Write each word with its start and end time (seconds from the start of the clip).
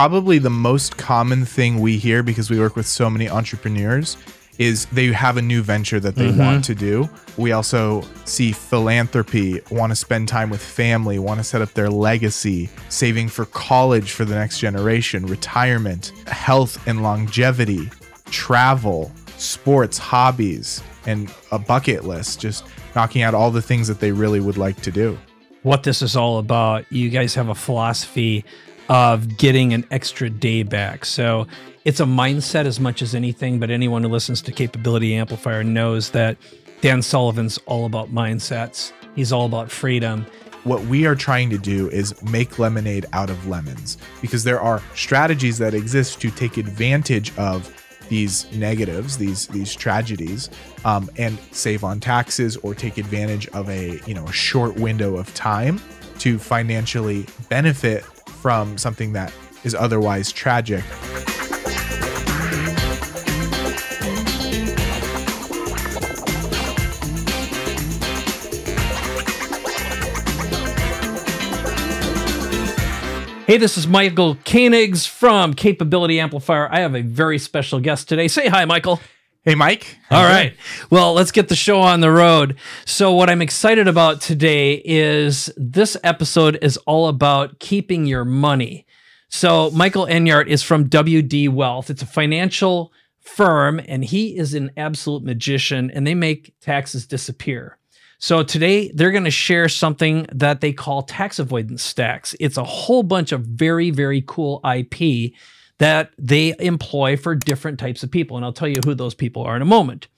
probably 0.00 0.38
the 0.38 0.48
most 0.48 0.96
common 0.96 1.44
thing 1.44 1.78
we 1.78 1.98
hear 1.98 2.22
because 2.22 2.48
we 2.48 2.58
work 2.58 2.74
with 2.74 2.86
so 2.86 3.10
many 3.10 3.28
entrepreneurs 3.28 4.16
is 4.56 4.86
they 4.86 5.08
have 5.08 5.36
a 5.36 5.42
new 5.42 5.60
venture 5.60 6.00
that 6.00 6.14
they 6.14 6.28
mm-hmm. 6.28 6.38
want 6.38 6.64
to 6.64 6.74
do. 6.74 7.06
We 7.36 7.52
also 7.52 8.00
see 8.24 8.52
philanthropy, 8.52 9.60
want 9.70 9.90
to 9.90 9.96
spend 9.96 10.26
time 10.26 10.48
with 10.48 10.62
family, 10.62 11.18
want 11.18 11.38
to 11.38 11.44
set 11.44 11.60
up 11.60 11.74
their 11.74 11.90
legacy, 11.90 12.70
saving 12.88 13.28
for 13.28 13.44
college 13.44 14.12
for 14.12 14.24
the 14.24 14.36
next 14.36 14.58
generation, 14.58 15.26
retirement, 15.26 16.14
health 16.26 16.82
and 16.88 17.02
longevity, 17.02 17.90
travel, 18.24 19.12
sports, 19.36 19.98
hobbies, 19.98 20.82
and 21.04 21.30
a 21.52 21.58
bucket 21.58 22.06
list, 22.06 22.40
just 22.40 22.64
knocking 22.96 23.20
out 23.20 23.34
all 23.34 23.50
the 23.50 23.60
things 23.60 23.86
that 23.86 24.00
they 24.00 24.12
really 24.12 24.40
would 24.40 24.56
like 24.56 24.80
to 24.80 24.90
do. 24.90 25.18
what 25.62 25.82
this 25.82 26.00
is 26.00 26.16
all 26.16 26.38
about. 26.38 26.90
You 26.90 27.10
guys 27.10 27.34
have 27.34 27.50
a 27.50 27.54
philosophy 27.54 28.46
of 28.90 29.38
getting 29.38 29.72
an 29.72 29.86
extra 29.92 30.28
day 30.28 30.64
back. 30.64 31.04
So 31.04 31.46
it's 31.84 32.00
a 32.00 32.04
mindset 32.04 32.66
as 32.66 32.80
much 32.80 33.02
as 33.02 33.14
anything, 33.14 33.60
but 33.60 33.70
anyone 33.70 34.02
who 34.02 34.08
listens 34.08 34.42
to 34.42 34.52
Capability 34.52 35.14
Amplifier 35.14 35.62
knows 35.62 36.10
that 36.10 36.36
Dan 36.80 37.00
Sullivan's 37.00 37.56
all 37.66 37.86
about 37.86 38.12
mindsets. 38.12 38.92
He's 39.14 39.32
all 39.32 39.46
about 39.46 39.70
freedom. 39.70 40.26
what 40.64 40.82
we 40.86 41.06
are 41.06 41.14
trying 41.14 41.48
to 41.50 41.56
do 41.56 41.88
is 41.88 42.20
make 42.22 42.58
lemonade 42.58 43.06
out 43.14 43.30
of 43.30 43.46
lemons 43.46 43.96
because 44.20 44.44
there 44.44 44.60
are 44.60 44.82
strategies 44.94 45.56
that 45.56 45.72
exist 45.72 46.20
to 46.20 46.30
take 46.30 46.58
advantage 46.58 47.34
of 47.38 47.74
these 48.10 48.50
negatives 48.52 49.16
these 49.16 49.46
these 49.48 49.74
tragedies 49.74 50.50
um, 50.84 51.08
and 51.16 51.38
save 51.52 51.82
on 51.82 51.98
taxes 51.98 52.58
or 52.58 52.74
take 52.74 52.98
advantage 52.98 53.48
of 53.48 53.70
a 53.70 54.00
you 54.06 54.12
know 54.12 54.26
a 54.26 54.32
short 54.32 54.74
window 54.74 55.16
of 55.16 55.32
time 55.32 55.80
to 56.18 56.38
financially 56.38 57.24
benefit 57.48 58.04
from 58.40 58.78
something 58.78 59.12
that 59.12 59.32
is 59.64 59.74
otherwise 59.74 60.32
tragic 60.32 60.84
Hey, 73.50 73.58
this 73.58 73.76
is 73.76 73.88
Michael 73.88 74.36
Koenigs 74.36 75.08
from 75.08 75.54
Capability 75.54 76.20
Amplifier. 76.20 76.72
I 76.72 76.78
have 76.78 76.94
a 76.94 77.02
very 77.02 77.36
special 77.36 77.80
guest 77.80 78.08
today. 78.08 78.28
Say 78.28 78.46
hi, 78.46 78.64
Michael. 78.64 79.00
Hey 79.44 79.54
mike 79.54 79.98
All 80.10 80.24
right. 80.24 80.54
Well, 80.90 81.14
let's 81.14 81.30
get 81.30 81.48
the 81.48 81.54
show 81.54 81.80
on 81.80 82.00
the 82.00 82.10
road. 82.10 82.56
So, 82.84 83.12
what 83.12 83.30
I'm 83.30 83.40
excited 83.40 83.86
about 83.86 84.20
today 84.20 84.82
is 84.84 85.52
this 85.56 85.96
episode 86.02 86.58
is 86.62 86.76
all 86.78 87.06
about 87.06 87.60
keeping 87.60 88.06
your 88.06 88.24
money. 88.24 88.86
So, 89.28 89.70
Michael 89.70 90.06
Enyart 90.06 90.48
is 90.48 90.64
from 90.64 90.88
WD 90.88 91.48
Wealth. 91.50 91.90
It's 91.90 92.02
a 92.02 92.06
financial 92.06 92.92
firm, 93.20 93.80
and 93.86 94.04
he 94.04 94.36
is 94.36 94.54
an 94.54 94.72
absolute 94.76 95.22
magician, 95.22 95.92
and 95.92 96.04
they 96.04 96.16
make 96.16 96.52
taxes 96.60 97.06
disappear. 97.06 97.78
So, 98.18 98.42
today 98.42 98.90
they're 98.92 99.12
going 99.12 99.24
to 99.24 99.30
share 99.30 99.68
something 99.68 100.26
that 100.32 100.60
they 100.60 100.72
call 100.72 101.02
tax 101.02 101.38
avoidance 101.38 101.84
stacks. 101.84 102.34
It's 102.40 102.56
a 102.56 102.64
whole 102.64 103.04
bunch 103.04 103.30
of 103.30 103.42
very, 103.42 103.90
very 103.90 104.24
cool 104.26 104.60
IP 104.64 105.34
that 105.80 106.12
they 106.18 106.54
employ 106.58 107.16
for 107.16 107.34
different 107.34 107.78
types 107.78 108.02
of 108.02 108.10
people. 108.10 108.36
And 108.36 108.44
I'll 108.44 108.52
tell 108.52 108.68
you 108.68 108.80
who 108.84 108.94
those 108.94 109.14
people 109.14 109.42
are 109.42 109.56
in 109.56 109.62
a 109.62 109.66
moment. 109.66 110.08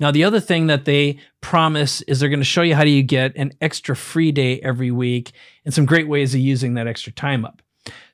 Now, 0.00 0.10
the 0.10 0.24
other 0.24 0.40
thing 0.40 0.66
that 0.68 0.86
they 0.86 1.18
promise 1.42 2.00
is 2.02 2.20
they're 2.20 2.30
going 2.30 2.40
to 2.40 2.44
show 2.44 2.62
you 2.62 2.74
how 2.74 2.84
do 2.84 2.90
you 2.90 3.02
get 3.02 3.36
an 3.36 3.52
extra 3.60 3.94
free 3.94 4.32
day 4.32 4.60
every 4.60 4.90
week 4.90 5.32
and 5.64 5.74
some 5.74 5.84
great 5.84 6.08
ways 6.08 6.34
of 6.34 6.40
using 6.40 6.74
that 6.74 6.86
extra 6.86 7.12
time 7.12 7.44
up. 7.44 7.60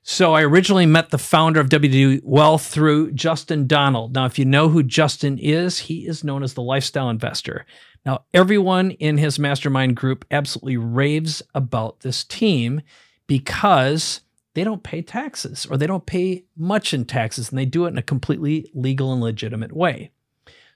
So 0.03 0.35
I 0.35 0.43
originally 0.43 0.87
met 0.87 1.11
the 1.11 1.19
founder 1.19 1.61
of 1.61 1.69
WD 1.69 2.23
Wealth 2.25 2.67
through 2.67 3.13
Justin 3.13 3.69
Donald. 3.69 4.15
Now, 4.15 4.25
if 4.25 4.39
you 4.39 4.45
know 4.45 4.69
who 4.69 4.83
Justin 4.83 5.39
is, 5.39 5.79
he 5.79 6.07
is 6.07 6.25
known 6.25 6.43
as 6.43 6.55
the 6.55 6.63
lifestyle 6.63 7.09
investor. 7.09 7.67
Now, 8.05 8.25
everyone 8.35 8.93
in 8.93 9.19
his 9.19 9.39
mastermind 9.39 9.97
group 9.97 10.25
absolutely 10.31 10.77
raves 10.77 11.43
about 11.55 12.01
this 12.01 12.25
team 12.25 12.83
because 13.27 14.21
they 14.57 14.65
don't 14.65 14.83
pay 14.83 15.03
taxes 15.03 15.67
or 15.71 15.77
they 15.77 15.87
don't 15.87 16.07
pay 16.07 16.47
much 16.57 16.95
in 16.95 17.05
taxes 17.05 17.51
and 17.51 17.59
they 17.59 17.67
do 17.67 17.85
it 17.85 17.89
in 17.89 17.99
a 17.99 18.03
completely 18.03 18.71
legal 18.73 19.13
and 19.13 19.21
legitimate 19.21 19.71
way. 19.71 20.11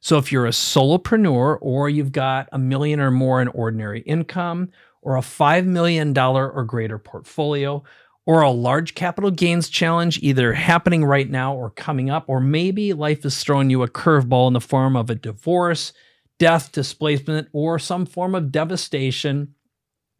So 0.01 0.19
if 0.19 0.31
you're 0.31 0.45
a 0.45 0.51
solopreneur 0.51 1.57
or 1.63 1.89
you've 1.89 2.13
got 2.13 2.51
a 2.53 2.59
million 2.59 3.01
or 3.01 3.11
more 3.11 3.41
in 3.41 3.49
ordinary 3.49 4.03
income 4.03 4.69
or 5.01 5.17
a 5.17 5.23
$5 5.23 5.65
million 5.65 6.17
or 6.19 6.63
greater 6.65 6.99
portfolio 6.99 7.83
or 8.27 8.43
a 8.43 8.51
large 8.51 8.95
capital 8.95 9.31
gains 9.31 9.71
challenge 9.71 10.19
either 10.23 10.53
happening 10.53 11.03
right 11.03 11.31
now 11.31 11.55
or 11.55 11.71
coming 11.71 12.11
up, 12.11 12.25
or 12.29 12.39
maybe 12.39 12.93
life 12.93 13.25
is 13.25 13.43
throwing 13.43 13.71
you 13.71 13.83
a 13.83 13.89
curveball 13.89 14.47
in 14.47 14.53
the 14.53 14.61
form 14.61 14.95
of 14.95 15.09
a 15.09 15.15
divorce, 15.15 15.95
death, 16.39 16.71
displacement, 16.71 17.49
or 17.55 17.79
some 17.79 18.05
form 18.05 18.35
of 18.35 18.53
devastation. 18.53 19.55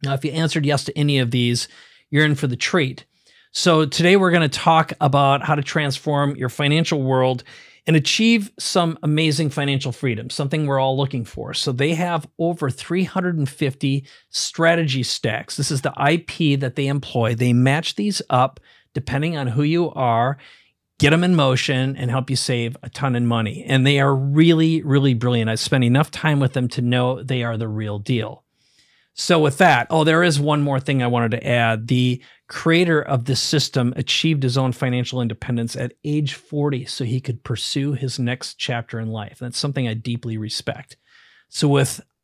Now, 0.03 0.15
if 0.15 0.25
you 0.25 0.31
answered 0.31 0.65
yes 0.65 0.83
to 0.85 0.97
any 0.97 1.19
of 1.19 1.29
these, 1.29 1.67
you're 2.09 2.25
in 2.25 2.33
for 2.33 2.47
the 2.47 2.55
treat. 2.55 3.05
So, 3.53 3.85
today 3.85 4.15
we're 4.15 4.31
going 4.31 4.49
to 4.49 4.59
talk 4.59 4.93
about 5.01 5.43
how 5.43 5.55
to 5.55 5.61
transform 5.61 6.37
your 6.37 6.47
financial 6.47 7.03
world 7.03 7.43
and 7.85 7.97
achieve 7.97 8.49
some 8.57 8.97
amazing 9.03 9.49
financial 9.49 9.91
freedom, 9.91 10.29
something 10.29 10.65
we're 10.65 10.79
all 10.79 10.95
looking 10.95 11.25
for. 11.25 11.53
So, 11.53 11.73
they 11.73 11.93
have 11.95 12.25
over 12.39 12.69
350 12.69 14.07
strategy 14.29 15.03
stacks. 15.03 15.57
This 15.57 15.69
is 15.69 15.81
the 15.81 15.93
IP 15.99 16.61
that 16.61 16.77
they 16.77 16.87
employ. 16.87 17.35
They 17.35 17.51
match 17.51 17.95
these 17.95 18.21
up 18.29 18.61
depending 18.93 19.35
on 19.35 19.47
who 19.47 19.63
you 19.63 19.91
are, 19.91 20.37
get 20.97 21.09
them 21.09 21.23
in 21.23 21.35
motion, 21.35 21.97
and 21.97 22.09
help 22.09 22.29
you 22.29 22.37
save 22.37 22.77
a 22.83 22.89
ton 22.89 23.17
of 23.17 23.23
money. 23.23 23.65
And 23.67 23.85
they 23.85 23.99
are 23.99 24.15
really, 24.15 24.81
really 24.81 25.13
brilliant. 25.13 25.49
I 25.49 25.55
spent 25.55 25.83
enough 25.83 26.09
time 26.09 26.39
with 26.39 26.53
them 26.53 26.69
to 26.69 26.81
know 26.81 27.21
they 27.21 27.43
are 27.43 27.57
the 27.57 27.67
real 27.67 27.99
deal. 27.99 28.45
So, 29.13 29.39
with 29.39 29.57
that, 29.57 29.87
oh, 29.89 30.03
there 30.03 30.23
is 30.23 30.39
one 30.39 30.61
more 30.61 30.79
thing 30.79 31.03
I 31.03 31.07
wanted 31.07 31.31
to 31.31 31.47
add. 31.47 31.87
The 31.87 32.23
creator 32.47 33.01
of 33.01 33.25
this 33.25 33.41
system 33.41 33.93
achieved 33.95 34.43
his 34.43 34.57
own 34.57 34.71
financial 34.71 35.21
independence 35.21 35.75
at 35.75 35.93
age 36.03 36.33
40 36.33 36.85
so 36.85 37.03
he 37.03 37.19
could 37.19 37.43
pursue 37.43 37.93
his 37.93 38.19
next 38.19 38.55
chapter 38.55 38.99
in 38.99 39.09
life. 39.09 39.37
That's 39.39 39.57
something 39.57 39.87
I 39.87 39.95
deeply 39.95 40.37
respect. 40.37 40.97
So, 41.49 41.67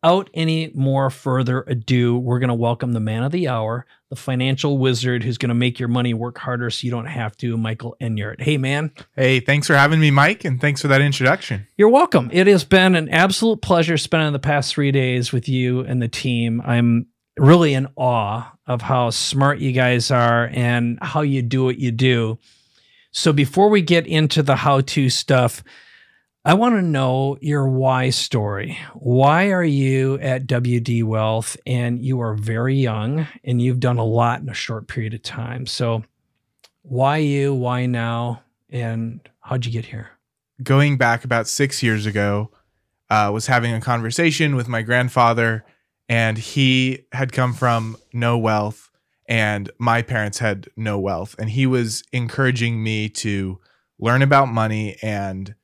without 0.07 0.29
any 0.33 0.71
more 0.73 1.09
further 1.09 1.65
ado, 1.67 2.17
we're 2.17 2.39
going 2.39 2.47
to 2.47 2.53
welcome 2.53 2.93
the 2.93 2.99
man 2.99 3.23
of 3.23 3.31
the 3.33 3.45
hour, 3.47 3.85
the 4.09 4.15
financial 4.15 4.77
wizard 4.77 5.21
who's 5.21 5.37
going 5.37 5.49
to 5.49 5.55
make 5.55 5.79
your 5.79 5.89
money 5.89 6.13
work 6.13 6.37
harder 6.37 6.69
so 6.69 6.85
you 6.85 6.91
don't 6.91 7.07
have 7.07 7.35
to, 7.35 7.57
Michael 7.57 7.97
Enyart. 8.01 8.39
Hey, 8.39 8.57
man. 8.57 8.91
hey 9.17 9.41
thanks 9.41 9.67
for 9.67 9.75
having 9.75 9.99
me 9.99 10.09
mike 10.09 10.45
and 10.45 10.61
thanks 10.61 10.81
for 10.81 10.87
that 10.87 11.01
introduction 11.01 11.67
You're 11.75 11.89
welcome. 11.89 12.29
It 12.31 12.47
has 12.47 12.63
been 12.63 12.95
an 12.95 13.09
absolute 13.09 13.61
pleasure 13.61 13.97
spending 13.97 14.31
the 14.31 14.39
past 14.39 14.73
three 14.73 14.91
days 14.91 15.33
with 15.33 15.49
you 15.49 15.81
and 15.81 16.01
the 16.01 16.07
team. 16.07 16.61
I'm 16.63 17.07
really 17.37 17.73
in 17.73 17.87
awe 17.97 18.53
of 18.65 18.81
how 18.81 19.09
smart 19.09 19.59
you 19.59 19.73
guys 19.73 20.09
are 20.09 20.49
and 20.53 20.99
how 21.01 21.21
you 21.21 21.41
do 21.41 21.65
what 21.65 21.79
you 21.79 21.91
do. 21.91 22.39
So, 23.11 23.33
before 23.33 23.69
we 23.69 23.81
get 23.81 24.07
into 24.07 24.41
the 24.43 24.55
how 24.55 24.81
to 24.81 25.09
stuff, 25.09 25.63
I 26.47 26.53
want 26.53 26.75
to 26.75 26.81
know 26.81 27.37
your 27.41 27.67
why 27.67 28.09
story. 28.09 28.79
Why 28.93 29.51
are 29.51 29.63
you 29.63 30.17
at 30.19 30.47
WD 30.47 31.03
Wealth 31.03 31.57
and 31.65 32.03
you 32.03 32.21
are 32.21 32.35
very 32.35 32.77
young 32.77 33.27
and 33.43 33.61
you've 33.61 33.81
done 33.81 33.97
a 33.97 34.05
lot 34.05 34.39
in 34.39 34.47
a 34.47 34.53
short 34.53 34.87
period 34.87 35.13
of 35.13 35.21
time? 35.21 35.65
So, 35.65 36.05
why 36.83 37.17
you? 37.17 37.53
Why 37.53 37.85
now? 37.85 38.43
And 38.69 39.19
how'd 39.41 39.65
you 39.65 39.71
get 39.73 39.85
here? 39.85 40.17
going 40.63 40.97
back 40.97 41.23
about 41.23 41.47
six 41.47 41.83
years 41.83 42.05
ago, 42.05 42.51
uh, 43.09 43.29
was 43.33 43.47
having 43.47 43.73
a 43.73 43.81
conversation 43.81 44.55
with 44.55 44.67
my 44.67 44.81
grandfather, 44.81 45.65
and 46.09 46.37
he 46.37 47.05
had 47.11 47.31
come 47.31 47.53
from 47.53 47.97
no 48.13 48.37
wealth, 48.37 48.89
and 49.27 49.69
my 49.77 50.01
parents 50.01 50.39
had 50.39 50.67
no 50.75 50.99
wealth, 50.99 51.35
and 51.39 51.49
he 51.49 51.65
was 51.65 52.03
encouraging 52.11 52.83
me 52.83 53.09
to 53.09 53.59
learn 53.99 54.21
about 54.21 54.47
money 54.47 54.97
and 55.01 55.55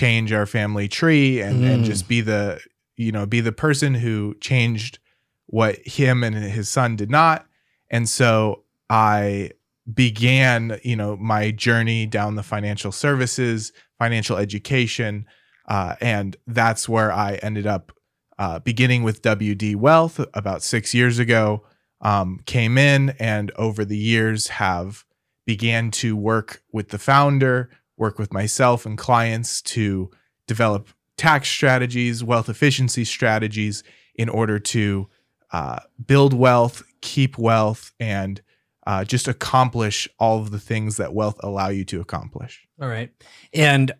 change 0.00 0.32
our 0.32 0.46
family 0.46 0.88
tree, 0.88 1.40
and 1.40 1.64
and 1.64 1.82
Mm. 1.82 1.86
just 1.86 2.08
be 2.08 2.20
the 2.20 2.60
you 2.96 3.12
know 3.12 3.26
be 3.26 3.40
the 3.40 3.52
person 3.52 3.94
who 3.94 4.34
changed 4.40 4.98
what 5.46 5.76
him 5.86 6.24
and 6.24 6.34
his 6.36 6.68
son 6.68 6.96
did 6.96 7.10
not, 7.10 7.46
and 7.90 8.08
so 8.08 8.64
I 8.90 9.50
began 9.92 10.78
you 10.82 10.96
know 10.96 11.16
my 11.16 11.50
journey 11.50 12.06
down 12.06 12.34
the 12.36 12.42
financial 12.42 12.90
services 12.90 13.70
financial 13.98 14.36
education 14.38 15.26
uh, 15.68 15.94
and 16.00 16.36
that's 16.46 16.88
where 16.88 17.12
i 17.12 17.34
ended 17.42 17.66
up 17.66 17.92
uh, 18.38 18.58
beginning 18.60 19.02
with 19.02 19.20
wd 19.20 19.76
wealth 19.76 20.18
about 20.32 20.62
six 20.62 20.94
years 20.94 21.18
ago 21.18 21.62
um, 22.00 22.40
came 22.46 22.78
in 22.78 23.10
and 23.20 23.50
over 23.56 23.84
the 23.84 23.98
years 23.98 24.48
have 24.48 25.04
began 25.44 25.90
to 25.90 26.16
work 26.16 26.62
with 26.72 26.88
the 26.88 26.98
founder 26.98 27.68
work 27.96 28.18
with 28.18 28.32
myself 28.32 28.86
and 28.86 28.98
clients 28.98 29.62
to 29.62 30.10
develop 30.46 30.88
tax 31.16 31.48
strategies 31.48 32.24
wealth 32.24 32.48
efficiency 32.48 33.04
strategies 33.04 33.84
in 34.16 34.28
order 34.28 34.58
to 34.58 35.08
uh, 35.52 35.78
build 36.04 36.34
wealth 36.34 36.82
keep 37.00 37.38
wealth 37.38 37.92
and 38.00 38.42
uh, 38.86 39.04
just 39.04 39.28
accomplish 39.28 40.08
all 40.18 40.40
of 40.40 40.50
the 40.50 40.58
things 40.58 40.96
that 40.96 41.14
wealth 41.14 41.38
allow 41.40 41.68
you 41.68 41.84
to 41.84 42.00
accomplish. 42.00 42.66
All 42.80 42.88
right. 42.88 43.10
And 43.52 43.92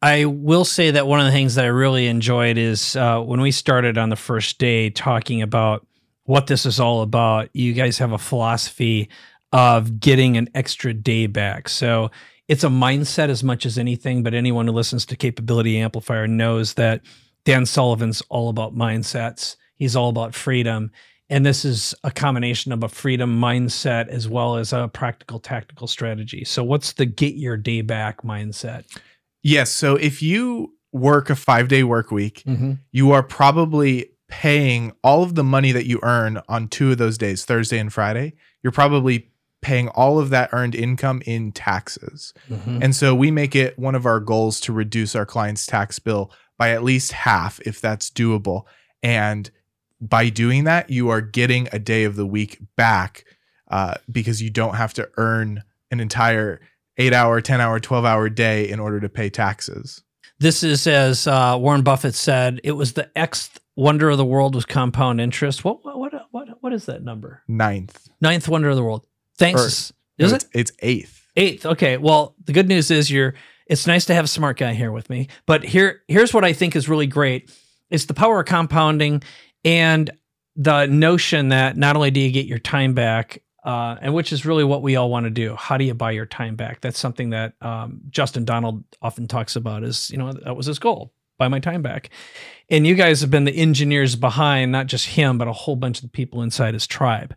I 0.00 0.24
will 0.24 0.64
say 0.64 0.90
that 0.92 1.06
one 1.06 1.20
of 1.20 1.26
the 1.26 1.32
things 1.32 1.54
that 1.54 1.64
I 1.64 1.68
really 1.68 2.06
enjoyed 2.06 2.58
is 2.58 2.96
uh, 2.96 3.20
when 3.20 3.40
we 3.40 3.50
started 3.50 3.98
on 3.98 4.08
the 4.08 4.16
first 4.16 4.58
day 4.58 4.90
talking 4.90 5.42
about 5.42 5.86
what 6.24 6.46
this 6.46 6.66
is 6.66 6.80
all 6.80 7.02
about. 7.02 7.48
You 7.52 7.72
guys 7.72 7.98
have 7.98 8.12
a 8.12 8.18
philosophy 8.18 9.08
of 9.52 10.00
getting 10.00 10.36
an 10.36 10.48
extra 10.54 10.94
day 10.94 11.26
back. 11.26 11.68
So 11.68 12.10
it's 12.48 12.64
a 12.64 12.68
mindset 12.68 13.28
as 13.28 13.42
much 13.44 13.64
as 13.66 13.78
anything, 13.78 14.22
but 14.22 14.34
anyone 14.34 14.66
who 14.66 14.72
listens 14.72 15.06
to 15.06 15.16
Capability 15.16 15.78
Amplifier 15.78 16.26
knows 16.26 16.74
that 16.74 17.00
Dan 17.44 17.66
Sullivan's 17.66 18.22
all 18.28 18.48
about 18.48 18.74
mindsets. 18.74 19.56
He's 19.76 19.96
all 19.96 20.08
about 20.08 20.34
freedom. 20.34 20.90
And 21.30 21.46
this 21.46 21.64
is 21.64 21.94
a 22.04 22.10
combination 22.10 22.72
of 22.72 22.82
a 22.82 22.88
freedom 22.88 23.40
mindset 23.40 24.08
as 24.08 24.28
well 24.28 24.56
as 24.56 24.72
a 24.72 24.88
practical 24.92 25.38
tactical 25.40 25.86
strategy. 25.86 26.44
So, 26.44 26.62
what's 26.62 26.92
the 26.92 27.06
get 27.06 27.34
your 27.36 27.56
day 27.56 27.80
back 27.80 28.22
mindset? 28.22 28.84
Yes. 29.42 29.70
So, 29.70 29.96
if 29.96 30.20
you 30.20 30.74
work 30.92 31.30
a 31.30 31.36
five 31.36 31.68
day 31.68 31.84
work 31.84 32.10
week, 32.10 32.42
Mm-hmm. 32.46 32.72
you 32.90 33.12
are 33.12 33.22
probably 33.22 34.10
paying 34.28 34.92
all 35.02 35.22
of 35.22 35.34
the 35.34 35.44
money 35.44 35.72
that 35.72 35.86
you 35.86 36.00
earn 36.02 36.40
on 36.48 36.68
two 36.68 36.92
of 36.92 36.98
those 36.98 37.16
days, 37.16 37.44
Thursday 37.46 37.78
and 37.78 37.92
Friday. 37.92 38.34
You're 38.62 38.72
probably 38.72 39.30
paying 39.62 39.88
all 39.88 40.18
of 40.18 40.30
that 40.30 40.50
earned 40.52 40.74
income 40.74 41.22
in 41.24 41.52
taxes. 41.52 42.34
Mm-hmm. 42.50 42.82
And 42.82 42.94
so 42.94 43.14
we 43.14 43.30
make 43.30 43.56
it 43.56 43.78
one 43.78 43.94
of 43.94 44.04
our 44.04 44.20
goals 44.20 44.60
to 44.60 44.72
reduce 44.72 45.16
our 45.16 45.24
client's 45.24 45.66
tax 45.66 45.98
bill 45.98 46.30
by 46.58 46.70
at 46.70 46.82
least 46.82 47.12
half 47.12 47.60
if 47.60 47.80
that's 47.80 48.10
doable. 48.10 48.64
And 49.02 49.50
by 50.00 50.28
doing 50.28 50.64
that, 50.64 50.90
you 50.90 51.08
are 51.08 51.20
getting 51.20 51.68
a 51.72 51.78
day 51.78 52.04
of 52.04 52.16
the 52.16 52.26
week 52.26 52.58
back 52.76 53.24
uh, 53.70 53.94
because 54.10 54.42
you 54.42 54.50
don't 54.50 54.74
have 54.74 54.92
to 54.94 55.08
earn 55.16 55.62
an 55.90 56.00
entire 56.00 56.60
eight 56.98 57.12
hour, 57.12 57.40
10 57.40 57.60
hour, 57.60 57.80
12 57.80 58.04
hour 58.04 58.28
day 58.28 58.68
in 58.68 58.80
order 58.80 59.00
to 59.00 59.08
pay 59.08 59.30
taxes. 59.30 60.02
This 60.38 60.64
is, 60.64 60.86
as 60.88 61.26
uh, 61.28 61.56
Warren 61.58 61.82
Buffett 61.82 62.16
said, 62.16 62.60
it 62.64 62.72
was 62.72 62.94
the 62.94 63.16
X 63.16 63.48
wonder 63.76 64.10
of 64.10 64.18
the 64.18 64.24
world 64.24 64.54
was 64.54 64.66
compound 64.66 65.20
interest. 65.20 65.64
What 65.64 65.84
what 65.84 65.98
what 65.98 66.12
what, 66.30 66.48
what 66.60 66.72
is 66.72 66.86
that 66.86 67.02
number? 67.02 67.42
Ninth. 67.46 68.08
Ninth 68.20 68.48
wonder 68.48 68.68
of 68.68 68.76
the 68.76 68.82
world. 68.82 69.06
Thanks. 69.38 69.92
No, 70.18 70.26
is 70.26 70.32
it's, 70.32 70.44
it 70.44 70.50
It's 70.54 70.72
eighth. 70.80 71.26
eighth? 71.36 71.66
Okay. 71.66 71.96
Well, 71.96 72.34
the 72.44 72.52
good 72.52 72.68
news 72.68 72.90
is 72.90 73.10
you're. 73.10 73.34
It's 73.66 73.86
nice 73.86 74.04
to 74.06 74.14
have 74.14 74.24
a 74.24 74.28
smart 74.28 74.58
guy 74.58 74.74
here 74.74 74.92
with 74.92 75.08
me. 75.08 75.28
But 75.46 75.64
here 75.64 76.02
here's 76.08 76.34
what 76.34 76.44
I 76.44 76.52
think 76.52 76.76
is 76.76 76.88
really 76.88 77.06
great. 77.06 77.50
It's 77.90 78.06
the 78.06 78.14
power 78.14 78.40
of 78.40 78.46
compounding 78.46 79.22
and 79.64 80.10
the 80.56 80.86
notion 80.86 81.48
that 81.48 81.76
not 81.76 81.96
only 81.96 82.10
do 82.10 82.20
you 82.20 82.30
get 82.30 82.46
your 82.46 82.58
time 82.58 82.92
back, 82.92 83.42
uh, 83.64 83.96
and 84.02 84.12
which 84.12 84.32
is 84.32 84.44
really 84.44 84.64
what 84.64 84.82
we 84.82 84.96
all 84.96 85.08
want 85.08 85.24
to 85.24 85.30
do. 85.30 85.54
How 85.56 85.76
do 85.78 85.84
you 85.84 85.94
buy 85.94 86.10
your 86.10 86.26
time 86.26 86.56
back? 86.56 86.80
That's 86.80 86.98
something 86.98 87.30
that 87.30 87.54
um, 87.62 88.00
Justin 88.10 88.44
Donald 88.44 88.84
often 89.00 89.28
talks 89.28 89.56
about. 89.56 89.84
Is 89.84 90.10
you 90.10 90.18
know 90.18 90.32
that 90.32 90.56
was 90.56 90.66
his 90.66 90.78
goal, 90.78 91.14
buy 91.38 91.48
my 91.48 91.60
time 91.60 91.80
back. 91.80 92.10
And 92.68 92.86
you 92.86 92.94
guys 92.94 93.20
have 93.20 93.30
been 93.30 93.44
the 93.44 93.56
engineers 93.56 94.16
behind 94.16 94.72
not 94.72 94.86
just 94.86 95.06
him, 95.06 95.38
but 95.38 95.48
a 95.48 95.52
whole 95.52 95.76
bunch 95.76 95.98
of 95.98 96.02
the 96.02 96.08
people 96.08 96.42
inside 96.42 96.74
his 96.74 96.86
tribe. 96.86 97.34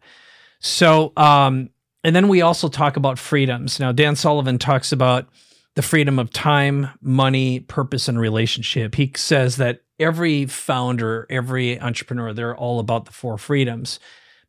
So, 0.59 1.13
um, 1.15 1.69
and 2.05 2.15
then 2.15 2.27
we 2.27 2.43
also 2.43 2.67
talk 2.67 2.97
about 2.97 3.17
freedoms. 3.17 3.79
Now, 3.79 3.91
Dan 3.91 4.15
Sullivan 4.15 4.59
talks 4.59 4.91
about 4.91 5.27
the 5.73 5.81
freedom 5.81 6.19
of 6.19 6.29
time, 6.29 6.89
money, 7.01 7.61
purpose, 7.61 8.07
and 8.07 8.19
relationship. 8.19 8.93
He 8.93 9.11
says 9.15 9.55
that 9.55 9.81
every 9.99 10.45
founder, 10.45 11.25
every 11.31 11.81
entrepreneur, 11.81 12.31
they're 12.31 12.55
all 12.55 12.79
about 12.79 13.05
the 13.05 13.11
four 13.11 13.39
freedoms. 13.39 13.99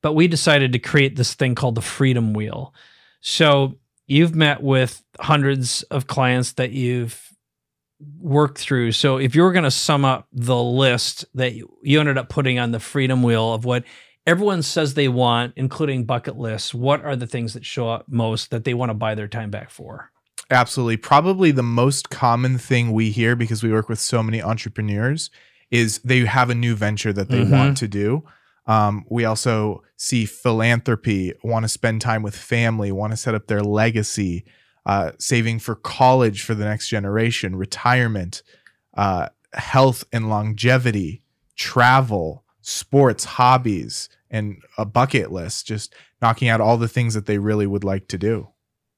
But 0.02 0.12
we 0.12 0.28
decided 0.28 0.74
to 0.74 0.78
create 0.78 1.16
this 1.16 1.32
thing 1.32 1.54
called 1.54 1.76
the 1.76 1.80
Freedom 1.80 2.34
Wheel. 2.34 2.74
So 3.22 3.78
you've 4.06 4.34
met 4.34 4.62
with 4.62 5.02
hundreds 5.18 5.82
of 5.84 6.06
clients 6.06 6.52
that 6.52 6.72
you've 6.72 7.18
worked 8.20 8.58
through. 8.58 8.92
So 8.92 9.16
if 9.16 9.34
you 9.34 9.40
were 9.40 9.52
going 9.52 9.64
to 9.64 9.70
sum 9.70 10.04
up 10.04 10.28
the 10.30 10.62
list 10.62 11.24
that 11.32 11.54
you, 11.54 11.74
you 11.82 12.00
ended 12.00 12.18
up 12.18 12.28
putting 12.28 12.58
on 12.58 12.72
the 12.72 12.80
Freedom 12.80 13.22
Wheel 13.22 13.54
of 13.54 13.64
what 13.64 13.84
everyone 14.26 14.62
says 14.62 14.94
they 14.94 15.08
want, 15.08 15.52
including 15.56 16.04
bucket 16.04 16.36
lists, 16.36 16.74
what 16.74 17.04
are 17.04 17.16
the 17.16 17.26
things 17.26 17.54
that 17.54 17.64
show 17.64 17.88
up 17.88 18.06
most 18.08 18.50
that 18.50 18.64
they 18.64 18.74
want 18.74 18.90
to 18.90 18.94
buy 18.94 19.14
their 19.14 19.28
time 19.28 19.50
back 19.50 19.70
for? 19.70 20.10
Absolutely. 20.50 20.96
Probably 20.96 21.50
the 21.50 21.62
most 21.62 22.10
common 22.10 22.58
thing 22.58 22.92
we 22.92 23.10
hear 23.10 23.34
because 23.34 23.62
we 23.62 23.72
work 23.72 23.88
with 23.88 23.98
so 23.98 24.22
many 24.22 24.42
entrepreneurs 24.42 25.30
is 25.70 25.98
they 26.00 26.20
have 26.20 26.50
a 26.50 26.54
new 26.54 26.76
venture 26.76 27.12
that 27.12 27.30
they 27.30 27.40
Mhm. 27.40 27.50
want 27.50 27.76
to 27.78 27.88
do. 27.88 28.24
Um, 28.66 29.04
we 29.08 29.24
also 29.24 29.82
see 29.96 30.24
philanthropy, 30.24 31.32
want 31.42 31.64
to 31.64 31.68
spend 31.68 32.00
time 32.00 32.22
with 32.22 32.36
family, 32.36 32.92
want 32.92 33.12
to 33.12 33.16
set 33.16 33.34
up 33.34 33.46
their 33.46 33.62
legacy, 33.62 34.44
uh, 34.84 35.12
saving 35.18 35.58
for 35.58 35.74
college 35.74 36.42
for 36.42 36.54
the 36.54 36.64
next 36.64 36.88
generation, 36.88 37.56
retirement, 37.56 38.42
uh, 38.96 39.28
health 39.52 40.04
and 40.12 40.28
longevity, 40.28 41.22
travel, 41.56 42.44
sports, 42.66 43.24
hobbies, 43.24 44.08
and 44.28 44.60
a 44.76 44.84
bucket 44.84 45.30
list, 45.30 45.66
just 45.66 45.94
knocking 46.20 46.48
out 46.48 46.60
all 46.60 46.76
the 46.76 46.88
things 46.88 47.14
that 47.14 47.26
they 47.26 47.38
really 47.38 47.66
would 47.66 47.84
like 47.84 48.08
to 48.08 48.18
do. 48.18 48.48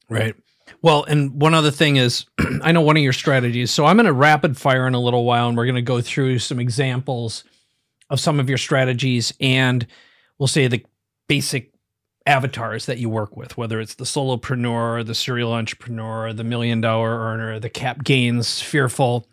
Right. 0.08 0.34
Well, 0.80 1.04
and 1.04 1.38
one 1.40 1.52
other 1.52 1.70
thing 1.70 1.96
is, 1.96 2.24
I 2.62 2.72
know 2.72 2.80
one 2.80 2.96
of 2.96 3.02
your 3.02 3.12
strategies. 3.12 3.70
So 3.70 3.84
I'm 3.84 3.96
going 3.96 4.06
to 4.06 4.12
rapid 4.12 4.56
fire 4.56 4.86
in 4.86 4.94
a 4.94 5.00
little 5.00 5.24
while, 5.24 5.48
and 5.48 5.56
we're 5.56 5.66
going 5.66 5.74
to 5.74 5.82
go 5.82 6.00
through 6.00 6.38
some 6.38 6.58
examples 6.58 7.44
of 8.08 8.20
some 8.20 8.40
of 8.40 8.48
your 8.48 8.58
strategies, 8.58 9.34
and 9.38 9.86
we'll 10.38 10.46
say 10.46 10.66
the 10.66 10.84
basic 11.28 11.70
avatars 12.24 12.86
that 12.86 12.98
you 12.98 13.10
work 13.10 13.36
with, 13.36 13.58
whether 13.58 13.80
it's 13.80 13.96
the 13.96 14.04
solopreneur, 14.04 15.04
the 15.04 15.14
serial 15.14 15.52
entrepreneur, 15.52 16.32
the 16.32 16.44
million 16.44 16.80
dollar 16.80 17.18
earner, 17.18 17.60
the 17.60 17.68
cap 17.68 18.02
gains, 18.02 18.62
fearful. 18.62 19.26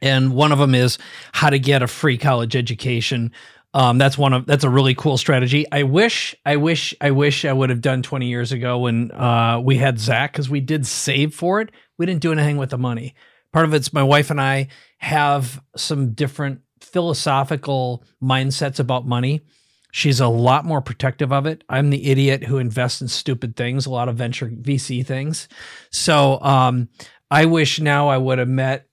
And 0.00 0.34
one 0.34 0.52
of 0.52 0.58
them 0.58 0.74
is 0.74 0.98
how 1.32 1.50
to 1.50 1.58
get 1.58 1.82
a 1.82 1.86
free 1.86 2.18
college 2.18 2.54
education. 2.54 3.32
Um, 3.74 3.98
that's 3.98 4.16
one 4.16 4.32
of 4.32 4.46
that's 4.46 4.64
a 4.64 4.70
really 4.70 4.94
cool 4.94 5.18
strategy. 5.18 5.66
I 5.70 5.82
wish, 5.82 6.34
I 6.46 6.56
wish, 6.56 6.94
I 7.00 7.10
wish 7.10 7.44
I 7.44 7.52
would 7.52 7.70
have 7.70 7.80
done 7.80 8.02
20 8.02 8.26
years 8.26 8.52
ago 8.52 8.78
when 8.78 9.10
uh, 9.12 9.60
we 9.62 9.76
had 9.76 9.98
Zach 9.98 10.32
because 10.32 10.48
we 10.48 10.60
did 10.60 10.86
save 10.86 11.34
for 11.34 11.60
it. 11.60 11.70
We 11.98 12.06
didn't 12.06 12.22
do 12.22 12.32
anything 12.32 12.56
with 12.56 12.70
the 12.70 12.78
money. 12.78 13.14
Part 13.52 13.66
of 13.66 13.74
it's 13.74 13.92
my 13.92 14.02
wife 14.02 14.30
and 14.30 14.40
I 14.40 14.68
have 14.98 15.60
some 15.76 16.12
different 16.12 16.60
philosophical 16.80 18.04
mindsets 18.22 18.78
about 18.78 19.06
money. 19.06 19.42
She's 19.90 20.20
a 20.20 20.28
lot 20.28 20.64
more 20.64 20.82
protective 20.82 21.32
of 21.32 21.46
it. 21.46 21.64
I'm 21.68 21.90
the 21.90 22.10
idiot 22.10 22.44
who 22.44 22.58
invests 22.58 23.00
in 23.00 23.08
stupid 23.08 23.56
things, 23.56 23.86
a 23.86 23.90
lot 23.90 24.08
of 24.08 24.16
venture 24.16 24.48
VC 24.48 25.04
things. 25.04 25.48
So 25.90 26.40
um, 26.42 26.88
I 27.30 27.46
wish 27.46 27.80
now 27.80 28.08
I 28.08 28.18
would 28.18 28.38
have 28.38 28.48
met 28.48 28.87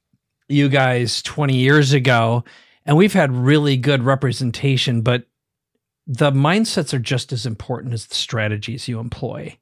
you 0.48 0.70
guys 0.70 1.22
20 1.22 1.56
years 1.56 1.94
ago 1.94 2.44
and 2.86 2.98
we've 2.98 3.14
had 3.14 3.32
really 3.32 3.78
good 3.78 4.04
representation, 4.04 5.02
but 5.02 5.24
the 6.06 6.32
mindsets 6.32 6.94
are 6.94 7.00
just 7.00 7.34
as 7.34 7.46
important 7.46 7.94
as 7.94 8.06
the 8.06 8.16
strategies 8.16 8.88
you 8.88 9.00
employ. 9.00 9.58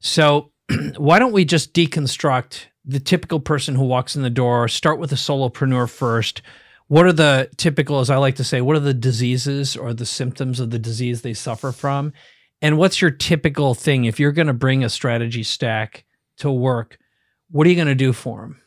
So 0.00 0.52
why 0.96 1.18
don't 1.18 1.32
we 1.32 1.44
just 1.44 1.72
deconstruct 1.72 2.66
the 2.84 3.00
typical 3.00 3.40
person 3.40 3.74
who 3.74 3.84
walks 3.84 4.16
in 4.16 4.22
the 4.22 4.30
door, 4.30 4.68
start 4.68 4.98
with 4.98 5.12
a 5.12 5.16
solopreneur 5.16 5.88
first. 5.88 6.42
What 6.88 7.06
are 7.06 7.12
the 7.12 7.50
typical, 7.56 8.00
as 8.00 8.10
I 8.10 8.16
like 8.16 8.36
to 8.36 8.44
say, 8.44 8.60
what 8.60 8.76
are 8.76 8.80
the 8.80 8.94
diseases 8.94 9.76
or 9.76 9.94
the 9.94 10.06
symptoms 10.06 10.60
of 10.60 10.70
the 10.70 10.78
disease 10.78 11.22
they 11.22 11.34
suffer 11.34 11.72
from? 11.72 12.12
And 12.62 12.78
what's 12.78 13.00
your 13.00 13.10
typical 13.10 13.74
thing? 13.74 14.04
If 14.04 14.18
you're 14.18 14.32
going 14.32 14.48
to 14.48 14.52
bring 14.52 14.82
a 14.84 14.90
strategy 14.90 15.42
stack 15.42 16.04
to 16.38 16.50
work, 16.50 16.98
what 17.50 17.66
are 17.66 17.70
you 17.70 17.76
going 17.76 17.88
to 17.88 17.94
do 17.94 18.12
for 18.12 18.40
them? 18.40 18.60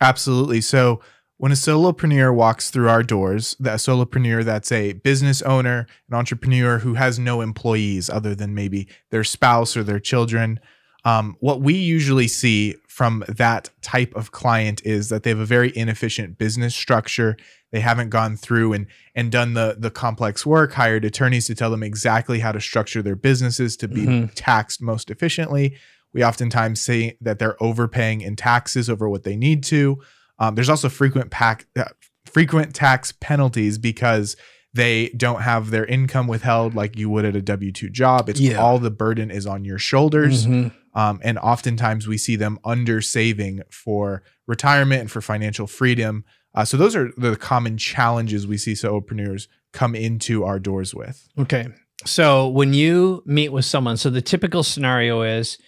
Absolutely. 0.00 0.60
So 0.60 1.00
when 1.38 1.52
a 1.52 1.56
solopreneur 1.56 2.34
walks 2.34 2.70
through 2.70 2.88
our 2.88 3.02
doors, 3.02 3.56
that 3.60 3.78
solopreneur 3.78 4.44
that's 4.44 4.72
a 4.72 4.94
business 4.94 5.40
owner, 5.42 5.86
an 6.10 6.16
entrepreneur 6.16 6.78
who 6.78 6.94
has 6.94 7.18
no 7.18 7.40
employees 7.40 8.10
other 8.10 8.34
than 8.34 8.54
maybe 8.54 8.88
their 9.10 9.24
spouse 9.24 9.76
or 9.76 9.82
their 9.84 10.00
children, 10.00 10.58
um, 11.04 11.36
what 11.40 11.60
we 11.60 11.74
usually 11.74 12.26
see 12.26 12.74
from 12.88 13.22
that 13.28 13.70
type 13.82 14.12
of 14.16 14.32
client 14.32 14.82
is 14.84 15.08
that 15.10 15.22
they 15.22 15.30
have 15.30 15.38
a 15.38 15.46
very 15.46 15.74
inefficient 15.76 16.36
business 16.38 16.74
structure. 16.74 17.36
They 17.70 17.78
haven't 17.80 18.08
gone 18.10 18.36
through 18.36 18.72
and 18.72 18.86
and 19.14 19.30
done 19.30 19.54
the 19.54 19.76
the 19.78 19.90
complex 19.92 20.44
work, 20.44 20.72
hired 20.72 21.04
attorneys 21.04 21.46
to 21.46 21.54
tell 21.54 21.70
them 21.70 21.84
exactly 21.84 22.40
how 22.40 22.50
to 22.50 22.60
structure 22.60 23.00
their 23.00 23.14
businesses 23.14 23.76
to 23.76 23.86
be 23.88 24.06
Mhm. 24.06 24.32
taxed 24.34 24.82
most 24.82 25.08
efficiently. 25.10 25.76
We 26.14 26.24
oftentimes 26.24 26.80
say 26.80 27.16
that 27.20 27.38
they're 27.38 27.62
overpaying 27.62 28.20
in 28.22 28.36
taxes 28.36 28.88
over 28.88 29.08
what 29.08 29.24
they 29.24 29.36
need 29.36 29.62
to. 29.64 30.00
Um, 30.38 30.54
there's 30.54 30.68
also 30.68 30.88
frequent 30.88 31.30
pack, 31.30 31.66
uh, 31.76 31.84
frequent 32.26 32.74
tax 32.74 33.12
penalties 33.20 33.78
because 33.78 34.36
they 34.74 35.08
don't 35.16 35.42
have 35.42 35.70
their 35.70 35.84
income 35.86 36.26
withheld 36.28 36.74
like 36.74 36.96
you 36.96 37.08
would 37.10 37.24
at 37.24 37.34
a 37.34 37.42
W 37.42 37.72
two 37.72 37.88
job. 37.90 38.28
It's 38.28 38.38
Yeah. 38.40 38.56
all 38.56 38.78
the 38.78 38.90
burden 38.90 39.30
is 39.30 39.46
on 39.46 39.64
your 39.64 39.78
shoulders, 39.78 40.46
Mhm. 40.46 40.72
um, 40.94 41.20
and 41.22 41.38
oftentimes 41.38 42.06
we 42.06 42.18
see 42.18 42.36
them 42.36 42.58
under 42.64 43.00
saving 43.00 43.62
for 43.70 44.22
retirement 44.46 45.00
and 45.02 45.10
for 45.10 45.20
financial 45.20 45.66
freedom. 45.66 46.24
Uh, 46.54 46.64
so 46.64 46.76
those 46.76 46.94
are 46.94 47.10
the 47.16 47.34
common 47.36 47.76
challenges 47.78 48.46
we 48.46 48.56
see 48.58 48.72
solopreneurs 48.72 49.48
come 49.72 49.94
into 49.94 50.44
our 50.44 50.58
doors 50.58 50.94
with. 50.94 51.28
Okay. 51.38 51.68
So 52.06 52.48
when 52.48 52.74
you 52.74 53.22
meet 53.26 53.50
with 53.50 53.64
someone, 53.64 53.96
so 53.96 54.10
the 54.10 54.22
typical 54.22 54.62
scenario 54.62 55.22
is 55.22 55.58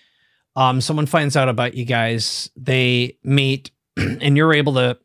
um, 0.57 0.81
someone 0.81 1.07
finds 1.07 1.37
out 1.37 1.49
about 1.49 1.75
you 1.75 1.85
guys, 1.85 2.51
they 2.57 3.19
meet, 3.23 3.71
and 3.97 4.37
you're 4.37 4.55
able 4.55 4.75
to 4.75 4.99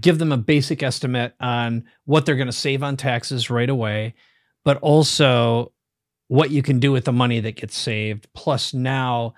give 0.00 0.18
them 0.18 0.32
a 0.32 0.36
basic 0.36 0.82
estimate 0.82 1.34
on 1.40 1.84
what 2.04 2.26
they're 2.26 2.36
going 2.36 2.46
to 2.46 2.52
save 2.52 2.82
on 2.82 2.96
taxes 2.96 3.50
right 3.50 3.70
away, 3.70 4.14
but 4.64 4.78
also 4.78 5.72
what 6.28 6.50
you 6.50 6.62
can 6.62 6.80
do 6.80 6.92
with 6.92 7.04
the 7.04 7.12
money 7.12 7.40
that 7.40 7.56
gets 7.56 7.76
saved. 7.76 8.28
Plus, 8.34 8.74
now 8.74 9.34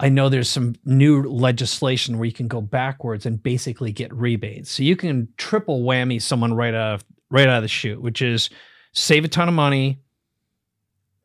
I 0.00 0.08
know 0.08 0.28
there's 0.28 0.48
some 0.48 0.74
new 0.84 1.22
legislation 1.22 2.18
where 2.18 2.26
you 2.26 2.32
can 2.32 2.48
go 2.48 2.60
backwards 2.60 3.26
and 3.26 3.42
basically 3.42 3.92
get 3.92 4.12
rebates. 4.14 4.70
So 4.70 4.82
you 4.82 4.96
can 4.96 5.28
triple 5.36 5.82
whammy 5.82 6.20
someone 6.22 6.54
right 6.54 6.74
out 6.74 6.94
of 6.94 7.04
right 7.30 7.46
out 7.46 7.58
of 7.58 7.62
the 7.62 7.68
chute, 7.68 8.00
which 8.00 8.22
is 8.22 8.48
save 8.92 9.24
a 9.24 9.28
ton 9.28 9.48
of 9.48 9.54
money, 9.54 10.00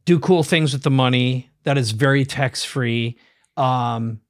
do 0.06 0.20
cool 0.20 0.44
things 0.44 0.74
with 0.74 0.84
the 0.84 0.92
money 0.92 1.50
that 1.64 1.78
is 1.78 1.92
very 1.92 2.26
tax 2.26 2.64
free. 2.64 3.18
Um, 3.58 4.22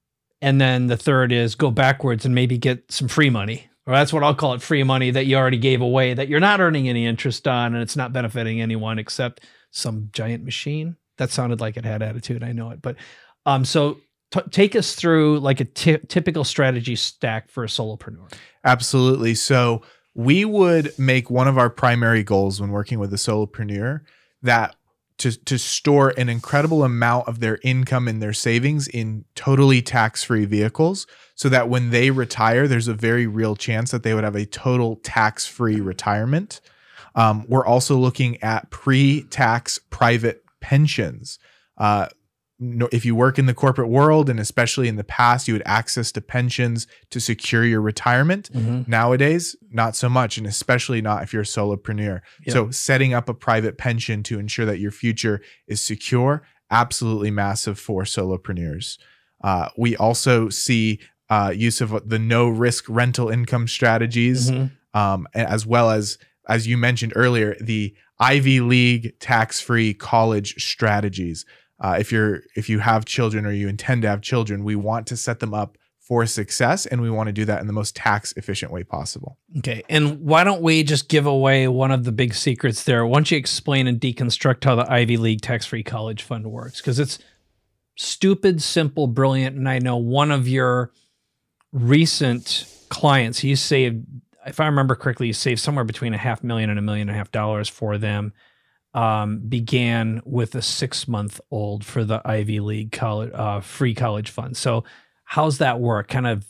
and 0.42 0.60
then 0.60 0.88
the 0.88 0.98
third 0.98 1.32
is 1.32 1.56
go 1.56 1.72
backwards 1.72 2.26
and 2.26 2.36
maybe 2.36 2.58
get 2.58 2.92
some 2.92 3.08
free 3.08 3.30
money. 3.30 3.70
Or 3.86 3.94
that's 3.94 4.14
what 4.14 4.24
I'll 4.24 4.36
call 4.36 4.54
it 4.54 4.62
free 4.62 4.84
money 4.84 5.12
that 5.12 5.26
you 5.26 5.36
already 5.36 5.58
gave 5.58 5.82
away 5.82 6.14
that 6.14 6.30
you're 6.30 6.40
not 6.40 6.62
earning 6.62 6.88
any 6.88 7.06
interest 7.06 7.48
on 7.48 7.74
and 7.74 7.82
it's 7.82 7.98
not 7.98 8.14
benefiting 8.14 8.62
anyone 8.62 8.98
except 9.00 9.42
some 9.72 10.10
giant 10.14 10.44
machine. 10.44 10.96
That 11.18 11.32
sounded 11.32 11.60
like 11.60 11.78
it 11.78 11.86
had 11.86 12.02
attitude. 12.02 12.44
I 12.44 12.54
know 12.54 12.72
it. 12.72 12.82
But 12.82 12.96
um, 13.46 13.66
so 13.66 14.00
t- 14.32 14.42
take 14.52 14.76
us 14.76 14.96
through 14.96 15.40
like 15.40 15.60
a 15.60 15.66
t- 15.66 15.98
typical 16.08 16.44
strategy 16.44 16.96
stack 16.96 17.50
for 17.50 17.64
a 17.64 17.68
solopreneur. 17.68 18.32
Absolutely. 18.64 19.36
So 19.36 19.82
we 20.16 20.46
would 20.46 20.98
make 20.98 21.30
one 21.30 21.48
of 21.48 21.58
our 21.58 21.70
primary 21.70 22.24
goals 22.24 22.62
when 22.62 22.72
working 22.72 23.00
with 23.00 23.14
a 23.14 23.18
solopreneur 23.18 24.02
that 24.44 24.76
to, 25.18 25.32
to 25.46 25.58
store 25.58 26.14
an 26.18 26.30
incredible 26.30 26.84
amount 26.84 27.28
of 27.28 27.40
their 27.40 27.60
income 27.64 28.08
and 28.08 28.22
their 28.22 28.34
savings 28.34 28.88
in 28.88 29.26
totally 29.36 29.82
tax-free 29.82 30.46
vehicles 30.46 31.08
so 31.36 31.50
that 31.50 31.70
when 31.70 31.92
they 31.92 32.12
retire 32.12 32.68
there's 32.68 32.88
a 32.88 32.94
very 32.94 33.28
real 33.28 33.56
chance 33.56 33.92
that 33.92 34.04
they 34.04 34.14
would 34.14 34.24
have 34.24 34.36
a 34.36 34.46
total 34.46 34.98
tax-free 34.98 35.80
retirement. 35.80 36.62
Um, 37.16 37.46
we're 37.48 37.66
also 37.66 37.98
looking 37.98 38.42
at 38.42 38.70
pre-tax 38.72 39.80
private 39.90 40.44
pensions. 40.62 41.38
Uh, 41.78 42.08
if 42.92 43.04
you 43.06 43.16
work 43.16 43.38
in 43.40 43.46
the 43.46 43.54
corporate 43.54 43.90
world 43.90 44.30
and 44.30 44.40
especially 44.40 44.88
in 44.88 44.96
the 44.96 45.04
past 45.04 45.48
you 45.48 45.54
had 45.56 45.64
access 45.66 46.12
to 46.12 46.22
pensions 46.22 46.88
to 47.10 47.20
secure 47.20 47.66
your 47.66 47.82
retirement 47.82 48.50
Mhm. 48.54 48.88
nowadays 48.88 49.56
not 49.72 49.96
so 49.96 50.08
much 50.10 50.38
and 50.38 50.48
especially 50.48 51.02
not 51.02 51.24
if 51.24 51.34
you're 51.34 51.42
a 51.42 51.46
solopreneur 51.46 52.22
Yep. 52.46 52.54
so 52.54 52.72
setting 52.72 53.14
up 53.14 53.28
a 53.30 53.34
private 53.34 53.78
pension 53.78 54.24
to 54.24 54.40
ensure 54.40 54.66
that 54.66 54.80
your 54.80 54.92
future 54.92 55.42
is 55.68 55.82
secure 55.82 56.44
absolutely 56.72 57.32
massive 57.32 57.78
for 57.80 58.04
solopreneurs 58.04 58.98
uh, 59.44 59.70
we 59.78 59.96
also 59.98 60.50
see 60.50 61.00
uh, 61.30 61.52
use 61.56 61.82
of 61.82 62.08
the 62.08 62.20
no 62.20 62.48
risk 62.48 62.86
rental 62.88 63.30
income 63.30 63.68
strategies 63.68 64.52
Mhm. 64.52 64.72
um, 64.94 65.28
as 65.34 65.66
well 65.66 65.90
as 65.90 66.18
as 66.48 66.68
you 66.68 66.78
mentioned 66.78 67.14
earlier 67.16 67.56
the 67.60 67.94
ivy 68.20 68.60
league 68.60 69.14
tax-free 69.20 69.94
college 69.96 70.54
strategies 70.64 71.46
uh, 71.80 71.98
if 72.00 72.12
you're 72.12 72.42
if 72.56 72.70
you 72.70 72.80
have 72.80 73.06
children 73.06 73.46
or 73.46 73.52
you 73.52 73.68
intend 73.68 74.02
to 74.02 74.08
have 74.08 74.22
children 74.22 74.64
we 74.64 74.76
want 74.76 75.08
to 75.08 75.18
set 75.18 75.40
them 75.40 75.54
up 75.54 75.78
for 76.00 76.26
success 76.26 76.86
and 76.86 77.02
we 77.02 77.10
want 77.10 77.28
to 77.28 77.34
do 77.34 77.46
that 77.46 77.62
in 77.62 77.68
the 77.68 77.74
most 77.74 77.96
tax 77.96 78.34
efficient 78.36 78.72
way 78.72 78.84
possible 78.84 79.38
Okay. 79.60 79.84
And 79.88 80.20
why 80.22 80.44
don't 80.44 80.62
we 80.62 80.84
just 80.84 81.10
give 81.10 81.26
away 81.26 81.68
one 81.68 81.92
of 81.92 82.04
the 82.04 82.12
big 82.12 82.34
secrets 82.34 82.84
there? 82.84 83.06
Why 83.06 83.18
don't 83.18 83.32
you 83.32 83.38
explain 83.38 83.88
and 83.88 84.00
deconstruct 84.00 84.64
how 84.64 84.76
the 84.76 84.92
Ivy 84.92 85.18
League 85.18 85.42
tax 85.42 85.66
free 85.66 85.84
college 85.84 86.24
fund 86.24 86.48
works? 86.48 86.82
Because 86.82 87.00
it's 87.00 87.20
stupid, 87.96 88.62
simple, 88.62 89.08
brilliant. 89.08 89.56
And 89.56 89.70
I 89.70 89.80
know 89.80 89.98
one 89.98 90.32
of 90.32 90.48
your 90.48 90.92
recent 91.72 92.66
clients, 92.90 93.44
you 93.44 93.56
saved, 93.56 94.06
if 94.46 94.60
I 94.60 94.66
remember 94.66 94.96
correctly, 94.96 95.28
you 95.28 95.34
saved 95.34 95.60
somewhere 95.60 95.86
between 95.86 96.14
a 96.14 96.18
half 96.18 96.44
million 96.44 96.70
and 96.70 96.80
a 96.80 96.82
million 96.82 97.10
and 97.10 97.16
a 97.16 97.18
half 97.18 97.32
dollars 97.32 97.70
for 97.70 97.98
them. 97.98 98.34
Um, 98.94 99.40
began 99.40 100.22
with 100.24 100.54
a 100.56 100.62
six 100.62 101.08
month 101.08 101.42
old 101.50 101.84
for 101.84 102.04
the 102.04 102.22
Ivy 102.26 102.60
League 102.60 102.92
college, 102.92 103.32
uh, 103.34 103.60
free 103.60 103.96
college 103.96 104.30
fund. 104.30 104.56
So, 104.56 104.84
how's 105.24 105.58
that 105.58 105.80
work? 105.80 106.08
Kind 106.10 106.28
of 106.28 106.46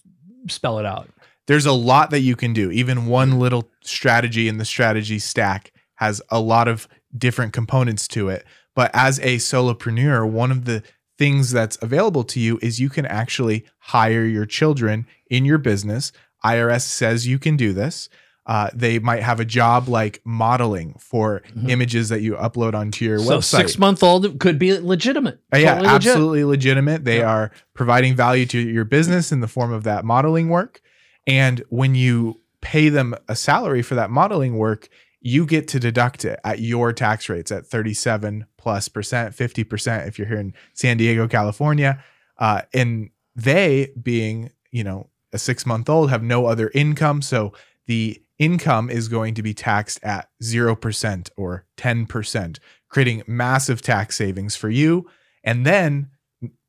spell 0.50 0.78
it 0.80 0.86
out. 0.86 1.08
there's 1.48 1.66
a 1.66 1.72
lot 1.72 2.10
that 2.12 2.22
you 2.22 2.36
can 2.36 2.54
do 2.54 2.72
even 2.72 3.06
one 3.08 3.40
little 3.40 3.70
strategy 3.84 4.48
in 4.48 4.58
the 4.58 4.66
strategy 4.66 5.20
stack 5.20 5.72
has 5.96 6.22
a 6.30 6.40
lot 6.40 6.68
of 6.68 6.88
different 7.18 7.54
components 7.54 8.08
to 8.08 8.30
it 8.30 8.46
but 8.76 8.92
as 8.94 9.20
a 9.20 9.38
solopreneur 9.38 10.30
one 10.30 10.52
of 10.52 10.66
the 10.66 10.84
things 11.18 11.52
that's 11.52 11.78
available 11.82 12.24
to 12.24 12.40
you 12.40 12.60
is 12.62 12.80
you 12.80 12.90
can 12.90 13.06
actually 13.06 13.64
hire 13.80 14.26
your 14.26 14.46
children 14.46 15.06
in 15.30 15.46
your 15.46 15.58
business 15.58 16.12
irs 16.44 16.82
says 16.82 17.28
you 17.28 17.40
can 17.40 17.56
do 17.56 17.72
this 17.74 18.10
uh, 18.46 18.70
they 18.74 19.00
might 19.00 19.24
have 19.24 19.40
a 19.40 19.46
job 19.46 19.88
like 19.88 20.20
modeling 20.26 20.96
for 21.00 21.42
Mhm. 21.56 21.70
images 21.70 22.10
that 22.10 22.22
you 22.22 22.34
upload 22.34 22.74
onto 22.74 23.06
your 23.06 23.20
So 23.20 23.38
website 23.38 23.44
six 23.44 23.78
month 23.78 24.04
old 24.04 24.40
could 24.40 24.60
be 24.60 24.78
legitimate. 24.78 25.40
Uh, 25.54 25.58
yeah, 25.58 25.76
Totally 25.76 25.88
legit. 25.94 26.08
absolutely 26.12 26.44
legitimate. 26.44 27.06
They 27.06 27.20
Yeah. 27.20 27.30
are 27.32 27.52
providing 27.74 28.16
value 28.16 28.46
to 28.48 28.60
your 28.60 28.84
business 28.86 29.32
in 29.32 29.40
the 29.40 29.48
form 29.48 29.72
of 29.72 29.84
that 29.84 30.04
modeling 30.04 30.50
work. 30.50 30.82
And 31.26 31.64
when 31.70 31.96
you 31.96 32.42
pay 32.62 32.90
them 32.90 33.16
a 33.30 33.36
salary 33.36 33.82
for 33.82 33.96
that 33.96 34.10
modeling 34.10 34.58
work, 34.58 34.90
you 35.22 35.46
get 35.46 35.70
to 35.70 35.80
deduct 35.80 36.26
it 36.26 36.38
at 36.44 36.60
your 36.60 36.92
tax 36.92 37.30
rates 37.30 37.50
at 37.50 37.66
37 37.66 38.46
plus 38.58 38.90
percent, 38.90 39.34
50% 39.34 40.06
if 40.08 40.20
you're 40.20 40.28
here 40.28 40.40
in 40.40 40.54
San 40.74 40.98
Diego, 40.98 41.30
California. 41.30 42.04
Uh, 42.38 42.62
and 42.74 43.10
they, 43.36 43.92
being, 44.02 44.50
you 44.72 44.84
know, 44.84 45.08
a 45.32 45.38
six 45.40 45.66
month 45.66 45.90
old, 45.90 46.10
have 46.10 46.24
no 46.24 46.46
other 46.46 46.70
income. 46.74 47.22
So 47.22 47.54
the 47.88 48.22
income 48.40 48.90
is 48.90 49.08
going 49.08 49.34
to 49.36 49.44
be 49.44 49.54
taxed 49.54 50.00
at 50.04 50.30
0% 50.42 51.30
or 51.38 51.66
10%, 51.78 52.60
creating 52.90 53.24
massive 53.28 53.82
tax 53.82 54.16
savings 54.16 54.56
for 54.56 54.70
you. 54.70 55.10
And 55.44 55.66
then, 55.66 56.10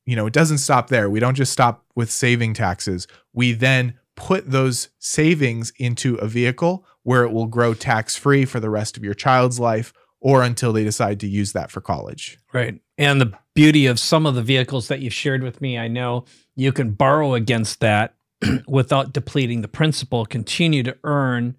you 0.05 0.17
know, 0.17 0.27
it 0.27 0.33
doesn't 0.33 0.59
stop 0.59 0.89
there. 0.89 1.09
We 1.09 1.21
don't 1.21 1.35
just 1.35 1.53
stop 1.53 1.85
with 1.95 2.11
saving 2.11 2.55
taxes. 2.55 3.07
We 3.33 3.53
then 3.53 3.95
put 4.17 4.51
those 4.51 4.91
savings 4.99 5.73
into 5.79 6.15
a 6.17 6.29
vehicle 6.29 6.87
where 7.03 7.25
it 7.25 7.33
will 7.33 7.47
grow 7.47 7.75
tax 7.75 8.17
free 8.17 8.45
for 8.45 8.61
the 8.61 8.71
rest 8.71 8.97
of 8.97 9.05
your 9.05 9.15
child's 9.15 9.59
life 9.59 9.93
or 10.21 10.43
until 10.43 10.73
they 10.73 10.85
decide 10.85 11.21
to 11.21 11.27
use 11.27 11.53
that 11.53 11.71
for 11.71 11.81
college. 11.81 12.39
Right. 12.53 12.81
And 12.97 13.21
the 13.21 13.33
beauty 13.55 13.87
of 13.87 13.99
some 13.99 14.25
of 14.25 14.35
the 14.35 14.43
vehicles 14.43 14.89
that 14.89 15.01
you've 15.01 15.13
shared 15.13 15.43
with 15.43 15.61
me, 15.61 15.79
I 15.79 15.89
know 15.89 16.25
you 16.57 16.73
can 16.73 16.93
borrow 16.93 17.35
against 17.35 17.81
that 17.81 18.15
without 18.69 19.13
depleting 19.13 19.63
the 19.63 19.69
principal, 19.69 20.27
continue 20.27 20.83
to 20.83 20.97
earn 21.05 21.57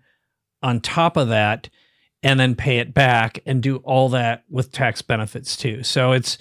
on 0.62 0.80
top 0.80 1.18
of 1.18 1.30
that, 1.30 1.70
and 2.24 2.40
then 2.40 2.56
pay 2.56 2.80
it 2.80 2.94
back 2.94 3.40
and 3.46 3.62
do 3.62 3.78
all 3.78 4.10
that 4.10 4.44
with 4.50 4.72
tax 4.72 5.02
benefits 5.02 5.56
too. 5.56 5.84
So 5.84 6.12
it's 6.12 6.38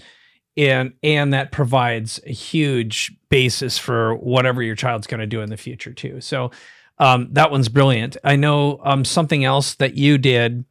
and 0.57 0.95
and 1.03 1.33
that 1.33 1.53
provides 1.53 2.21
a 2.27 2.33
huge 2.33 3.13
basis 3.29 3.77
for 3.77 4.15
whatever 4.15 4.63
your 4.63 4.77
child's 4.77 5.07
going 5.07 5.21
to 5.21 5.27
do 5.27 5.41
in 5.41 5.51
the 5.51 5.57
future 5.57 5.93
too. 5.93 6.21
So 6.21 6.51
um, 6.99 7.29
that 7.33 7.51
one's 7.51 7.69
brilliant. 7.69 8.17
I 8.23 8.37
know 8.37 8.81
um, 8.85 9.05
something 9.05 9.45
else 9.45 9.75
that 9.75 9.95
you 9.95 10.17
did 10.17 10.65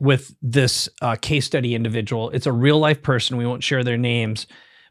with 0.00 0.34
this 0.40 0.88
uh, 1.02 1.16
case 1.16 1.46
study 1.46 1.74
individual. 1.74 2.30
It's 2.30 2.46
a 2.46 2.52
real 2.52 2.78
life 2.78 3.02
person. 3.02 3.36
We 3.36 3.46
won't 3.46 3.64
share 3.64 3.82
their 3.82 3.96
names, 3.96 4.46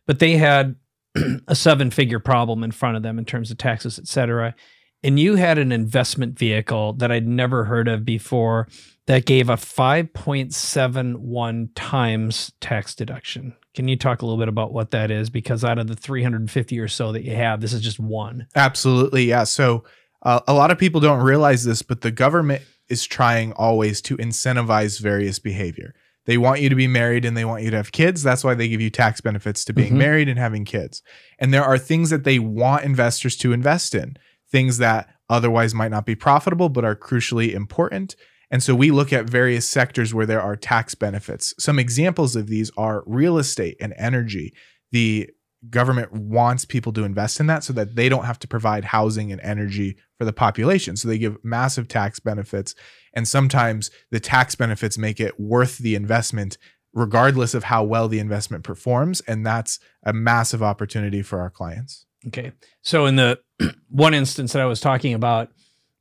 but 0.05 0.19
they 0.19 0.37
had 0.37 0.75
a 1.47 1.55
seven 1.55 1.91
figure 1.91 2.19
problem 2.19 2.63
in 2.63 2.71
front 2.71 2.97
of 2.97 3.03
them 3.03 3.19
in 3.19 3.25
terms 3.25 3.51
of 3.51 3.57
taxes, 3.57 3.99
et 3.99 4.07
cetera. 4.07 4.55
And 5.03 5.19
you 5.19 5.35
had 5.35 5.57
an 5.57 5.73
investment 5.73 6.39
vehicle 6.39 6.93
that 6.93 7.11
I'd 7.11 7.27
never 7.27 7.65
heard 7.65 7.89
of 7.89 8.05
before 8.05 8.69
that 9.07 9.25
gave 9.25 9.49
a 9.49 9.55
5.71 9.55 11.69
times 11.75 12.53
tax 12.61 12.95
deduction. 12.95 13.53
Can 13.75 13.89
you 13.89 13.97
talk 13.97 14.21
a 14.21 14.25
little 14.25 14.39
bit 14.39 14.47
about 14.47 14.71
what 14.71 14.91
that 14.91 15.11
is? 15.11 15.29
Because 15.29 15.65
out 15.65 15.77
of 15.77 15.87
the 15.87 15.95
350 15.95 16.79
or 16.79 16.87
so 16.87 17.11
that 17.11 17.23
you 17.23 17.35
have, 17.35 17.59
this 17.59 17.73
is 17.73 17.81
just 17.81 17.99
one. 17.99 18.47
Absolutely. 18.55 19.25
Yeah. 19.25 19.43
So 19.43 19.83
uh, 20.21 20.39
a 20.47 20.53
lot 20.53 20.71
of 20.71 20.77
people 20.77 21.01
don't 21.01 21.21
realize 21.21 21.65
this, 21.65 21.81
but 21.81 21.99
the 22.01 22.11
government 22.11 22.61
is 22.87 23.05
trying 23.05 23.51
always 23.53 23.99
to 24.01 24.15
incentivize 24.17 25.01
various 25.01 25.39
behavior. 25.39 25.95
They 26.25 26.37
want 26.37 26.61
you 26.61 26.69
to 26.69 26.75
be 26.75 26.87
married 26.87 27.25
and 27.25 27.35
they 27.35 27.45
want 27.45 27.63
you 27.63 27.71
to 27.71 27.77
have 27.77 27.91
kids. 27.91 28.23
That's 28.23 28.43
why 28.43 28.53
they 28.53 28.67
give 28.69 28.81
you 28.81 28.89
tax 28.89 29.19
benefits 29.21 29.65
to 29.65 29.73
being 29.73 29.93
Mhm. 29.93 29.97
married 29.97 30.29
and 30.29 30.39
having 30.39 30.63
kids. 30.65 31.01
And 31.39 31.53
there 31.53 31.63
are 31.63 31.77
things 31.77 32.09
that 32.11 32.23
they 32.23 32.39
want 32.39 32.85
investors 32.85 33.35
to 33.37 33.51
invest 33.53 33.93
in, 33.93 34.15
things 34.51 34.77
that 34.77 35.09
otherwise 35.29 35.73
might 35.73 35.91
not 35.91 36.05
be 36.05 36.15
profitable, 36.15 36.69
but 36.69 36.85
are 36.85 36.95
crucially 36.95 37.53
important. 37.53 38.15
And 38.51 38.61
so 38.61 38.75
we 38.75 38.91
look 38.91 39.11
at 39.11 39.29
various 39.29 39.67
sectors 39.67 40.13
where 40.13 40.25
there 40.27 40.41
are 40.41 40.55
tax 40.55 40.95
benefits. 40.95 41.53
Some 41.57 41.79
examples 41.79 42.35
of 42.35 42.47
these 42.47 42.71
are 42.77 43.03
real 43.07 43.37
estate 43.37 43.75
and 43.81 43.93
energy. 43.97 44.53
The 44.91 45.29
government 45.69 46.11
wants 46.11 46.65
people 46.65 46.91
to 46.93 47.03
invest 47.03 47.39
in 47.39 47.47
that 47.47 47.63
so 47.63 47.73
that 47.73 47.95
they 47.95 48.09
don't 48.09 48.25
have 48.25 48.39
to 48.39 48.47
provide 48.47 48.85
housing 48.85 49.31
and 49.31 49.41
energy 49.41 49.97
for 50.17 50.25
the 50.25 50.33
population. 50.33 50.95
So 50.95 51.07
they 51.07 51.17
give 51.17 51.37
massive 51.43 51.87
tax 51.87 52.19
benefits. 52.19 52.75
And 53.13 53.27
sometimes 53.27 53.91
the 54.11 54.19
tax 54.19 54.55
benefits 54.55 54.97
make 54.97 55.19
it 55.19 55.39
worth 55.39 55.77
the 55.77 55.95
investment 55.95 56.57
regardless 56.93 57.53
of 57.53 57.63
how 57.63 57.83
well 57.83 58.07
the 58.07 58.19
investment 58.19 58.63
performs. 58.63 59.21
And 59.21 59.45
that's 59.45 59.79
a 60.03 60.13
massive 60.13 60.61
opportunity 60.61 61.21
for 61.21 61.39
our 61.39 61.49
clients. 61.49 62.05
Okay. 62.27 62.51
So 62.81 63.05
in 63.05 63.15
the 63.15 63.39
one 63.89 64.13
instance 64.13 64.53
that 64.53 64.61
I 64.61 64.65
was 64.65 64.79
talking 64.79 65.13
about, 65.13 65.49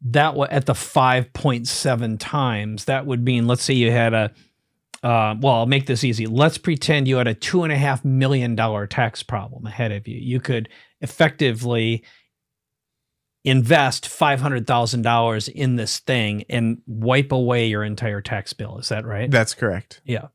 that 0.04 0.36
at 0.50 0.66
the 0.66 0.72
5.7 0.72 2.16
times, 2.18 2.84
that 2.86 3.06
would 3.06 3.24
mean, 3.24 3.46
let's 3.46 3.62
say 3.62 3.74
you 3.74 3.90
had 3.90 4.12
a, 4.12 4.32
uh, 5.02 5.34
well, 5.40 5.54
I'll 5.54 5.66
make 5.66 5.86
this 5.86 6.04
easy. 6.04 6.26
Let's 6.26 6.58
pretend 6.58 7.08
you 7.08 7.16
had 7.16 7.26
a 7.26 7.34
two 7.34 7.64
and 7.64 7.72
a 7.72 7.76
half 7.76 8.04
million 8.04 8.54
dollar 8.54 8.86
tax 8.86 9.22
problem 9.22 9.66
ahead 9.66 9.90
of 9.90 10.06
you. 10.06 10.18
You 10.18 10.40
could 10.40 10.68
effectively 11.00 12.04
invest 13.44 14.04
$500,000 14.04 15.48
in 15.48 15.76
this 15.76 15.98
thing 15.98 16.44
and 16.48 16.80
wipe 16.86 17.32
away 17.32 17.66
your 17.66 17.82
entire 17.82 18.20
tax 18.20 18.52
bill. 18.52 18.78
Is 18.78 18.88
that 18.90 19.04
right? 19.04 19.30
That's 19.30 19.54
correct. 19.54 20.00
Yeah. 20.04 20.28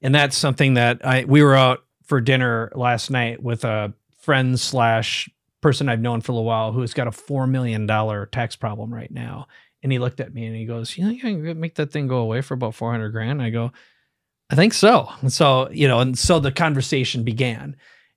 And 0.00 0.14
that's 0.14 0.36
something 0.36 0.74
that 0.74 1.04
I, 1.04 1.24
we 1.24 1.42
were 1.42 1.56
out 1.56 1.84
for 2.04 2.20
dinner 2.20 2.70
last 2.74 3.10
night 3.10 3.42
with 3.42 3.64
a 3.64 3.92
friend 4.18 4.58
slash 4.58 5.28
person 5.60 5.88
I've 5.88 6.00
known 6.00 6.20
for 6.20 6.32
a 6.32 6.42
while 6.42 6.72
who's 6.72 6.94
got 6.94 7.08
a 7.08 7.12
$4 7.12 7.48
million 7.48 7.88
tax 8.28 8.54
problem 8.54 8.94
right 8.94 9.10
now. 9.10 9.48
And 9.82 9.90
he 9.90 9.98
looked 9.98 10.20
at 10.20 10.32
me 10.32 10.46
and 10.46 10.54
he 10.54 10.64
goes, 10.64 10.96
you 10.96 11.04
know, 11.04 11.10
you 11.10 11.18
can 11.20 11.58
make 11.58 11.74
that 11.76 11.90
thing 11.90 12.06
go 12.06 12.18
away 12.18 12.40
for 12.40 12.54
about 12.54 12.76
400 12.76 13.10
grand. 13.10 13.42
I 13.42 13.50
go, 13.50 13.72
I 14.52 14.54
think 14.54 14.74
so. 14.74 15.08
And 15.22 15.32
so, 15.32 15.70
you 15.70 15.88
know, 15.88 16.00
and 16.00 16.16
so 16.16 16.38
the 16.38 16.52
conversation 16.52 17.24
began. 17.24 17.74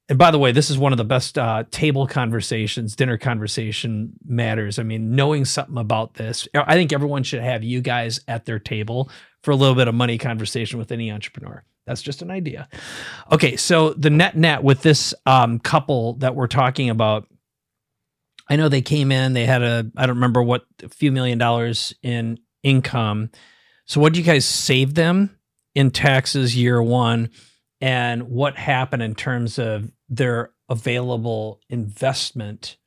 And 0.09 0.19
by 0.19 0.31
the 0.31 0.37
way, 0.37 0.51
this 0.51 0.69
is 0.69 0.77
one 0.77 0.91
of 0.91 0.97
the 0.97 1.05
best 1.05 1.37
uh, 1.37 1.63
table 1.71 2.05
conversations, 2.05 2.95
dinner 2.95 3.17
conversation 3.17 4.13
matters. 4.27 4.77
I 4.77 4.83
mean, 4.83 5.15
knowing 5.15 5.45
something 5.45 5.77
about 5.77 6.15
this, 6.15 6.45
I 6.53 6.73
think 6.75 6.91
everyone 6.91 7.23
should 7.23 7.41
have 7.41 7.63
you 7.63 7.79
guys 7.79 8.19
at 8.27 8.43
their 8.43 8.59
table 8.59 9.09
for 9.43 9.51
a 9.51 9.55
little 9.55 9.75
bit 9.75 9.87
of 9.87 9.95
money 9.95 10.17
conversation 10.17 10.77
with 10.77 10.91
any 10.91 11.09
entrepreneur. 11.09 11.63
That's 11.87 12.01
just 12.01 12.21
an 12.21 12.29
idea. 12.29 12.67
Okay, 13.31 13.55
so 13.55 13.93
the 13.93 14.09
net 14.09 14.35
net 14.35 14.61
with 14.61 14.81
this 14.81 15.13
um, 15.25 15.59
couple 15.59 16.15
that 16.15 16.35
we're 16.35 16.47
talking 16.47 16.89
about, 16.89 17.27
I 18.49 18.57
know 18.57 18.67
they 18.67 18.81
came 18.81 19.09
in, 19.09 19.31
they 19.31 19.45
had 19.45 19.63
a, 19.63 19.89
I 19.95 20.05
don't 20.05 20.17
remember 20.17 20.43
what, 20.43 20.65
a 20.83 20.89
few 20.89 21.13
million 21.13 21.37
dollars 21.37 21.93
in 22.03 22.39
income. 22.61 23.31
So 23.85 24.01
what 24.01 24.13
do 24.13 24.19
you 24.19 24.25
guys 24.25 24.45
save 24.45 24.95
them 24.95 25.35
in 25.75 25.91
taxes 25.91 26.55
year 26.55 26.81
one? 26.81 27.29
And 27.81 28.23
what 28.23 28.55
happened 28.55 29.03
in 29.03 29.13
terms 29.13 29.59
of 29.59 29.91
their 30.09 30.51
available 30.69 31.59
investment 31.69 32.77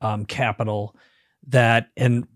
um, 0.00 0.24
capital 0.24 0.94
that 1.48 1.90
and 1.96 2.26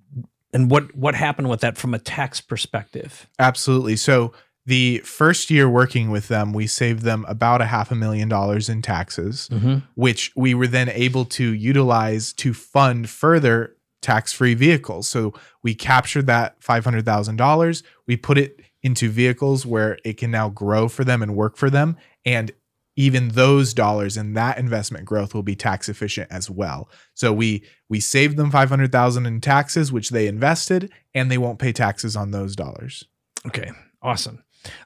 and 0.53 0.71
what 0.71 0.95
what 0.95 1.15
happened 1.15 1.49
with 1.49 1.61
that 1.61 1.77
from 1.77 1.95
a 1.95 1.99
tax 1.99 2.41
perspective 2.41 3.29
absolutely 3.39 3.97
so 3.97 4.33
the 4.67 4.99
first 4.99 5.51
year 5.51 5.69
working 5.69 6.11
with 6.11 6.29
them 6.29 6.53
we 6.53 6.67
saved 6.67 7.03
them 7.03 7.25
about 7.29 7.61
a 7.61 7.67
half 7.67 7.91
a 7.91 7.95
million 7.95 8.29
dollars 8.29 8.69
in 8.69 8.83
taxes 8.83 9.49
mm-hmm. 9.51 9.79
which 9.95 10.33
we 10.37 10.55
were 10.55 10.67
then 10.67 10.89
able 10.91 11.25
to 11.25 11.53
utilize 11.55 12.33
to 12.33 12.55
fund 12.55 13.09
further 13.09 13.77
tax-free 14.03 14.55
vehicles 14.55 15.09
so 15.09 15.35
we 15.63 15.75
captured 15.75 16.27
that 16.27 16.59
$500000 16.61 17.83
we 18.07 18.17
put 18.17 18.39
it 18.39 18.60
into 18.83 19.11
vehicles 19.11 19.67
where 19.67 19.99
it 20.05 20.17
can 20.17 20.31
now 20.31 20.49
grow 20.49 20.89
for 20.89 21.05
them 21.05 21.23
and 21.23 21.37
work 21.37 21.57
for 21.57 21.71
them 21.71 21.97
and 22.25 22.53
even 22.97 23.29
those 23.29 23.73
dollars 23.73 24.17
and 24.17 24.37
that 24.37 24.59
investment 24.59 25.05
growth 25.05 25.33
will 25.33 25.43
be 25.43 25.57
tax 25.57 25.89
efficient 25.89 26.31
as 26.31 26.51
well. 26.51 26.91
So 27.15 27.33
we 27.33 27.65
we 27.89 28.01
saved 28.01 28.37
them 28.37 28.51
500,000 28.51 29.27
in 29.27 29.41
taxes 29.41 29.91
which 29.91 30.11
they 30.11 30.27
invested 30.27 30.93
and 31.15 31.31
they 31.31 31.39
won't 31.39 31.59
pay 31.59 31.73
taxes 31.73 32.15
on 32.15 32.31
those 32.31 32.55
dollars. 32.55 33.05
Okay. 33.47 33.71
Awesome. 34.03 34.45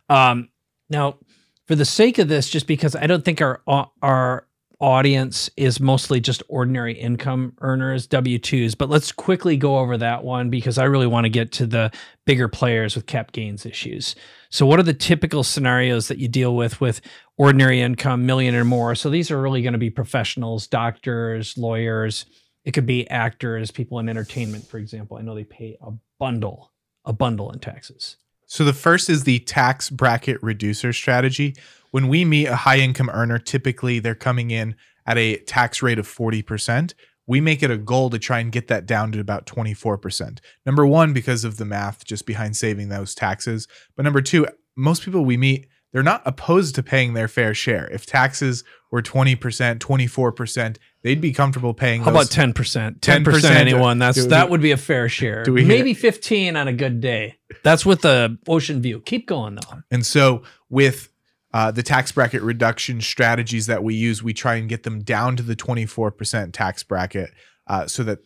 Um 0.09 0.49
now 0.91 1.19
for 1.67 1.75
the 1.75 1.85
sake 1.85 2.19
of 2.19 2.29
this 2.29 2.49
just 2.49 2.67
because 2.67 2.95
I 2.95 3.07
don't 3.07 3.25
think 3.25 3.41
our 3.41 3.63
our 4.01 4.47
audience 4.85 5.49
is 5.57 5.81
mostly 5.81 6.21
just 6.21 6.43
ordinary 6.47 6.93
income 6.93 7.55
earners, 7.63 8.07
W 8.07 8.39
2s. 8.39 8.77
But 8.77 8.91
let's 8.91 9.13
quickly 9.13 9.57
go 9.57 9.79
over 9.79 9.97
that 9.97 10.25
one 10.25 10.51
because 10.51 10.77
I 10.77 10.85
really 10.85 11.07
want 11.07 11.25
to 11.25 11.31
get 11.31 11.53
to 11.53 11.67
the 11.67 11.91
bigger 12.27 12.49
players 12.49 12.95
with 12.95 13.07
cap 13.07 13.33
gains 13.33 13.65
issues. 13.65 14.15
So, 14.51 14.67
what 14.67 14.79
are 14.79 14.83
the 14.85 14.93
typical 14.93 15.43
scenarios 15.43 16.09
that 16.09 16.19
you 16.19 16.29
deal 16.29 16.55
with 16.55 16.83
with 16.83 17.01
ordinary 17.39 17.81
income, 17.81 18.27
million 18.27 18.55
or 18.55 18.65
more? 18.65 18.95
So, 18.95 19.09
these 19.09 19.31
are 19.31 19.41
really 19.41 19.63
going 19.63 19.73
to 19.73 19.79
be 19.79 19.89
professionals, 19.89 20.67
doctors, 20.67 21.57
lawyers. 21.57 22.27
It 22.67 22.73
could 22.73 22.87
be 22.87 23.09
actors, 23.09 23.71
people 23.71 23.99
in 24.01 24.11
entertainment, 24.11 24.67
for 24.67 24.77
example. 24.77 25.17
I 25.17 25.23
know 25.23 25.35
they 25.35 25.45
pay 25.45 25.79
a 25.81 25.93
bundle, 26.19 26.73
a 27.07 27.15
bundle 27.15 27.51
in 27.53 27.59
taxes. 27.59 28.17
So, 28.47 28.67
the 28.67 28.75
first 28.75 29.09
is 29.09 29.25
the 29.25 29.39
tax 29.39 29.89
bracket 29.89 30.43
reducer 30.43 30.93
strategy 30.93 31.57
when 31.95 32.09
we 32.09 32.25
meet 32.25 32.47
a 32.47 32.57
high 32.57 32.79
income 32.79 33.09
earner, 33.15 33.39
typically 33.39 34.01
they're 34.01 34.17
coming 34.17 34.51
in 34.51 34.75
at 35.07 35.17
a 35.17 35.37
tax 35.37 35.81
rate 35.81 35.97
of 35.97 36.09
40%. 36.09 36.93
We 37.29 37.41
make 37.41 37.63
it 37.63 37.71
a 37.71 37.79
goal 37.79 38.11
to 38.11 38.19
try 38.19 38.41
and 38.41 38.51
get 38.51 38.67
that 38.67 38.85
down 38.85 39.13
to 39.13 39.21
about 39.21 39.47
24%. 39.47 40.41
Number 40.67 40.85
one, 40.85 41.13
because 41.13 41.45
of 41.45 41.57
the 41.57 41.65
math 41.65 42.05
just 42.05 42.27
behind 42.27 42.57
saving 42.57 42.89
those 42.89 43.15
taxes. 43.15 43.69
But 43.95 44.03
number 44.03 44.23
two, 44.23 44.49
most 44.77 45.05
people 45.05 45.25
we 45.25 45.37
meet, 45.37 45.69
they're 45.93 46.03
not 46.03 46.23
opposed 46.27 46.75
to 46.75 46.83
paying 46.83 47.15
their 47.15 47.29
fair 47.29 47.55
share. 47.55 47.87
If 47.93 48.07
taxes 48.07 48.65
were 48.91 49.01
20%, 49.01 49.79
24%, 49.79 50.77
they'd 51.05 51.21
be 51.21 51.33
comfortable 51.33 51.75
paying 51.75 52.03
How 52.03 52.11
about 52.11 52.27
10%? 52.27 52.55
10%, 52.99 52.99
10% 52.99 53.51
anyone. 53.53 54.01
That's 54.01 54.25
do, 54.25 54.31
that 54.31 54.51
would 54.51 54.61
be 54.61 54.73
a 54.73 54.77
fair 54.77 55.09
share. 55.09 55.45
Maybe 55.47 55.95
15 55.95 56.57
on 56.57 56.67
a 56.67 56.73
good 56.73 57.01
day. 57.01 57.39
That's 57.63 57.87
with 57.87 58.01
the 58.01 58.37
ocean 58.49 58.83
view. 58.83 58.99
Keep 59.03 59.29
going 59.29 59.55
though. 59.55 59.83
And 59.93 60.05
so 60.05 60.43
with 60.69 61.11
uh, 61.55 61.71
the 61.71 61.85
tax 61.85 62.11
bracket 62.11 62.43
reduction 62.43 63.01
strategies 63.01 63.67
that 63.67 63.85
we 63.85 63.95
use, 63.95 64.25
we 64.25 64.35
try 64.35 64.57
and 64.57 64.69
get 64.69 64.83
them 64.83 65.05
down 65.05 65.37
to 65.37 65.43
the 65.43 65.55
24% 65.55 66.53
tax 66.53 66.83
bracket 66.83 67.31
uh, 67.69 67.87
so 67.87 68.03
that 68.03 68.19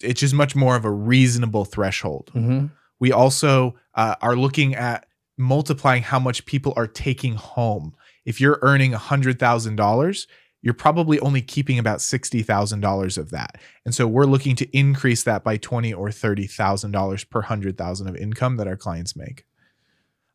it's 0.00 0.20
just 0.20 0.32
much 0.32 0.54
more 0.54 0.76
of 0.76 0.84
a 0.84 0.90
reasonable 0.90 1.64
threshold. 1.64 2.30
Mm-hmm. 2.34 2.66
We 3.00 3.10
also 3.10 3.74
uh, 3.94 4.14
are 4.22 4.36
looking 4.36 4.76
at 4.76 5.06
multiplying 5.36 6.04
how 6.04 6.20
much 6.20 6.46
people 6.46 6.72
are 6.76 6.86
taking 6.86 7.34
home. 7.34 7.96
If 8.24 8.40
you're 8.40 8.60
earning 8.62 8.92
$100,000, 8.92 10.26
you're 10.62 10.74
probably 10.74 11.18
only 11.18 11.42
keeping 11.42 11.80
about 11.80 11.98
$60,000 11.98 13.18
of 13.18 13.30
that. 13.30 13.60
And 13.84 13.92
so 13.92 14.06
we're 14.06 14.24
looking 14.24 14.54
to 14.54 14.76
increase 14.76 15.24
that 15.24 15.42
by 15.42 15.56
20 15.56 15.92
or 15.92 16.10
$30,000 16.10 17.30
per 17.30 17.40
100,000 17.40 18.08
of 18.08 18.16
income 18.16 18.56
that 18.56 18.68
our 18.68 18.76
clients 18.76 19.16
make. 19.16 19.47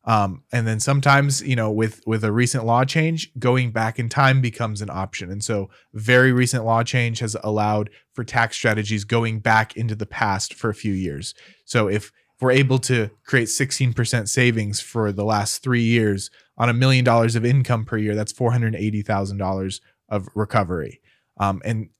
Um, 0.06 0.42
and 0.52 0.66
then 0.66 0.80
sometimes, 0.80 1.40
you 1.40 1.56
know, 1.56 1.70
with 1.70 2.02
with 2.06 2.24
a 2.24 2.32
recent 2.32 2.66
law 2.66 2.84
change, 2.84 3.30
going 3.38 3.70
back 3.70 3.98
in 3.98 4.08
time 4.08 4.42
becomes 4.42 4.82
an 4.82 4.90
option. 4.90 5.30
And 5.30 5.42
so, 5.42 5.70
very 5.94 6.30
recent 6.30 6.64
law 6.64 6.82
change 6.82 7.20
has 7.20 7.36
allowed 7.42 7.88
for 8.12 8.22
tax 8.22 8.56
strategies 8.56 9.04
going 9.04 9.40
back 9.40 9.76
into 9.76 9.94
the 9.94 10.06
past 10.06 10.52
for 10.54 10.68
a 10.68 10.74
few 10.74 10.92
years. 10.92 11.34
So 11.64 11.88
if 11.88 12.12
if 12.36 12.42
we're 12.42 12.50
able 12.50 12.80
to 12.80 13.10
create 13.24 13.46
16% 13.46 14.28
savings 14.28 14.80
for 14.80 15.12
the 15.12 15.24
last 15.24 15.62
three 15.62 15.82
years 15.82 16.30
on 16.58 16.68
a 16.68 16.72
million 16.72 17.04
dollars 17.04 17.36
of 17.36 17.44
income 17.44 17.84
per 17.84 17.96
year, 17.96 18.16
that's 18.16 18.32
$480,000 18.32 19.80
of 20.08 20.28
recovery. 20.34 21.00
Um, 21.38 21.62
and 21.64 21.90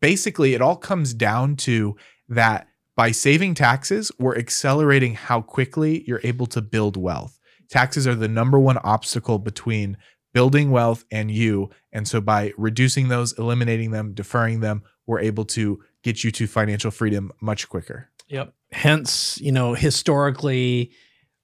basically, 0.00 0.54
it 0.54 0.62
all 0.62 0.76
comes 0.76 1.12
down 1.12 1.56
to 1.56 1.96
that 2.28 2.68
by 2.96 3.10
saving 3.10 3.54
taxes, 3.54 4.10
we're 4.18 4.36
accelerating 4.36 5.14
how 5.14 5.42
quickly 5.42 6.04
you're 6.06 6.20
able 6.24 6.46
to 6.46 6.62
build 6.62 6.96
wealth 6.96 7.38
taxes 7.68 8.06
are 8.06 8.14
the 8.14 8.28
number 8.28 8.58
one 8.58 8.78
obstacle 8.78 9.38
between 9.38 9.96
building 10.32 10.70
wealth 10.70 11.04
and 11.10 11.30
you. 11.30 11.70
And 11.92 12.08
so 12.08 12.20
by 12.20 12.52
reducing 12.56 13.08
those, 13.08 13.36
eliminating 13.38 13.90
them, 13.90 14.14
deferring 14.14 14.60
them, 14.60 14.82
we're 15.06 15.20
able 15.20 15.44
to 15.46 15.82
get 16.02 16.24
you 16.24 16.30
to 16.32 16.46
financial 16.46 16.90
freedom 16.90 17.32
much 17.40 17.68
quicker. 17.68 18.08
Yep. 18.28 18.54
Hence, 18.72 19.38
you 19.40 19.52
know, 19.52 19.74
historically, 19.74 20.92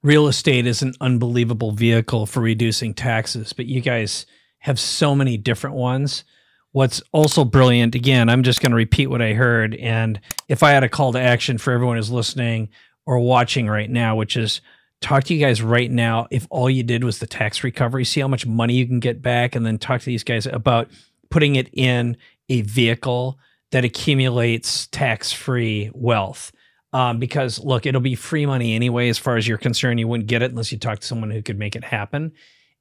real 0.03 0.29
estate 0.29 0.67
is 0.67 0.81
an 0.81 0.95
unbelievable 1.01 1.73
vehicle 1.73 2.25
for 2.25 2.41
reducing 2.41 2.95
taxes, 2.95 3.53
but 3.53 3.67
you 3.67 3.81
guys 3.81 4.27
have 4.61 4.81
so 4.81 5.15
many 5.15 5.37
different 5.37 5.77
ones. 5.77 6.25
What's 6.73 7.03
also 7.13 7.45
brilliant, 7.45 7.95
again, 7.95 8.29
I'm 8.29 8.43
just 8.43 8.61
going 8.61 8.71
to 8.71 8.77
repeat 8.77 9.09
what 9.09 9.23
I 9.23 9.33
heard. 9.33 9.75
And 9.75 10.21
if 10.49 10.63
I 10.63 10.71
had 10.71 10.85
a 10.85 10.89
call 10.89 11.13
to 11.13 11.21
action 11.21 11.59
for 11.59 11.73
everyone 11.73 11.97
who's 11.97 12.11
listening 12.11 12.69
or 13.07 13.19
watching 13.19 13.67
right 13.67 13.91
now, 13.91 14.17
which 14.17 14.37
is 14.37 14.61
talk 15.01 15.25
to 15.25 15.35
you 15.35 15.41
guys 15.41 15.63
right 15.63 15.91
now 15.91 16.27
if 16.31 16.47
all 16.51 16.69
you 16.69 16.83
did 16.83 17.05
was 17.05 17.19
the 17.19 17.27
tax 17.27 17.63
recovery, 17.63 18.05
see 18.05 18.21
how 18.21 18.29
much 18.29 18.47
money 18.47 18.75
you 18.75 18.87
can 18.87 19.01
get 19.01 19.23
back, 19.23 19.55
and 19.55 19.65
then 19.65 19.79
talk 19.79 20.01
to 20.01 20.07
these 20.07 20.25
guys 20.25 20.47
about 20.47 20.89
putting 21.31 21.57
it 21.57 21.69
in 21.73 22.17
a 22.49 22.63
vehicle 22.63 23.39
that 23.71 23.85
accumulates 23.85 24.87
tax 24.89 25.33
free 25.33 25.91
wealth. 25.95 26.53
Um, 26.93 27.19
because 27.19 27.59
look, 27.59 27.85
it'll 27.85 28.01
be 28.01 28.15
free 28.15 28.47
money 28.47 28.75
anyway, 28.75 29.11
as 29.11 29.19
far 29.19 29.37
as 29.37 29.47
you're 29.47 29.59
concerned. 29.59 30.01
You 30.01 30.09
wouldn't 30.09 30.29
get 30.29 30.43
it 30.43 30.51
unless 30.51 30.73
you 30.73 30.79
talk 30.79 31.01
to 31.01 31.07
someone 31.07 31.31
who 31.31 31.43
could 31.43 31.59
make 31.59 31.77
it 31.77 31.85
happen. 31.85 32.33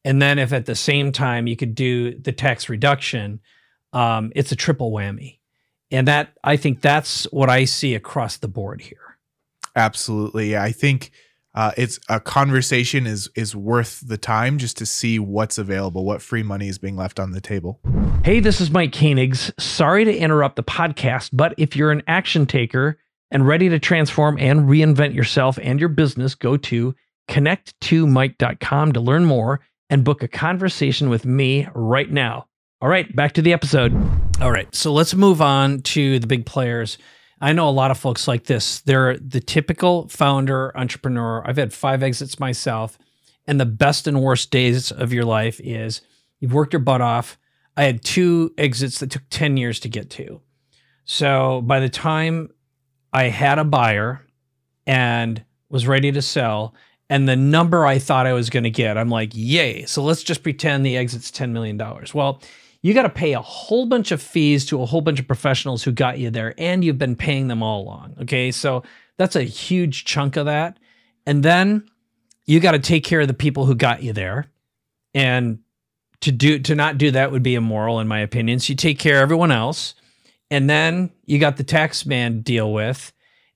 And 0.06 0.22
then 0.22 0.40
if 0.40 0.54
at 0.54 0.66
the 0.66 0.76
same 0.76 1.12
time 1.12 1.48
you 1.48 1.58
could 1.58 1.76
do 1.76 2.18
the 2.18 2.32
tax 2.32 2.70
reduction, 2.70 3.42
um, 3.92 4.32
it's 4.34 4.54
a 4.54 4.56
triple 4.56 4.92
whammy. 4.92 5.40
And 5.92 6.08
that 6.08 6.30
I 6.44 6.56
think 6.56 6.82
that's 6.82 7.26
what 7.26 7.50
I 7.50 7.66
see 7.66 7.96
across 7.96 8.38
the 8.38 8.48
board 8.48 8.80
here. 8.80 9.18
Absolutely. 9.76 10.58
I 10.58 10.72
think 10.72 11.12
uh, 11.58 11.72
it's 11.76 12.00
a 12.08 12.20
conversation 12.20 13.08
is 13.08 13.32
is 13.34 13.56
worth 13.56 14.08
the 14.08 14.16
time 14.16 14.60
just 14.60 14.78
to 14.78 14.86
see 14.86 15.18
what's 15.18 15.58
available, 15.58 16.06
what 16.06 16.22
free 16.22 16.44
money 16.44 16.68
is 16.68 16.78
being 16.78 16.96
left 16.96 17.20
on 17.20 17.32
the 17.32 17.42
table. 17.42 17.80
Hey, 18.24 18.40
this 18.40 18.62
is 18.62 18.70
Mike 18.70 18.92
Koenigs. 18.92 19.52
Sorry 19.60 20.06
to 20.06 20.16
interrupt 20.16 20.56
the 20.56 20.64
podcast, 20.64 21.32
but 21.34 21.56
if 21.58 21.76
you're 21.76 21.90
an 21.90 22.04
action 22.06 22.46
taker 22.46 23.00
and 23.32 23.48
ready 23.48 23.70
to 23.70 23.80
transform 23.80 24.38
and 24.38 24.70
reinvent 24.70 25.16
yourself 25.16 25.58
and 25.64 25.80
your 25.80 25.90
business, 25.90 26.36
go 26.36 26.58
to 26.58 26.94
connect2mike.com 27.28 28.92
to 28.92 29.00
learn 29.00 29.26
more 29.26 29.60
and 29.90 30.04
book 30.04 30.22
a 30.22 30.28
conversation 30.28 31.10
with 31.10 31.26
me 31.26 31.68
right 31.74 32.12
now. 32.12 32.46
All 32.82 32.90
right, 32.90 33.14
back 33.16 33.32
to 33.34 33.42
the 33.42 33.54
episode. 33.54 33.96
All 34.40 34.52
right, 34.52 34.74
so 34.76 34.94
let's 34.94 35.16
move 35.16 35.42
on 35.42 35.82
to 35.82 36.20
the 36.20 36.28
big 36.28 36.46
players. 36.46 37.00
I 37.40 37.54
know 37.54 37.70
a 37.70 37.72
lot 37.72 37.92
of 37.92 37.98
folks 37.98 38.28
like 38.28 38.46
this. 38.46 38.82
They're 38.82 39.18
the 39.18 39.40
typical 39.40 40.08
founder, 40.10 40.76
entrepreneur. 40.76 41.44
I've 41.46 41.58
had 41.58 41.74
five 41.74 42.02
exits 42.02 42.40
myself. 42.40 42.98
And 43.46 43.60
the 43.60 43.66
best 43.66 44.08
and 44.08 44.22
worst 44.22 44.52
days 44.52 44.92
of 44.92 45.14
your 45.14 45.24
life 45.24 45.62
is 45.64 46.02
you've 46.40 46.54
worked 46.54 46.74
your 46.74 46.82
butt 46.82 47.02
off. 47.02 47.38
I 47.78 47.84
had 47.84 48.04
two 48.04 48.54
exits 48.58 49.00
that 49.00 49.12
took 49.12 49.24
10 49.30 49.56
years 49.56 49.80
to 49.82 49.90
get 49.90 50.10
to. 50.12 50.42
So 51.06 51.62
by 51.62 51.80
the 51.80 51.90
time 51.90 52.50
I 53.14 53.26
had 53.26 53.60
a 53.60 53.64
buyer 53.64 54.26
and 54.86 55.44
was 55.70 55.88
ready 55.88 56.12
to 56.12 56.22
sell, 56.22 56.74
and 57.10 57.30
the 57.30 57.36
number 57.36 57.86
I 57.86 58.00
thought 58.00 58.28
I 58.28 58.34
was 58.34 58.50
going 58.50 58.64
to 58.64 58.70
get, 58.70 58.98
I'm 58.98 59.10
like, 59.10 59.32
yay. 59.34 59.86
So 59.86 60.04
let's 60.04 60.24
just 60.24 60.44
pretend 60.44 60.86
the 60.86 60.98
exit's 60.98 61.32
$10 61.32 61.52
million. 61.52 61.82
Well, 62.14 62.42
you 62.88 62.94
got 62.94 63.04
to 63.04 63.10
pay 63.10 63.34
a 63.34 63.42
whole 63.42 63.86
bunch 63.86 64.14
of 64.14 64.22
fees 64.22 64.66
to 64.68 64.82
a 64.82 64.86
whole 64.86 65.02
bunch 65.02 65.20
of 65.20 65.28
professionals 65.28 65.84
who 65.84 65.92
got 65.92 66.20
you 66.20 66.30
there, 66.30 66.54
and 66.58 66.86
you've 66.86 66.98
been 66.98 67.18
paying 67.18 67.50
them 67.50 67.62
all 67.62 67.82
along. 67.82 68.16
Okay. 68.22 68.50
So 68.50 68.82
that's 69.18 69.36
a 69.36 69.44
huge 69.44 70.06
chunk 70.06 70.38
of 70.38 70.46
that. 70.46 70.80
And 71.26 71.44
then 71.44 71.84
you 72.46 72.62
got 72.62 72.72
to 72.72 72.80
take 72.80 73.04
care 73.04 73.20
of 73.20 73.28
the 73.28 73.34
people 73.34 73.66
who 73.66 73.76
got 73.76 74.04
you 74.04 74.14
there. 74.14 74.46
And 75.14 75.60
to 76.22 76.32
do 76.32 76.60
to 76.60 76.76
not 76.76 76.98
do 76.98 77.12
that 77.12 77.34
would 77.34 77.44
be 77.44 77.56
immoral 77.56 78.00
in 78.00 78.08
my 78.08 78.20
opinion. 78.20 78.60
So 78.60 78.72
you 78.72 78.78
take 78.78 79.00
care 79.00 79.18
of 79.18 79.24
everyone 79.24 79.52
else. 79.52 79.94
And 80.50 80.70
then 80.70 81.12
you 81.26 81.40
got 81.40 81.58
the 81.58 81.66
tax 81.66 82.06
man 82.06 82.36
to 82.36 82.40
deal 82.40 82.72
with. 82.72 83.12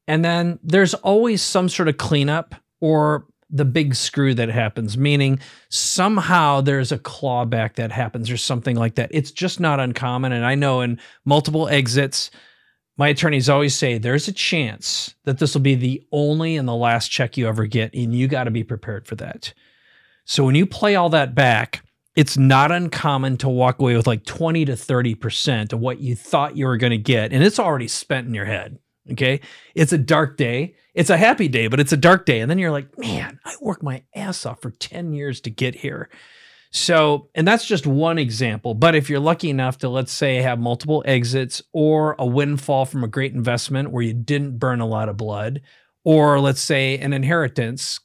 And 0.09 0.25
then 0.25 0.59
there's 0.61 0.93
always 0.93 1.41
some 1.41 1.69
sort 1.69 1.87
of 1.87 1.95
cleanup 1.95 2.53
or 2.81 3.27
the 3.51 3.65
big 3.65 3.93
screw 3.95 4.33
that 4.33 4.49
happens, 4.49 4.97
meaning 4.97 5.39
somehow 5.69 6.61
there's 6.61 6.91
a 6.91 6.97
clawback 6.97 7.75
that 7.75 7.91
happens 7.91 8.31
or 8.31 8.37
something 8.37 8.77
like 8.77 8.95
that. 8.95 9.09
It's 9.13 9.31
just 9.31 9.59
not 9.59 9.79
uncommon. 9.79 10.31
And 10.31 10.45
I 10.45 10.55
know 10.55 10.81
in 10.81 10.99
multiple 11.25 11.67
exits, 11.67 12.31
my 12.97 13.09
attorneys 13.09 13.49
always 13.49 13.75
say 13.75 13.97
there's 13.97 14.27
a 14.27 14.33
chance 14.33 15.15
that 15.25 15.39
this 15.39 15.53
will 15.53 15.61
be 15.61 15.75
the 15.75 16.05
only 16.11 16.55
and 16.55 16.67
the 16.67 16.75
last 16.75 17.09
check 17.09 17.35
you 17.35 17.47
ever 17.47 17.65
get, 17.65 17.93
and 17.93 18.15
you 18.15 18.27
got 18.27 18.45
to 18.45 18.51
be 18.51 18.63
prepared 18.63 19.07
for 19.07 19.15
that. 19.15 19.53
So 20.25 20.45
when 20.45 20.55
you 20.55 20.65
play 20.65 20.95
all 20.95 21.09
that 21.09 21.35
back, 21.35 21.83
it's 22.15 22.37
not 22.37 22.71
uncommon 22.71 23.37
to 23.37 23.49
walk 23.49 23.79
away 23.79 23.95
with 23.95 24.07
like 24.07 24.25
20 24.25 24.65
to 24.65 24.73
30% 24.73 25.73
of 25.73 25.79
what 25.79 25.99
you 25.99 26.15
thought 26.15 26.57
you 26.57 26.67
were 26.67 26.77
going 26.77 26.91
to 26.91 26.97
get, 26.97 27.33
and 27.33 27.43
it's 27.43 27.59
already 27.59 27.87
spent 27.87 28.27
in 28.27 28.33
your 28.33 28.45
head. 28.45 28.79
Okay. 29.09 29.39
It's 29.73 29.93
a 29.93 29.97
dark 29.97 30.37
day. 30.37 30.75
It's 30.93 31.09
a 31.09 31.17
happy 31.17 31.47
day, 31.47 31.67
but 31.67 31.79
it's 31.79 31.93
a 31.93 31.97
dark 31.97 32.25
day. 32.25 32.41
And 32.41 32.51
then 32.51 32.59
you're 32.59 32.71
like, 32.71 32.97
man, 32.99 33.39
I 33.45 33.55
worked 33.61 33.83
my 33.83 34.03
ass 34.13 34.45
off 34.45 34.61
for 34.61 34.71
10 34.71 35.13
years 35.13 35.41
to 35.41 35.49
get 35.49 35.75
here. 35.75 36.09
So, 36.73 37.29
and 37.35 37.47
that's 37.47 37.65
just 37.65 37.85
one 37.85 38.17
example. 38.17 38.73
But 38.73 38.95
if 38.95 39.09
you're 39.09 39.19
lucky 39.19 39.49
enough 39.49 39.79
to, 39.79 39.89
let's 39.89 40.11
say, 40.11 40.37
have 40.37 40.59
multiple 40.59 41.03
exits 41.05 41.61
or 41.73 42.15
a 42.17 42.25
windfall 42.25 42.85
from 42.85 43.03
a 43.03 43.09
great 43.09 43.33
investment 43.33 43.91
where 43.91 44.03
you 44.03 44.13
didn't 44.13 44.57
burn 44.57 44.79
a 44.79 44.87
lot 44.87 45.09
of 45.09 45.17
blood, 45.17 45.61
or 46.03 46.39
let's 46.39 46.61
say 46.61 46.97
an 46.97 47.11
inheritance, 47.11 47.99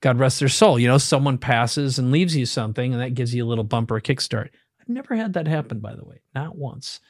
God 0.00 0.18
rest 0.18 0.40
their 0.40 0.50
soul, 0.50 0.78
you 0.78 0.86
know, 0.86 0.98
someone 0.98 1.38
passes 1.38 1.98
and 1.98 2.12
leaves 2.12 2.36
you 2.36 2.44
something 2.44 2.92
and 2.92 3.00
that 3.00 3.14
gives 3.14 3.34
you 3.34 3.44
a 3.44 3.48
little 3.48 3.64
bump 3.64 3.90
or 3.90 3.96
a 3.96 4.02
kickstart. 4.02 4.50
I've 4.80 4.88
never 4.88 5.14
had 5.14 5.32
that 5.32 5.48
happen, 5.48 5.80
by 5.80 5.94
the 5.94 6.04
way, 6.04 6.20
not 6.34 6.56
once. 6.56 7.00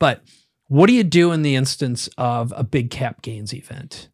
But 0.00 0.22
what 0.70 0.86
do 0.86 0.92
you 0.92 1.02
do 1.02 1.32
in 1.32 1.42
the 1.42 1.56
instance 1.56 2.08
of 2.16 2.54
a 2.56 2.62
big 2.62 2.92
cap 2.92 3.22
gains 3.22 3.52
event? 3.52 4.08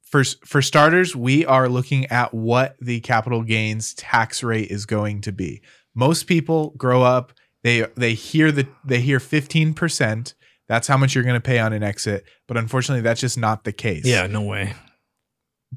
For, 0.00 0.24
for 0.24 0.62
starters, 0.62 1.14
we 1.14 1.44
are 1.44 1.68
looking 1.68 2.06
at 2.06 2.32
what 2.32 2.74
the 2.80 3.00
capital 3.00 3.42
gains 3.42 3.92
tax 3.92 4.42
rate 4.42 4.70
is 4.70 4.86
going 4.86 5.20
to 5.20 5.32
be. 5.32 5.60
Most 5.94 6.26
people 6.26 6.70
grow 6.78 7.02
up, 7.02 7.34
they 7.62 7.86
they 7.96 8.14
hear 8.14 8.50
the 8.50 8.66
they 8.82 9.02
hear 9.02 9.18
15%. 9.18 10.34
That's 10.68 10.88
how 10.88 10.96
much 10.96 11.14
you're 11.14 11.24
going 11.24 11.34
to 11.34 11.40
pay 11.40 11.58
on 11.58 11.74
an 11.74 11.82
exit, 11.82 12.24
but 12.48 12.56
unfortunately 12.56 13.02
that's 13.02 13.20
just 13.20 13.36
not 13.36 13.64
the 13.64 13.72
case. 13.72 14.06
Yeah, 14.06 14.26
no 14.26 14.40
way. 14.40 14.72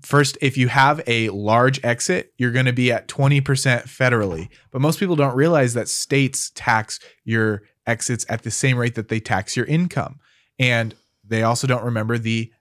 First, 0.04 0.38
if 0.40 0.56
you 0.58 0.70
have 0.70 1.02
a 1.06 1.30
large 1.30 1.84
exit, 1.84 2.32
you're 2.38 2.52
going 2.52 2.68
to 2.68 2.74
be 2.74 2.94
at 2.94 3.10
20% 3.10 3.42
federally. 3.44 4.48
But 4.72 4.82
most 4.82 5.00
people 5.00 5.18
don't 5.18 5.36
realize 5.36 5.74
that 5.74 5.90
states 5.90 6.52
tax 6.56 7.00
your 7.26 7.64
exits 7.90 8.26
at 8.30 8.44
the 8.44 8.52
same 8.52 8.78
rate 8.78 8.96
that 8.96 9.10
they 9.10 9.20
tax 9.20 9.58
your 9.58 9.66
income. 9.66 10.20
And 10.58 10.96
they 11.24 11.44
also 11.44 11.68
don't 11.68 11.84
remember 11.84 12.18
the 12.18 12.52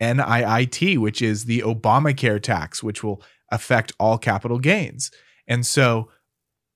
NIIT, 0.00 0.98
which 0.98 1.20
is 1.20 1.44
the 1.44 1.60
Obamacare 1.60 2.42
tax, 2.42 2.82
which 2.82 3.02
will 3.02 3.22
affect 3.50 3.92
all 3.98 4.18
capital 4.18 4.58
gains. 4.58 5.10
And 5.46 5.66
so, 5.66 6.10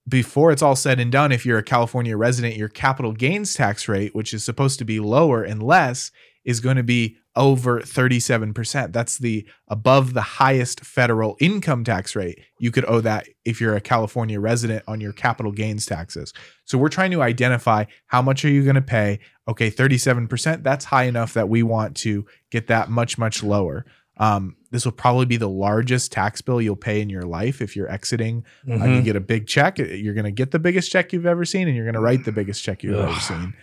before 0.09 0.51
it's 0.51 0.63
all 0.63 0.77
said 0.77 0.99
and 0.99 1.13
done, 1.13 1.31
if 1.31 1.45
you're 1.45 1.59
a 1.59 1.63
California 1.63 2.17
resident, 2.17 2.57
your 2.57 2.69
capital 2.69 3.13
gains 3.13 3.55
tax 3.55 3.87
rate, 3.87 4.15
which 4.15 4.33
is 4.33 4.43
supposed 4.43 4.79
to 4.79 4.85
be 4.85 4.99
lower 4.99 5.43
and 5.43 5.63
less, 5.63 6.11
is 6.45 6.61
going 6.61 6.77
to 6.77 6.83
be 6.83 7.17
over 7.37 7.81
37%. 7.81 8.93
That's 8.93 9.19
the 9.19 9.47
above 9.69 10.15
the 10.15 10.21
highest 10.21 10.81
federal 10.81 11.37
income 11.41 11.85
tax 11.85 12.17
rate. 12.17 12.41
You 12.59 12.71
could 12.71 12.85
owe 12.87 13.01
that 13.01 13.29
if 13.45 13.61
you're 13.61 13.77
a 13.77 13.81
California 13.81 14.41
resident 14.41 14.83
on 14.89 15.01
your 15.01 15.13
capital 15.13 15.53
gains 15.53 15.87
taxes. 15.87 16.33
So 16.65 16.77
we're 16.77 16.89
trying 16.89 17.13
to 17.13 17.23
identify 17.23 17.85
how 18.07 18.23
much 18.23 18.45
are 18.45 18.49
you 18.49 18.65
going 18.65 18.75
to 18.75 18.83
pay? 18.83 19.21
Okay, 19.47 19.71
37%, 19.71 20.63
that's 20.63 20.87
high 20.87 21.05
enough 21.05 21.35
that 21.35 21.49
we 21.49 21.63
want 21.63 21.97
to 21.99 22.27
get 22.51 22.67
that 22.69 22.91
much 22.91 23.19
much 23.19 23.43
lower. 23.43 23.85
Um, 24.17 24.57
this 24.71 24.85
will 24.85 24.93
probably 24.93 25.25
be 25.25 25.39
the 25.39 25.49
largest 25.49 26.13
tax 26.13 26.43
bill 26.43 26.61
you'll 26.61 26.77
pay 26.77 27.01
in 27.01 27.09
your 27.09 27.23
life 27.23 27.63
if 27.63 27.75
you're 27.75 27.91
exiting. 27.91 28.45
Mm-hmm. 28.67 28.83
Uh, 28.83 28.87
you 28.87 29.03
get 29.03 29.17
a 29.17 29.21
big 29.21 29.47
check. 29.47 29.79
You're 29.79 30.15
going 30.15 30.25
to 30.25 30.31
get 30.31 30.51
the 30.51 30.59
biggest 30.59 30.93
check 30.93 31.13
you've 31.13 31.27
ever 31.27 31.45
seen, 31.45 31.69
and 31.69 31.77
you're 31.77 31.87
going 31.87 31.95
to 31.95 32.01
write 32.01 32.25
the 32.25 32.33
biggest 32.33 32.63
check 32.63 32.83
you've 32.83 32.97
Ugh. 32.97 33.09
ever 33.09 33.21
seen. 33.21 33.55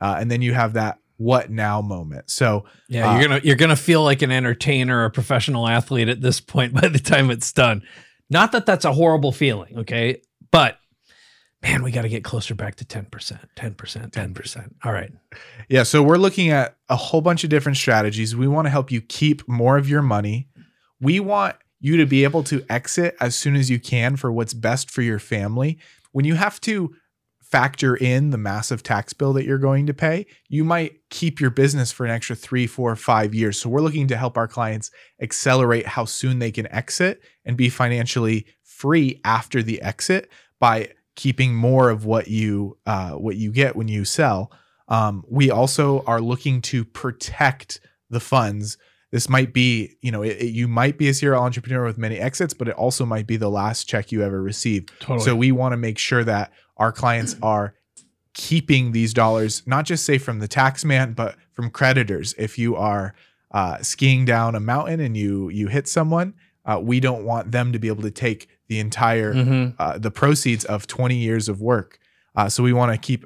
Uh, 0.00 0.16
and 0.18 0.30
then 0.30 0.42
you 0.42 0.54
have 0.54 0.72
that 0.72 0.98
what 1.16 1.50
now 1.50 1.80
moment. 1.80 2.30
So 2.30 2.64
yeah, 2.88 3.12
you're 3.12 3.20
uh, 3.20 3.28
gonna 3.28 3.40
you're 3.44 3.56
gonna 3.56 3.76
feel 3.76 4.02
like 4.02 4.22
an 4.22 4.30
entertainer 4.30 5.04
a 5.04 5.10
professional 5.10 5.68
athlete 5.68 6.08
at 6.08 6.20
this 6.20 6.40
point 6.40 6.74
by 6.80 6.88
the 6.88 6.98
time 6.98 7.30
it's 7.30 7.52
done. 7.52 7.82
Not 8.28 8.52
that 8.52 8.66
that's 8.66 8.84
a 8.84 8.92
horrible 8.92 9.32
feeling, 9.32 9.78
okay, 9.78 10.22
but 10.50 10.78
man, 11.62 11.82
we 11.82 11.90
got 11.90 12.02
to 12.02 12.08
get 12.08 12.22
closer 12.22 12.54
back 12.54 12.76
to 12.76 12.84
10%, 12.84 13.08
10%, 13.56 14.10
10%. 14.10 14.72
All 14.84 14.92
right. 14.92 15.10
Yeah. 15.68 15.82
So 15.82 16.02
we're 16.02 16.16
looking 16.16 16.50
at 16.50 16.76
a 16.88 16.96
whole 16.96 17.20
bunch 17.20 17.44
of 17.44 17.50
different 17.50 17.76
strategies. 17.76 18.36
We 18.36 18.46
want 18.46 18.66
to 18.66 18.70
help 18.70 18.92
you 18.92 19.00
keep 19.00 19.46
more 19.48 19.76
of 19.76 19.88
your 19.88 20.02
money. 20.02 20.48
We 21.00 21.18
want 21.18 21.56
you 21.80 21.96
to 21.96 22.06
be 22.06 22.24
able 22.24 22.42
to 22.44 22.64
exit 22.68 23.16
as 23.20 23.34
soon 23.34 23.56
as 23.56 23.70
you 23.70 23.78
can 23.78 24.16
for 24.16 24.32
what's 24.32 24.54
best 24.54 24.90
for 24.90 25.02
your 25.02 25.18
family. 25.18 25.78
When 26.12 26.24
you 26.24 26.34
have 26.34 26.60
to 26.62 26.94
factor 27.50 27.94
in 27.94 28.30
the 28.30 28.38
massive 28.38 28.82
tax 28.82 29.12
bill 29.12 29.32
that 29.32 29.44
you're 29.44 29.58
going 29.58 29.86
to 29.86 29.94
pay, 29.94 30.26
you 30.48 30.64
might 30.64 30.98
keep 31.10 31.40
your 31.40 31.50
business 31.50 31.92
for 31.92 32.04
an 32.04 32.10
extra 32.10 32.34
three, 32.34 32.66
four, 32.66 32.94
five 32.96 33.34
years. 33.34 33.60
So 33.60 33.68
we're 33.68 33.80
looking 33.80 34.08
to 34.08 34.16
help 34.16 34.36
our 34.36 34.48
clients 34.48 34.90
accelerate 35.22 35.86
how 35.86 36.06
soon 36.06 36.40
they 36.40 36.50
can 36.50 36.70
exit 36.72 37.22
and 37.44 37.56
be 37.56 37.68
financially 37.68 38.46
free 38.64 39.20
after 39.24 39.62
the 39.62 39.80
exit 39.80 40.28
by 40.58 40.90
keeping 41.14 41.54
more 41.54 41.88
of 41.88 42.04
what 42.04 42.28
you 42.28 42.78
uh, 42.84 43.12
what 43.12 43.36
you 43.36 43.52
get 43.52 43.76
when 43.76 43.88
you 43.88 44.04
sell. 44.04 44.50
Um, 44.88 45.24
we 45.28 45.50
also 45.50 46.02
are 46.06 46.20
looking 46.20 46.60
to 46.62 46.84
protect 46.84 47.80
the 48.10 48.20
funds. 48.20 48.76
This 49.12 49.28
might 49.28 49.52
be, 49.52 49.96
you 50.02 50.10
know, 50.10 50.22
it, 50.22 50.36
it, 50.42 50.46
you 50.46 50.68
might 50.68 50.98
be 50.98 51.08
a 51.08 51.14
serial 51.14 51.42
entrepreneur 51.42 51.84
with 51.84 51.96
many 51.96 52.18
exits, 52.18 52.52
but 52.52 52.68
it 52.68 52.74
also 52.74 53.06
might 53.06 53.26
be 53.26 53.36
the 53.36 53.48
last 53.48 53.88
check 53.88 54.10
you 54.10 54.22
ever 54.22 54.42
receive. 54.42 54.86
Totally. 54.98 55.20
So 55.20 55.36
we 55.36 55.52
want 55.52 55.72
to 55.72 55.76
make 55.76 55.98
sure 55.98 56.24
that 56.24 56.52
our 56.76 56.92
clients 56.92 57.36
are 57.42 57.74
keeping 58.34 58.92
these 58.92 59.14
dollars, 59.14 59.62
not 59.66 59.86
just 59.86 60.04
say 60.04 60.18
from 60.18 60.40
the 60.40 60.48
tax 60.48 60.84
man, 60.84 61.14
but 61.14 61.36
from 61.52 61.70
creditors. 61.70 62.34
If 62.36 62.58
you 62.58 62.76
are 62.76 63.14
uh, 63.50 63.78
skiing 63.82 64.24
down 64.24 64.54
a 64.54 64.60
mountain 64.60 65.00
and 65.00 65.16
you 65.16 65.48
you 65.48 65.68
hit 65.68 65.88
someone, 65.88 66.34
uh, 66.64 66.78
we 66.82 67.00
don't 67.00 67.24
want 67.24 67.52
them 67.52 67.72
to 67.72 67.78
be 67.78 67.88
able 67.88 68.02
to 68.02 68.10
take 68.10 68.48
the 68.68 68.78
entire 68.78 69.34
mm-hmm. 69.34 69.70
uh, 69.78 69.98
the 69.98 70.10
proceeds 70.10 70.64
of 70.64 70.86
20 70.86 71.16
years 71.16 71.48
of 71.48 71.60
work. 71.60 71.98
Uh, 72.34 72.48
so 72.48 72.62
we 72.62 72.72
want 72.72 72.92
to 72.92 72.98
keep 72.98 73.24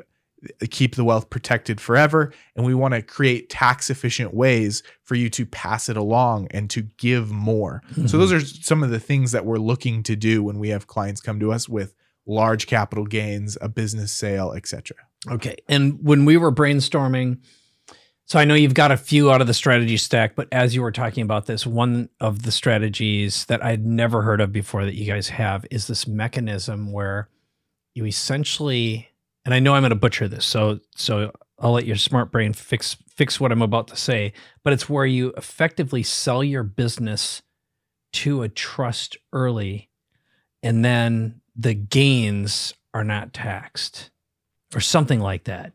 keep 0.71 0.95
the 0.95 1.05
wealth 1.05 1.29
protected 1.29 1.81
forever 1.81 2.33
and 2.57 2.65
we 2.65 2.75
want 2.75 2.95
to 2.95 3.03
create 3.03 3.51
tax 3.51 3.91
efficient 3.91 4.33
ways 4.33 4.83
for 5.03 5.15
you 5.15 5.29
to 5.29 5.45
pass 5.45 5.89
it 5.89 5.99
along 5.99 6.49
and 6.51 6.71
to 6.71 6.81
give 6.97 7.31
more 7.31 7.83
mm-hmm. 7.91 8.07
so 8.07 8.17
those 8.17 8.33
are 8.33 8.41
some 8.41 8.83
of 8.83 8.89
the 8.89 8.99
things 8.99 9.33
that 9.33 9.45
we're 9.45 9.59
looking 9.59 10.03
to 10.03 10.17
do 10.17 10.43
when 10.43 10.59
we 10.59 10.71
have 10.71 10.87
clients 10.87 11.21
come 11.21 11.39
to 11.39 11.53
us 11.53 11.69
with 11.69 11.95
large 12.27 12.67
capital 12.67 13.05
gains, 13.07 13.57
a 13.61 13.69
business 13.69 14.13
sale, 14.13 14.53
etc. 14.53 14.97
Okay. 15.31 15.57
And 15.69 15.99
when 16.03 16.25
we 16.25 16.37
were 16.37 16.53
brainstorming, 16.53 17.39
So 18.27 18.39
I 18.39 18.45
know 18.45 18.55
you've 18.55 18.75
got 18.75 18.93
a 18.93 18.97
few 18.97 19.33
out 19.33 19.41
of 19.41 19.49
the 19.49 19.55
strategy 19.55 19.97
stack, 19.97 20.37
but 20.37 20.47
as 20.53 20.73
you 20.73 20.83
were 20.83 20.93
talking 20.93 21.25
about 21.25 21.47
this, 21.47 21.67
one 21.67 22.09
of 22.21 22.43
the 22.45 22.53
strategies 22.53 23.45
that 23.47 23.65
I'd 23.65 23.85
never 23.85 24.23
heard 24.23 24.41
of 24.41 24.53
before 24.53 24.85
that 24.85 24.95
you 24.95 25.05
guys 25.05 25.31
have 25.31 25.67
is 25.71 25.89
this 25.89 26.07
mechanism 26.07 26.93
where 26.93 27.29
you 27.95 28.07
essentially 28.07 29.09
and 29.45 29.53
I 29.55 29.59
know 29.59 29.75
I'm 29.75 29.83
going 29.83 29.91
to 29.91 29.97
butcher 29.97 30.29
this, 30.29 30.45
so 30.45 30.79
so 30.95 31.33
I'll 31.59 31.73
let 31.73 31.87
your 31.87 31.97
smart 31.97 32.31
brain 32.31 32.53
fix 32.53 32.97
fix 33.09 33.41
what 33.41 33.51
I'm 33.53 33.63
about 33.63 33.89
to 33.89 33.97
say, 33.97 34.33
but 34.63 34.73
it's 34.73 34.89
where 34.89 35.07
you 35.07 35.33
effectively 35.37 36.03
sell 36.03 36.45
your 36.45 36.63
business 36.63 37.43
to 38.13 38.43
a 38.43 38.49
trust 38.49 39.17
early 39.33 39.89
and 40.63 40.85
then 40.85 41.40
the 41.61 41.75
gains 41.75 42.75
are 42.95 43.05
not 43.05 43.33
taxed 43.33 44.11
or 44.75 44.81
something 44.81 45.21
like 45.21 45.45
that. 45.45 45.75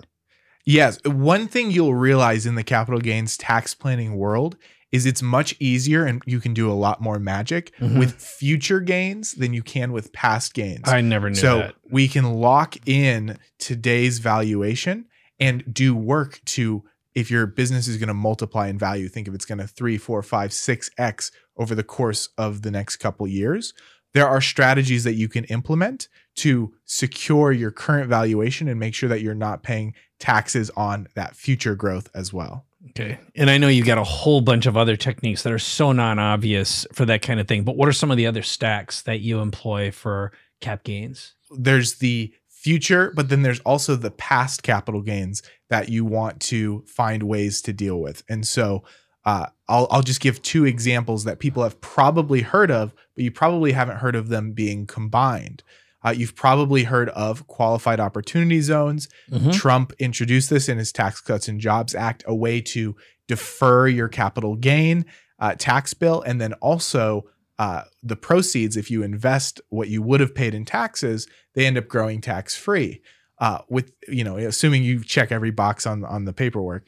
Yes. 0.65 0.97
One 1.05 1.47
thing 1.47 1.69
you'll 1.69 1.93
realize 1.95 2.45
in 2.45 2.55
the 2.55 2.63
capital 2.63 2.99
gains 2.99 3.37
tax 3.37 3.75
planning 3.75 4.15
world 4.15 4.57
is 4.91 5.05
it's 5.05 5.21
much 5.21 5.53
easier 5.59 6.05
and 6.05 6.21
you 6.25 6.39
can 6.39 6.53
do 6.53 6.71
a 6.71 6.73
lot 6.73 7.01
more 7.01 7.19
magic 7.19 7.71
Mhm. 7.79 7.99
with 7.99 8.13
future 8.13 8.79
gains 8.79 9.33
than 9.33 9.53
you 9.53 9.61
can 9.61 9.91
with 9.91 10.11
past 10.13 10.53
gains. 10.53 10.87
I 10.87 11.01
never 11.01 11.29
knew 11.29 11.35
so 11.35 11.57
that. 11.59 11.75
we 11.91 12.07
can 12.07 12.23
lock 12.35 12.77
in 12.87 13.37
today's 13.59 14.19
valuation 14.19 15.05
and 15.39 15.63
do 15.71 15.93
work 15.95 16.39
to 16.45 16.83
if 17.13 17.29
your 17.31 17.45
business 17.45 17.87
is 17.87 17.97
going 17.97 18.07
to 18.07 18.13
multiply 18.13 18.67
in 18.67 18.77
value 18.77 19.07
think 19.07 19.27
if 19.27 19.33
it's 19.33 19.45
going 19.45 19.57
to 19.57 19.67
three 19.67 19.97
four 19.97 20.21
five 20.23 20.51
six 20.53 20.89
x 20.97 21.31
over 21.57 21.73
the 21.75 21.83
course 21.83 22.29
of 22.37 22.61
the 22.61 22.71
next 22.71 22.97
couple 22.97 23.25
years 23.27 23.73
there 24.15 24.27
are 24.27 24.41
strategies 24.41 25.03
that 25.03 25.13
you 25.13 25.29
can 25.29 25.43
implement 25.45 26.07
to 26.37 26.73
secure 26.85 27.51
your 27.51 27.69
current 27.69 28.09
valuation 28.09 28.67
and 28.67 28.79
make 28.79 28.95
sure 28.95 29.07
that 29.07 29.21
you're 29.21 29.35
not 29.35 29.61
paying 29.61 29.93
taxes 30.19 30.71
on 30.75 31.07
that 31.13 31.35
future 31.35 31.75
growth 31.75 32.09
as 32.15 32.33
well 32.33 32.65
Okay. 32.91 33.17
And 33.35 33.49
I 33.49 33.57
know 33.57 33.67
you've 33.67 33.87
got 33.87 33.97
a 33.97 34.03
whole 34.03 34.41
bunch 34.41 34.67
of 34.67 34.77
other 34.77 34.95
techniques 34.95 35.41
that 35.41 35.51
are 35.51 35.57
so 35.57 35.91
non 35.91 36.19
obvious 36.19 36.85
for 36.93 37.03
that 37.05 37.23
kind 37.23 37.39
of 37.39 37.47
thing, 37.47 37.63
but 37.63 37.75
what 37.75 37.89
are 37.89 37.93
some 37.93 38.11
of 38.11 38.17
the 38.17 38.27
other 38.27 38.43
stacks 38.43 39.01
that 39.01 39.21
you 39.21 39.39
employ 39.39 39.89
for 39.89 40.31
cap 40.61 40.83
gains? 40.83 41.33
there's 41.51 41.95
the 41.95 42.33
future, 42.49 43.11
but 43.15 43.29
then 43.29 43.43
there's 43.43 43.59
also 43.61 43.95
the 43.95 44.11
past 44.11 44.63
capital 44.63 45.01
gains 45.01 45.43
that 45.69 45.89
you 45.89 46.03
want 46.03 46.39
to 46.41 46.83
find 46.87 47.23
ways 47.23 47.61
to 47.61 47.73
deal 47.73 47.99
with. 47.99 48.23
And 48.29 48.47
so 48.47 48.83
uh, 49.25 49.47
I'll, 49.67 49.87
I'll 49.89 50.03
just 50.03 50.21
give 50.21 50.41
two 50.41 50.65
examples 50.65 51.23
that 51.23 51.39
people 51.39 51.63
have 51.63 51.79
probably 51.81 52.41
heard 52.41 52.69
of, 52.71 52.93
but 53.15 53.23
you 53.23 53.31
probably 53.31 53.71
haven't 53.71 53.97
heard 53.97 54.15
of 54.15 54.29
them 54.29 54.51
being 54.51 54.85
combined. 54.85 55.63
Uh, 56.05 56.11
you've 56.11 56.35
probably 56.35 56.83
heard 56.83 57.09
of 57.09 57.47
qualified 57.47 57.99
opportunity 57.99 58.61
zones. 58.61 59.09
Mhm. 59.31 59.51
Trump 59.53 59.91
introduced 59.97 60.51
this 60.51 60.69
in 60.69 60.77
his 60.77 60.91
Tax 60.91 61.19
Cuts 61.19 61.47
and 61.47 61.59
Jobs 61.59 61.95
Act, 61.95 62.23
a 62.27 62.35
way 62.35 62.61
to 62.61 62.95
defer 63.27 63.87
your 63.87 64.07
capital 64.07 64.55
gain 64.55 65.05
uh, 65.39 65.55
tax 65.57 65.93
bill, 65.93 66.21
and 66.21 66.39
then 66.39 66.53
also 66.53 67.25
uh, 67.57 67.83
the 68.03 68.15
proceeds, 68.15 68.77
if 68.77 68.91
you 68.91 69.01
invest 69.01 69.61
what 69.69 69.87
you 69.87 70.01
would 70.01 70.19
have 70.19 70.35
paid 70.35 70.53
in 70.53 70.65
taxes, 70.65 71.27
they 71.53 71.65
end 71.65 71.77
up 71.77 71.87
growing 71.87 72.21
tax 72.21 72.55
free. 72.55 73.01
Uh, 73.39 73.59
with 73.69 73.91
you 74.07 74.23
know, 74.23 74.37
assuming 74.37 74.83
you 74.83 75.03
check 75.03 75.31
every 75.31 75.51
box 75.51 75.85
on 75.87 76.05
on 76.05 76.25
the 76.25 76.33
paperwork, 76.33 76.85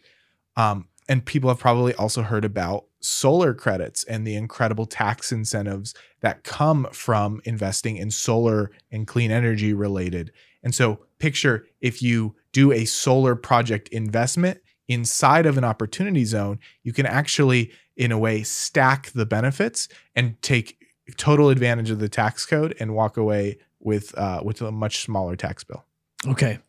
um, 0.55 0.87
and 1.07 1.25
people 1.25 1.49
have 1.49 1.59
probably 1.59 1.93
also 1.95 2.21
heard 2.21 2.45
about 2.45 2.85
solar 2.99 3.53
credits 3.53 4.03
and 4.03 4.25
the 4.25 4.35
incredible 4.35 4.85
tax 4.85 5.31
incentives 5.31 5.93
that 6.21 6.43
come 6.43 6.87
from 6.91 7.41
investing 7.45 7.97
in 7.97 8.11
solar 8.11 8.71
and 8.91 9.07
clean 9.07 9.31
energy 9.31 9.73
related. 9.73 10.31
And 10.63 10.75
so, 10.75 10.99
picture 11.19 11.65
if 11.81 12.01
you 12.01 12.35
do 12.51 12.71
a 12.71 12.85
solar 12.85 13.35
project 13.35 13.87
investment 13.89 14.59
inside 14.87 15.45
of 15.45 15.57
an 15.57 15.63
opportunity 15.63 16.25
zone, 16.25 16.59
you 16.83 16.93
can 16.93 17.05
actually, 17.05 17.71
in 17.95 18.11
a 18.11 18.17
way, 18.17 18.43
stack 18.43 19.11
the 19.11 19.25
benefits 19.25 19.87
and 20.15 20.41
take 20.41 20.77
total 21.15 21.49
advantage 21.49 21.89
of 21.89 21.99
the 21.99 22.09
tax 22.09 22.45
code 22.45 22.75
and 22.79 22.93
walk 22.93 23.17
away 23.17 23.57
with 23.79 24.17
uh, 24.17 24.41
with 24.43 24.61
a 24.61 24.71
much 24.71 24.99
smaller 24.99 25.35
tax 25.35 25.63
bill. 25.63 25.85
Okay. 26.27 26.59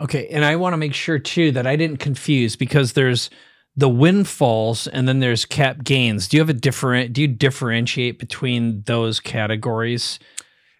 Okay. 0.00 0.28
And 0.28 0.44
I 0.44 0.56
want 0.56 0.72
to 0.72 0.76
make 0.76 0.94
sure 0.94 1.18
too 1.18 1.52
that 1.52 1.66
I 1.66 1.76
didn't 1.76 1.98
confuse 1.98 2.56
because 2.56 2.94
there's 2.94 3.30
the 3.76 3.88
windfalls 3.88 4.86
and 4.86 5.08
then 5.08 5.18
there's 5.20 5.44
cap 5.44 5.82
gains. 5.84 6.28
Do 6.28 6.36
you 6.36 6.40
have 6.40 6.50
a 6.50 6.54
different 6.54 7.12
do 7.12 7.22
you 7.22 7.28
differentiate 7.28 8.18
between 8.18 8.82
those 8.82 9.20
categories? 9.20 10.18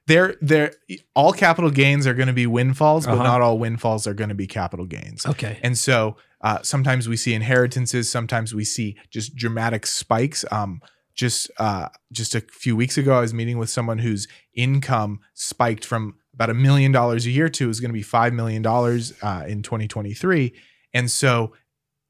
They're, 0.06 0.36
they're, 0.42 0.74
all 1.14 1.32
capital 1.32 1.70
gains 1.70 2.06
are 2.06 2.12
going 2.12 2.26
to 2.26 2.34
be 2.34 2.46
windfalls, 2.46 3.06
but 3.06 3.14
Uh-huh. 3.14 3.22
not 3.22 3.40
all 3.40 3.58
windfalls 3.58 4.06
are 4.06 4.12
going 4.12 4.28
to 4.28 4.34
be 4.34 4.46
capital 4.46 4.84
gains. 4.84 5.24
Okay. 5.24 5.58
And 5.62 5.78
so 5.78 6.16
uh, 6.42 6.58
sometimes 6.60 7.08
we 7.08 7.16
see 7.16 7.32
inheritances, 7.32 8.10
sometimes 8.10 8.54
we 8.54 8.64
see 8.64 8.96
just 9.10 9.34
dramatic 9.34 9.86
spikes. 9.86 10.44
Um, 10.50 10.82
just 11.14 11.50
uh, 11.58 11.88
just 12.12 12.34
a 12.34 12.40
few 12.50 12.76
weeks 12.76 12.98
ago, 12.98 13.16
I 13.16 13.20
was 13.20 13.32
meeting 13.32 13.56
with 13.56 13.70
someone 13.70 13.98
whose 13.98 14.28
income 14.52 15.20
spiked 15.32 15.84
from 15.86 16.16
about 16.34 16.50
a 16.50 16.54
million 16.54 16.92
dollars 16.92 17.24
a 17.24 17.30
year 17.30 17.48
to 17.48 17.70
is 17.70 17.80
going 17.80 17.90
to 17.90 17.94
be 17.94 18.02
five 18.02 18.32
million 18.34 18.60
dollars 18.62 19.14
uh, 19.22 19.44
in 19.46 19.62
2023. 19.62 20.52
And 20.92 21.10
so 21.10 21.52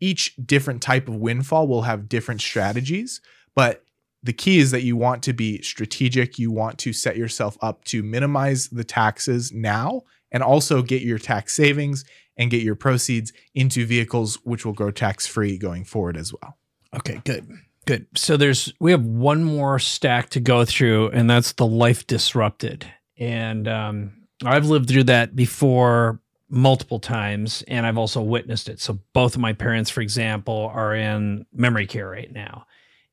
each 0.05 0.37
different 0.45 0.83
type 0.83 1.09
of 1.09 1.17
windfall 1.17 1.67
will 1.67 1.83
have 1.83 2.09
different 2.09 2.43
strategies, 2.43 3.23
but 3.55 3.83
the 4.23 4.33
key 4.33 4.59
is 4.59 4.71
that 4.71 4.83
you 4.83 4.97
want 4.97 5.23
to 5.23 5.33
be 5.33 5.63
strategic. 5.63 6.39
You 6.39 6.51
want 6.51 6.79
to 6.79 6.93
set 6.93 7.17
yourself 7.17 7.57
up 7.61 7.85
to 7.85 8.03
minimize 8.03 8.69
the 8.69 8.85
taxes 8.85 9.53
now 9.53 10.03
and 10.31 10.43
also 10.43 10.83
get 10.83 11.03
your 11.03 11.19
tax 11.19 11.55
savings 11.55 12.05
and 12.37 12.51
get 12.51 12.63
your 12.63 12.75
proceeds 12.75 13.33
into 13.55 13.87
vehicles 13.87 14.39
which 14.45 14.65
will 14.65 14.73
grow 14.73 14.91
tax 14.91 15.27
free 15.27 15.57
going 15.57 15.85
forward 15.85 16.17
as 16.17 16.33
well. 16.33 16.57
Okay, 16.95 17.21
good. 17.25 17.49
Good. 17.87 18.07
So 18.15 18.37
there's 18.37 18.73
we 18.81 18.91
have 18.93 19.05
one 19.05 19.45
more 19.45 19.79
stack 19.79 20.31
to 20.31 20.41
go 20.41 20.65
through, 20.65 21.11
and 21.11 21.29
that's 21.29 21.53
the 21.53 21.67
life 21.67 22.07
disrupted. 22.07 22.87
And 23.19 23.69
um, 23.69 24.27
I've 24.43 24.67
lived 24.67 24.89
through 24.89 25.05
that 25.05 25.37
before 25.37 26.21
multiple 26.49 27.01
times, 27.01 27.65
and 27.69 27.87
I've 27.87 27.99
also 27.99 28.23
witnessed 28.23 28.69
it. 28.69 28.81
So 28.81 28.99
both 29.13 29.35
of 29.35 29.41
my 29.41 29.53
parents, 29.53 29.91
for 29.91 30.01
example, 30.01 30.71
are 30.75 30.95
in 30.95 31.47
memory 31.53 31.87
care 31.87 32.09
right 32.09 32.33
now. 32.33 32.67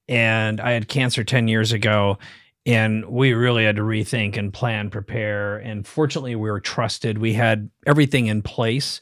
And 0.07 0.59
I 0.59 0.71
had 0.71 0.87
cancer 0.87 1.23
10 1.23 1.47
years 1.47 1.71
ago, 1.71 2.17
and 2.65 3.05
we 3.05 3.33
really 3.33 3.63
had 3.63 3.77
to 3.77 3.81
rethink 3.81 4.37
and 4.37 4.53
plan, 4.53 4.89
prepare. 4.89 5.57
And 5.57 5.87
fortunately, 5.87 6.35
we 6.35 6.51
were 6.51 6.59
trusted. 6.59 7.17
We 7.17 7.33
had 7.33 7.69
everything 7.87 8.27
in 8.27 8.41
place. 8.41 9.01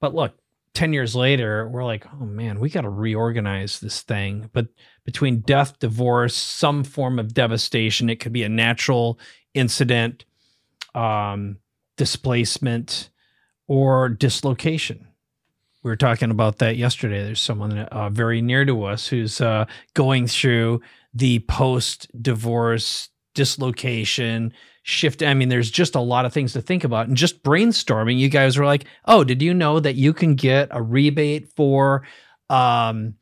But 0.00 0.14
look, 0.14 0.34
10 0.74 0.92
years 0.92 1.16
later, 1.16 1.68
we're 1.68 1.84
like, 1.84 2.06
oh 2.12 2.24
man, 2.24 2.60
we 2.60 2.70
got 2.70 2.82
to 2.82 2.90
reorganize 2.90 3.80
this 3.80 4.02
thing. 4.02 4.50
But 4.52 4.68
between 5.04 5.40
death, 5.40 5.78
divorce, 5.78 6.34
some 6.34 6.84
form 6.84 7.18
of 7.18 7.34
devastation, 7.34 8.10
it 8.10 8.20
could 8.20 8.32
be 8.32 8.42
a 8.42 8.48
natural 8.48 9.18
incident, 9.54 10.24
um, 10.94 11.58
displacement, 11.96 13.10
or 13.68 14.08
dislocation. 14.08 15.06
We 15.84 15.90
were 15.90 15.96
talking 15.96 16.30
about 16.30 16.58
that 16.58 16.76
yesterday. 16.76 17.22
There's 17.22 17.40
someone 17.40 17.78
uh, 17.78 18.10
very 18.10 18.42
near 18.42 18.64
to 18.64 18.84
us 18.84 19.06
who's 19.06 19.40
uh, 19.40 19.66
going 19.94 20.26
through 20.26 20.80
the 21.14 21.38
post 21.40 22.10
divorce 22.20 23.10
dislocation 23.34 24.52
shift. 24.82 25.22
I 25.22 25.34
mean, 25.34 25.48
there's 25.48 25.70
just 25.70 25.94
a 25.94 26.00
lot 26.00 26.24
of 26.24 26.32
things 26.32 26.54
to 26.54 26.60
think 26.60 26.82
about. 26.82 27.06
And 27.06 27.16
just 27.16 27.44
brainstorming, 27.44 28.18
you 28.18 28.28
guys 28.28 28.58
were 28.58 28.64
like, 28.64 28.86
oh, 29.04 29.22
did 29.22 29.40
you 29.40 29.54
know 29.54 29.78
that 29.78 29.94
you 29.94 30.12
can 30.12 30.34
get 30.34 30.68
a 30.72 30.82
rebate 30.82 31.52
for, 31.54 32.02
um, 32.50 33.14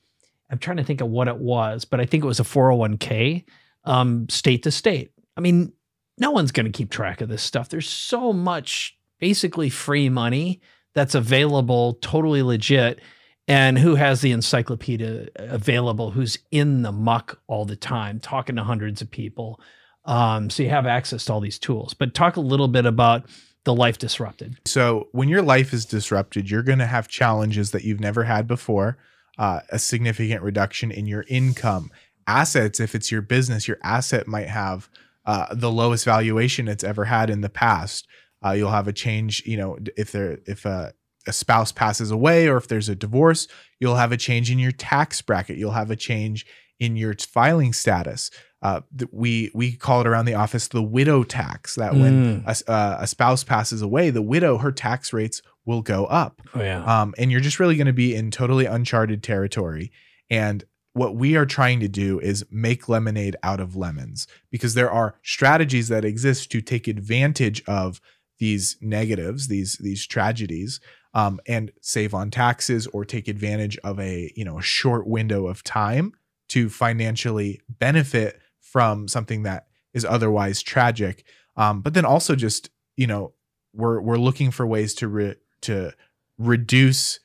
I'm 0.48 0.58
trying 0.58 0.78
to 0.78 0.84
think 0.84 1.00
of 1.00 1.08
what 1.08 1.28
it 1.28 1.36
was, 1.36 1.84
but 1.84 2.00
I 2.00 2.06
think 2.06 2.24
it 2.24 2.28
was 2.28 2.40
a 2.40 2.44
401k 2.44 3.44
um, 3.84 4.28
state 4.28 4.62
to 4.62 4.70
state. 4.70 5.12
I 5.36 5.40
mean, 5.40 5.72
no 6.18 6.30
one's 6.30 6.52
going 6.52 6.66
to 6.66 6.72
keep 6.72 6.90
track 6.90 7.20
of 7.20 7.28
this 7.28 7.42
stuff. 7.42 7.68
There's 7.68 7.88
so 7.88 8.32
much 8.32 8.95
basically 9.18 9.70
free 9.70 10.08
money 10.08 10.60
that's 10.94 11.14
available, 11.14 11.94
totally 12.00 12.42
legit. 12.42 13.00
And 13.48 13.78
who 13.78 13.94
has 13.94 14.22
the 14.22 14.32
encyclopedia 14.32 15.28
available, 15.36 16.10
who's 16.10 16.38
in 16.50 16.82
the 16.82 16.90
muck 16.90 17.38
all 17.46 17.64
the 17.64 17.76
time, 17.76 18.18
talking 18.18 18.56
to 18.56 18.64
hundreds 18.64 19.00
of 19.00 19.10
people. 19.10 19.60
Um, 20.04 20.50
so 20.50 20.64
you 20.64 20.70
have 20.70 20.86
access 20.86 21.24
to 21.26 21.32
all 21.32 21.40
these 21.40 21.58
tools. 21.58 21.94
But 21.94 22.12
talk 22.12 22.36
a 22.36 22.40
little 22.40 22.66
bit 22.66 22.86
about 22.86 23.26
the 23.66 23.74
life 23.74 23.98
disrupted. 23.98 24.56
So, 24.64 25.08
when 25.12 25.28
your 25.28 25.42
life 25.42 25.74
is 25.74 25.84
disrupted, 25.84 26.48
you're 26.48 26.62
going 26.62 26.78
to 26.78 26.86
have 26.86 27.08
challenges 27.08 27.72
that 27.72 27.84
you've 27.84 28.00
never 28.00 28.24
had 28.24 28.46
before, 28.46 28.96
uh, 29.38 29.60
a 29.70 29.78
significant 29.78 30.42
reduction 30.42 30.90
in 30.90 31.06
your 31.06 31.24
income. 31.28 31.90
Assets, 32.28 32.80
if 32.80 32.94
it's 32.94 33.10
your 33.10 33.22
business, 33.22 33.68
your 33.68 33.78
asset 33.82 34.26
might 34.28 34.48
have 34.48 34.88
uh, 35.26 35.52
the 35.52 35.70
lowest 35.70 36.04
valuation 36.04 36.68
it's 36.68 36.84
ever 36.84 37.06
had 37.06 37.28
in 37.28 37.40
the 37.40 37.48
past. 37.48 38.06
Uh, 38.46 38.52
you'll 38.52 38.70
have 38.70 38.86
a 38.88 38.92
change, 38.92 39.42
you 39.46 39.56
know, 39.56 39.78
if 39.96 40.12
there, 40.12 40.38
if 40.46 40.64
a, 40.64 40.92
a 41.26 41.32
spouse 41.32 41.72
passes 41.72 42.10
away 42.10 42.46
or 42.48 42.56
if 42.56 42.68
there's 42.68 42.88
a 42.88 42.94
divorce, 42.94 43.48
you'll 43.80 43.96
have 43.96 44.12
a 44.12 44.16
change 44.16 44.50
in 44.50 44.58
your 44.58 44.72
tax 44.72 45.20
bracket. 45.22 45.56
You'll 45.56 45.72
have 45.72 45.90
a 45.90 45.96
change 45.96 46.46
in 46.78 46.94
your 46.96 47.14
filing 47.14 47.72
status. 47.72 48.30
Uh, 48.62 48.80
we 49.12 49.50
we 49.54 49.72
call 49.76 50.00
it 50.00 50.06
around 50.06 50.24
the 50.26 50.34
office 50.34 50.68
the 50.68 50.82
widow 50.82 51.24
tax. 51.24 51.74
That 51.76 51.94
when 51.94 52.42
Mm. 52.42 52.46
a, 52.46 52.50
s- 52.50 52.68
uh, 52.68 52.96
a 53.00 53.06
spouse 53.06 53.44
passes 53.44 53.82
away, 53.82 54.10
the 54.10 54.22
widow 54.22 54.58
her 54.58 54.72
tax 54.72 55.12
rates 55.12 55.40
will 55.64 55.82
go 55.82 56.04
up. 56.06 56.40
Oh 56.54 56.62
yeah. 56.62 56.82
Um, 56.84 57.14
and 57.18 57.30
you're 57.30 57.40
just 57.40 57.58
really 57.60 57.76
going 57.76 57.86
to 57.86 57.92
be 57.92 58.14
in 58.14 58.30
totally 58.30 58.66
uncharted 58.66 59.22
territory. 59.22 59.90
And 60.30 60.64
what 60.92 61.14
we 61.16 61.36
are 61.36 61.46
trying 61.46 61.80
to 61.80 61.88
do 61.88 62.18
is 62.20 62.44
make 62.50 62.88
lemonade 62.88 63.36
out 63.42 63.60
of 63.60 63.76
lemons 63.76 64.26
because 64.50 64.74
there 64.74 64.90
are 64.90 65.16
strategies 65.22 65.88
that 65.88 66.04
exist 66.04 66.50
to 66.52 66.60
take 66.62 66.88
advantage 66.88 67.62
of 67.66 68.00
these 68.38 68.76
negatives, 68.80 69.48
these 69.48 69.78
these 69.78 70.06
tragedies, 70.06 70.80
um, 71.14 71.40
and 71.46 71.72
save 71.80 72.14
on 72.14 72.30
taxes 72.30 72.86
or 72.88 73.04
take 73.04 73.28
advantage 73.28 73.78
of 73.78 73.98
a 73.98 74.32
you 74.36 74.44
know 74.44 74.58
a 74.58 74.62
short 74.62 75.06
window 75.06 75.46
of 75.46 75.62
time 75.62 76.12
to 76.48 76.68
financially 76.68 77.60
benefit 77.68 78.40
from 78.60 79.08
something 79.08 79.42
that 79.42 79.66
is 79.94 80.04
otherwise 80.04 80.62
tragic. 80.62 81.24
Um, 81.56 81.80
but 81.80 81.94
then 81.94 82.04
also 82.04 82.36
just 82.36 82.70
you 82.96 83.06
know 83.06 83.32
we're 83.72 84.00
we're 84.00 84.18
looking 84.18 84.50
for 84.50 84.66
ways 84.66 84.94
to 84.94 85.08
re- 85.08 85.36
to 85.62 85.92
reduce 86.38 87.20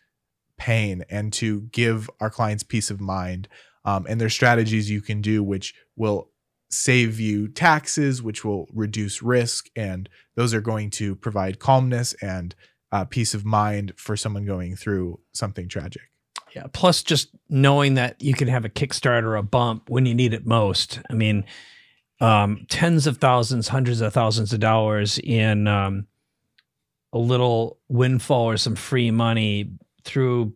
pain 0.57 1.03
and 1.09 1.33
to 1.33 1.61
give 1.71 2.09
our 2.19 2.29
clients 2.29 2.63
peace 2.63 2.91
of 2.91 3.01
mind. 3.01 3.47
Um, 3.83 4.05
and 4.07 4.21
there's 4.21 4.33
strategies 4.33 4.91
you 4.91 5.01
can 5.01 5.21
do 5.21 5.43
which 5.43 5.73
will 5.95 6.29
save 6.71 7.19
you 7.19 7.47
taxes, 7.47 8.23
which 8.23 8.43
will 8.45 8.67
reduce 8.73 9.21
risk, 9.21 9.69
and 9.75 10.09
those 10.35 10.53
are 10.53 10.61
going 10.61 10.89
to 10.91 11.15
provide 11.15 11.59
calmness 11.59 12.13
and 12.21 12.55
uh, 12.91 13.05
peace 13.05 13.33
of 13.33 13.45
mind 13.45 13.93
for 13.97 14.17
someone 14.17 14.45
going 14.45 14.75
through 14.75 15.19
something 15.33 15.67
tragic. 15.67 16.01
Yeah. 16.55 16.65
Plus, 16.73 17.03
just 17.03 17.29
knowing 17.49 17.93
that 17.93 18.21
you 18.21 18.33
can 18.33 18.47
have 18.47 18.65
a 18.65 18.69
kickstart 18.69 19.23
or 19.23 19.35
a 19.35 19.43
bump 19.43 19.89
when 19.89 20.05
you 20.05 20.13
need 20.13 20.33
it 20.33 20.45
most. 20.45 20.99
I 21.09 21.13
mean, 21.13 21.45
um, 22.19 22.65
tens 22.69 23.07
of 23.07 23.17
thousands, 23.17 23.69
hundreds 23.69 24.01
of 24.01 24.13
thousands 24.13 24.51
of 24.53 24.59
dollars 24.59 25.17
in 25.19 25.67
um, 25.67 26.07
a 27.13 27.17
little 27.17 27.79
windfall 27.87 28.49
or 28.49 28.57
some 28.57 28.75
free 28.75 29.11
money 29.11 29.71
through 30.03 30.53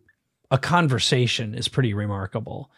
a 0.50 0.58
conversation 0.58 1.54
is 1.54 1.68
pretty 1.68 1.94
remarkable. 1.94 2.70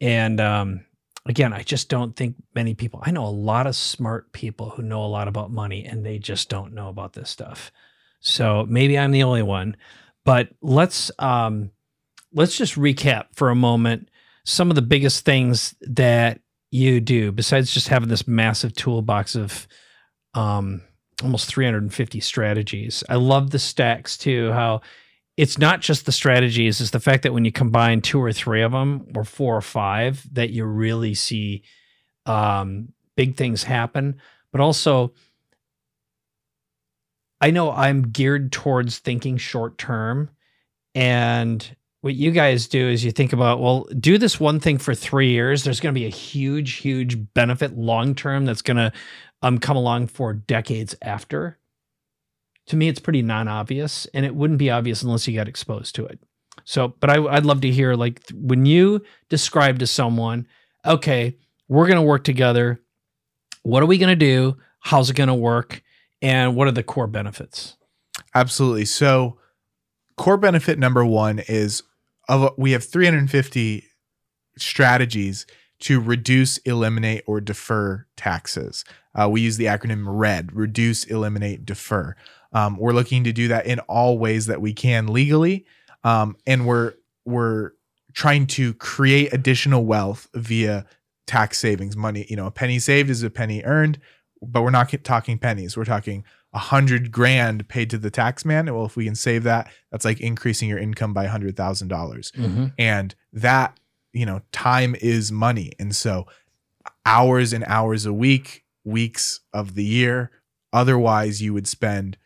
And 0.00 0.40
um, 0.40 0.84
again, 1.26 1.52
I 1.52 1.62
just 1.62 1.88
don't 1.88 2.16
think 2.16 2.36
many 2.54 2.74
people, 2.74 3.00
I 3.02 3.10
know 3.10 3.24
a 3.24 3.28
lot 3.28 3.66
of 3.66 3.76
smart 3.76 4.32
people 4.32 4.70
who 4.70 4.82
know 4.82 5.04
a 5.04 5.06
lot 5.06 5.28
about 5.28 5.50
money 5.50 5.84
and 5.84 6.04
they 6.04 6.18
just 6.18 6.48
don't 6.48 6.72
know 6.72 6.88
about 6.88 7.12
this 7.12 7.30
stuff. 7.30 7.70
So 8.20 8.66
maybe 8.68 8.98
I'm 8.98 9.10
the 9.10 9.22
only 9.22 9.42
one, 9.42 9.76
but 10.24 10.48
let's, 10.60 11.10
um, 11.18 11.70
let's 12.32 12.56
just 12.56 12.74
recap 12.74 13.26
for 13.34 13.50
a 13.50 13.54
moment 13.54 14.08
some 14.44 14.70
of 14.70 14.74
the 14.74 14.82
biggest 14.82 15.24
things 15.24 15.74
that 15.82 16.40
you 16.70 17.00
do 17.00 17.32
besides 17.32 17.72
just 17.72 17.88
having 17.88 18.08
this 18.08 18.28
massive 18.28 18.74
toolbox 18.74 19.34
of, 19.34 19.66
um, 20.34 20.82
almost 21.22 21.46
350 21.46 22.20
strategies. 22.20 23.04
I 23.08 23.16
love 23.16 23.50
the 23.50 23.58
stacks 23.58 24.16
too, 24.16 24.52
how 24.52 24.80
it's 25.40 25.56
not 25.56 25.80
just 25.80 26.04
the 26.04 26.12
strategies, 26.12 26.82
it's 26.82 26.90
the 26.90 27.00
fact 27.00 27.22
that 27.22 27.32
when 27.32 27.46
you 27.46 27.50
combine 27.50 28.02
two 28.02 28.22
or 28.22 28.30
three 28.30 28.60
of 28.60 28.72
them 28.72 29.06
or 29.14 29.24
four 29.24 29.56
or 29.56 29.62
five, 29.62 30.22
that 30.34 30.50
you 30.50 30.66
really 30.66 31.14
see 31.14 31.62
um, 32.26 32.92
big 33.16 33.38
things 33.38 33.62
happen. 33.62 34.20
But 34.52 34.60
also, 34.60 35.14
I 37.40 37.52
know 37.52 37.72
I'm 37.72 38.10
geared 38.10 38.52
towards 38.52 38.98
thinking 38.98 39.38
short 39.38 39.78
term. 39.78 40.28
And 40.94 41.74
what 42.02 42.14
you 42.14 42.32
guys 42.32 42.68
do 42.68 42.90
is 42.90 43.02
you 43.02 43.10
think 43.10 43.32
about, 43.32 43.60
well, 43.60 43.88
do 43.98 44.18
this 44.18 44.38
one 44.38 44.60
thing 44.60 44.76
for 44.76 44.94
three 44.94 45.30
years. 45.30 45.64
There's 45.64 45.80
going 45.80 45.94
to 45.94 45.98
be 45.98 46.06
a 46.06 46.10
huge, 46.10 46.74
huge 46.74 47.16
benefit 47.32 47.78
long 47.78 48.14
term 48.14 48.44
that's 48.44 48.60
going 48.60 48.76
to 48.76 48.92
um, 49.40 49.56
come 49.56 49.78
along 49.78 50.08
for 50.08 50.34
decades 50.34 50.94
after 51.00 51.59
to 52.66 52.76
me, 52.76 52.88
it's 52.88 53.00
pretty 53.00 53.22
non 53.22 53.48
obvious, 53.48 54.06
and 54.14 54.24
it 54.24 54.34
wouldn't 54.34 54.58
be 54.58 54.70
obvious 54.70 55.02
unless 55.02 55.26
you 55.26 55.34
got 55.34 55.48
exposed 55.48 55.94
to 55.96 56.06
it. 56.06 56.20
So, 56.64 56.94
but 57.00 57.10
I, 57.10 57.18
would 57.18 57.46
love 57.46 57.60
to 57.62 57.70
hear 57.70 57.94
like 57.94 58.22
when 58.32 58.66
you 58.66 59.02
describe 59.28 59.78
to 59.80 59.86
someone, 59.86 60.46
okay, 60.84 61.36
we're 61.68 61.86
going 61.86 61.96
to 61.96 62.02
work 62.02 62.24
together. 62.24 62.80
What 63.62 63.82
are 63.82 63.86
we 63.86 63.98
going 63.98 64.10
to 64.10 64.16
do? 64.16 64.56
How's 64.80 65.10
it 65.10 65.16
going 65.16 65.28
to 65.28 65.34
work? 65.34 65.82
And 66.22 66.56
what 66.56 66.68
are 66.68 66.72
the 66.72 66.82
core 66.82 67.06
benefits? 67.06 67.76
Absolutely. 68.34 68.84
So, 68.84 69.38
core 70.16 70.36
benefit 70.36 70.78
number 70.78 71.04
one 71.04 71.40
is 71.48 71.82
of 72.28 72.52
we 72.56 72.72
have 72.72 72.84
350 72.84 73.84
strategies 74.56 75.46
to 75.80 76.00
reduce, 76.00 76.58
eliminate, 76.58 77.24
or 77.26 77.40
defer 77.40 78.06
taxes. 78.16 78.84
Uh, 79.14 79.28
we 79.28 79.40
use 79.40 79.56
the 79.56 79.64
acronym 79.64 80.04
RED: 80.06 80.52
reduce, 80.52 81.04
eliminate, 81.04 81.64
defer. 81.64 82.14
Um, 82.52 82.76
we're 82.76 82.92
looking 82.92 83.24
to 83.24 83.32
do 83.32 83.48
that 83.48 83.66
in 83.66 83.78
all 83.80 84.18
ways 84.18 84.46
that 84.46 84.60
we 84.60 84.72
can 84.72 85.08
legally, 85.08 85.66
um, 86.04 86.36
and 86.46 86.66
we're 86.66 86.94
we're 87.24 87.72
trying 88.12 88.46
to 88.46 88.74
create 88.74 89.32
additional 89.32 89.84
wealth 89.84 90.28
via 90.34 90.84
tax 91.26 91.58
savings 91.58 91.96
money. 91.96 92.26
You 92.28 92.36
know, 92.36 92.46
a 92.46 92.50
penny 92.50 92.78
saved 92.78 93.08
is 93.08 93.22
a 93.22 93.30
penny 93.30 93.62
earned, 93.64 93.98
but 94.42 94.62
we're 94.62 94.70
not 94.70 94.92
talking 95.04 95.38
pennies. 95.38 95.76
We're 95.76 95.84
talking 95.84 96.24
a 96.52 96.58
hundred 96.58 97.12
grand 97.12 97.68
paid 97.68 97.90
to 97.90 97.98
the 97.98 98.10
tax 98.10 98.44
man. 98.44 98.66
Well, 98.66 98.86
if 98.86 98.96
we 98.96 99.04
can 99.04 99.14
save 99.14 99.44
that, 99.44 99.70
that's 99.92 100.04
like 100.04 100.20
increasing 100.20 100.68
your 100.68 100.78
income 100.78 101.14
by 101.14 101.24
a 101.24 101.30
hundred 101.30 101.56
thousand 101.56 101.88
dollars, 101.88 102.32
mm-hmm. 102.36 102.66
and 102.78 103.14
that 103.32 103.78
you 104.12 104.26
know, 104.26 104.42
time 104.52 104.96
is 105.00 105.30
money, 105.30 105.72
and 105.78 105.94
so 105.94 106.26
hours 107.06 107.52
and 107.52 107.64
hours 107.64 108.06
a 108.06 108.12
week, 108.12 108.64
weeks 108.84 109.40
of 109.52 109.74
the 109.74 109.84
year. 109.84 110.30
Otherwise, 110.72 111.42
you 111.42 111.52
would 111.52 111.68
spend 111.68 112.16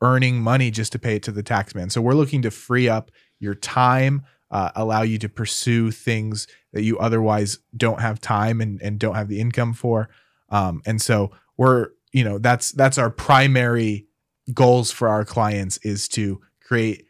earning 0.00 0.40
money 0.40 0.70
just 0.70 0.92
to 0.92 0.98
pay 0.98 1.16
it 1.16 1.22
to 1.24 1.32
the 1.32 1.42
tax 1.42 1.74
man. 1.74 1.90
So 1.90 2.00
we're 2.00 2.14
looking 2.14 2.42
to 2.42 2.50
free 2.50 2.88
up 2.88 3.10
your 3.38 3.54
time, 3.54 4.22
uh, 4.50 4.70
allow 4.74 5.02
you 5.02 5.18
to 5.18 5.28
pursue 5.28 5.90
things 5.90 6.46
that 6.72 6.82
you 6.82 6.98
otherwise 6.98 7.58
don't 7.76 8.00
have 8.00 8.20
time 8.20 8.60
and, 8.60 8.80
and 8.82 8.98
don't 8.98 9.14
have 9.14 9.28
the 9.28 9.40
income 9.40 9.72
for. 9.72 10.08
Um, 10.48 10.82
and 10.86 11.00
so 11.00 11.30
we're, 11.56 11.88
you 12.12 12.24
know, 12.24 12.38
that's 12.38 12.72
that's 12.72 12.98
our 12.98 13.10
primary 13.10 14.06
goals 14.52 14.90
for 14.90 15.08
our 15.08 15.24
clients 15.24 15.76
is 15.78 16.08
to 16.08 16.40
create 16.60 17.06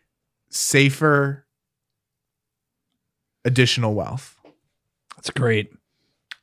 safer 0.51 1.47
additional 3.45 3.95
wealth. 3.95 4.37
That's 5.17 5.31
great. 5.31 5.73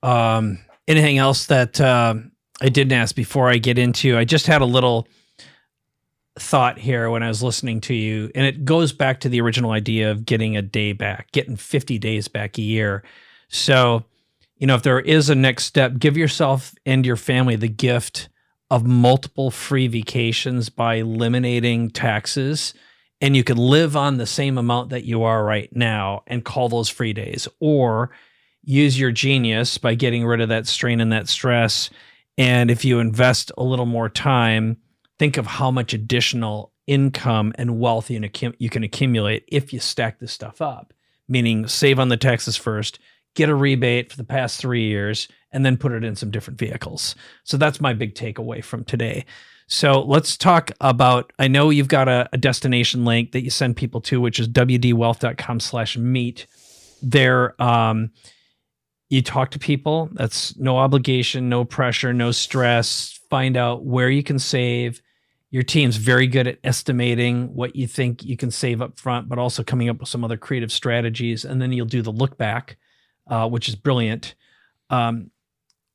Um, 0.01 0.59
anything 0.87 1.17
else 1.17 1.45
that 1.47 1.79
uh, 1.81 2.15
I 2.61 2.69
didn't 2.69 2.93
ask 2.93 3.15
before 3.15 3.49
I 3.49 3.57
get 3.57 3.77
into? 3.77 4.17
I 4.17 4.23
just 4.23 4.47
had 4.47 4.61
a 4.61 4.65
little 4.65 5.07
thought 6.39 6.77
here 6.77 7.09
when 7.09 7.23
I 7.23 7.27
was 7.27 7.43
listening 7.43 7.81
to 7.81 7.93
you, 7.93 8.31
and 8.35 8.45
it 8.45 8.65
goes 8.65 8.93
back 8.93 9.19
to 9.21 9.29
the 9.29 9.41
original 9.41 9.71
idea 9.71 10.11
of 10.11 10.25
getting 10.25 10.55
a 10.55 10.61
day 10.61 10.93
back, 10.93 11.31
getting 11.31 11.55
50 11.55 11.97
days 11.99 12.27
back 12.27 12.57
a 12.57 12.61
year. 12.61 13.03
So, 13.49 14.05
you 14.57 14.67
know, 14.67 14.75
if 14.75 14.83
there 14.83 14.99
is 14.99 15.29
a 15.29 15.35
next 15.35 15.65
step, 15.65 15.99
give 15.99 16.17
yourself 16.17 16.73
and 16.85 17.05
your 17.05 17.15
family 17.15 17.55
the 17.55 17.67
gift 17.67 18.29
of 18.69 18.85
multiple 18.85 19.51
free 19.51 19.87
vacations 19.87 20.69
by 20.69 20.95
eliminating 20.95 21.89
taxes. 21.89 22.73
And 23.21 23.35
you 23.35 23.43
can 23.43 23.57
live 23.57 23.95
on 23.95 24.17
the 24.17 24.27
same 24.27 24.57
amount 24.57 24.89
that 24.89 25.05
you 25.05 25.23
are 25.23 25.43
right 25.43 25.73
now 25.75 26.23
and 26.27 26.45
call 26.45 26.69
those 26.69 26.89
free 26.89 27.13
days, 27.13 27.47
or 27.59 28.11
use 28.63 28.99
your 28.99 29.11
genius 29.11 29.77
by 29.77 29.95
getting 29.95 30.25
rid 30.25 30.41
of 30.41 30.49
that 30.49 30.67
strain 30.67 30.99
and 30.99 31.11
that 31.11 31.29
stress. 31.29 31.89
And 32.37 32.69
if 32.69 32.83
you 32.85 32.99
invest 32.99 33.51
a 33.57 33.63
little 33.63 33.85
more 33.85 34.09
time, 34.09 34.77
think 35.19 35.37
of 35.37 35.45
how 35.45 35.71
much 35.71 35.93
additional 35.93 36.71
income 36.85 37.53
and 37.55 37.79
wealth 37.79 38.09
you, 38.09 38.29
you 38.57 38.69
can 38.69 38.83
accumulate 38.83 39.43
if 39.47 39.73
you 39.73 39.79
stack 39.79 40.19
this 40.19 40.31
stuff 40.31 40.61
up. 40.61 40.93
Meaning, 41.27 41.67
save 41.67 41.99
on 41.99 42.07
the 42.07 42.15
taxes 42.15 42.55
first, 42.55 42.99
get 43.35 43.49
a 43.49 43.55
rebate 43.55 44.09
for 44.09 44.17
the 44.17 44.23
past 44.23 44.61
three 44.61 44.87
years, 44.87 45.27
and 45.51 45.65
then 45.65 45.75
put 45.75 45.91
it 45.91 46.03
in 46.03 46.15
some 46.15 46.31
different 46.31 46.57
vehicles. 46.57 47.15
So 47.43 47.57
that's 47.57 47.81
my 47.81 47.93
big 47.93 48.15
takeaway 48.15 48.63
from 48.63 48.85
today. 48.85 49.25
So 49.67 50.01
let's 50.01 50.37
talk 50.37 50.71
about. 50.79 51.33
I 51.37 51.49
know 51.49 51.69
you've 51.69 51.89
got 51.89 52.07
a, 52.07 52.29
a 52.31 52.37
destination 52.37 53.03
link 53.03 53.33
that 53.33 53.43
you 53.43 53.49
send 53.49 53.75
people 53.75 53.99
to, 54.01 54.21
which 54.21 54.39
is 54.39 54.47
wdwealth.com/meet. 54.47 56.47
There, 57.01 57.61
um, 57.61 58.11
you 59.09 59.21
talk 59.21 59.51
to 59.51 59.59
people. 59.59 60.09
That's 60.13 60.57
no 60.57 60.77
obligation, 60.77 61.49
no 61.49 61.65
pressure, 61.65 62.13
no 62.13 62.31
stress. 62.31 63.19
Find 63.29 63.57
out 63.57 63.83
where 63.83 64.09
you 64.09 64.23
can 64.23 64.39
save 64.39 65.01
your 65.49 65.63
team's 65.63 65.95
very 65.97 66.27
good 66.27 66.47
at 66.47 66.59
estimating 66.63 67.53
what 67.55 67.75
you 67.75 67.87
think 67.87 68.23
you 68.23 68.35
can 68.35 68.51
save 68.51 68.81
up 68.81 68.99
front, 68.99 69.29
but 69.29 69.39
also 69.39 69.63
coming 69.63 69.89
up 69.89 69.99
with 69.99 70.09
some 70.09 70.23
other 70.23 70.37
creative 70.37 70.71
strategies. 70.71 71.45
And 71.45 71.61
then 71.61 71.71
you'll 71.71 71.85
do 71.85 72.01
the 72.01 72.11
look 72.11 72.37
back, 72.37 72.77
uh, 73.27 73.47
which 73.47 73.69
is 73.69 73.75
brilliant. 73.75 74.35
Um, 74.89 75.31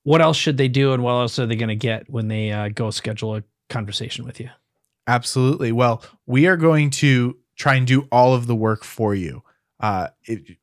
what 0.04 0.20
else 0.20 0.36
should 0.36 0.56
they 0.56 0.68
do, 0.68 0.92
and 0.92 1.02
what 1.02 1.12
else 1.12 1.38
are 1.38 1.46
they 1.46 1.56
going 1.56 1.68
to 1.68 1.76
get 1.76 2.10
when 2.10 2.28
they 2.28 2.50
uh, 2.50 2.68
go 2.68 2.90
schedule 2.90 3.36
a 3.36 3.44
conversation 3.68 4.24
with 4.24 4.40
you? 4.40 4.50
Absolutely. 5.06 5.70
Well, 5.72 6.02
we 6.26 6.46
are 6.46 6.56
going 6.56 6.90
to 6.90 7.36
try 7.56 7.74
and 7.74 7.86
do 7.86 8.08
all 8.10 8.34
of 8.34 8.46
the 8.46 8.54
work 8.54 8.84
for 8.84 9.14
you. 9.14 9.42
Uh, 9.80 10.08
it, 10.24 10.56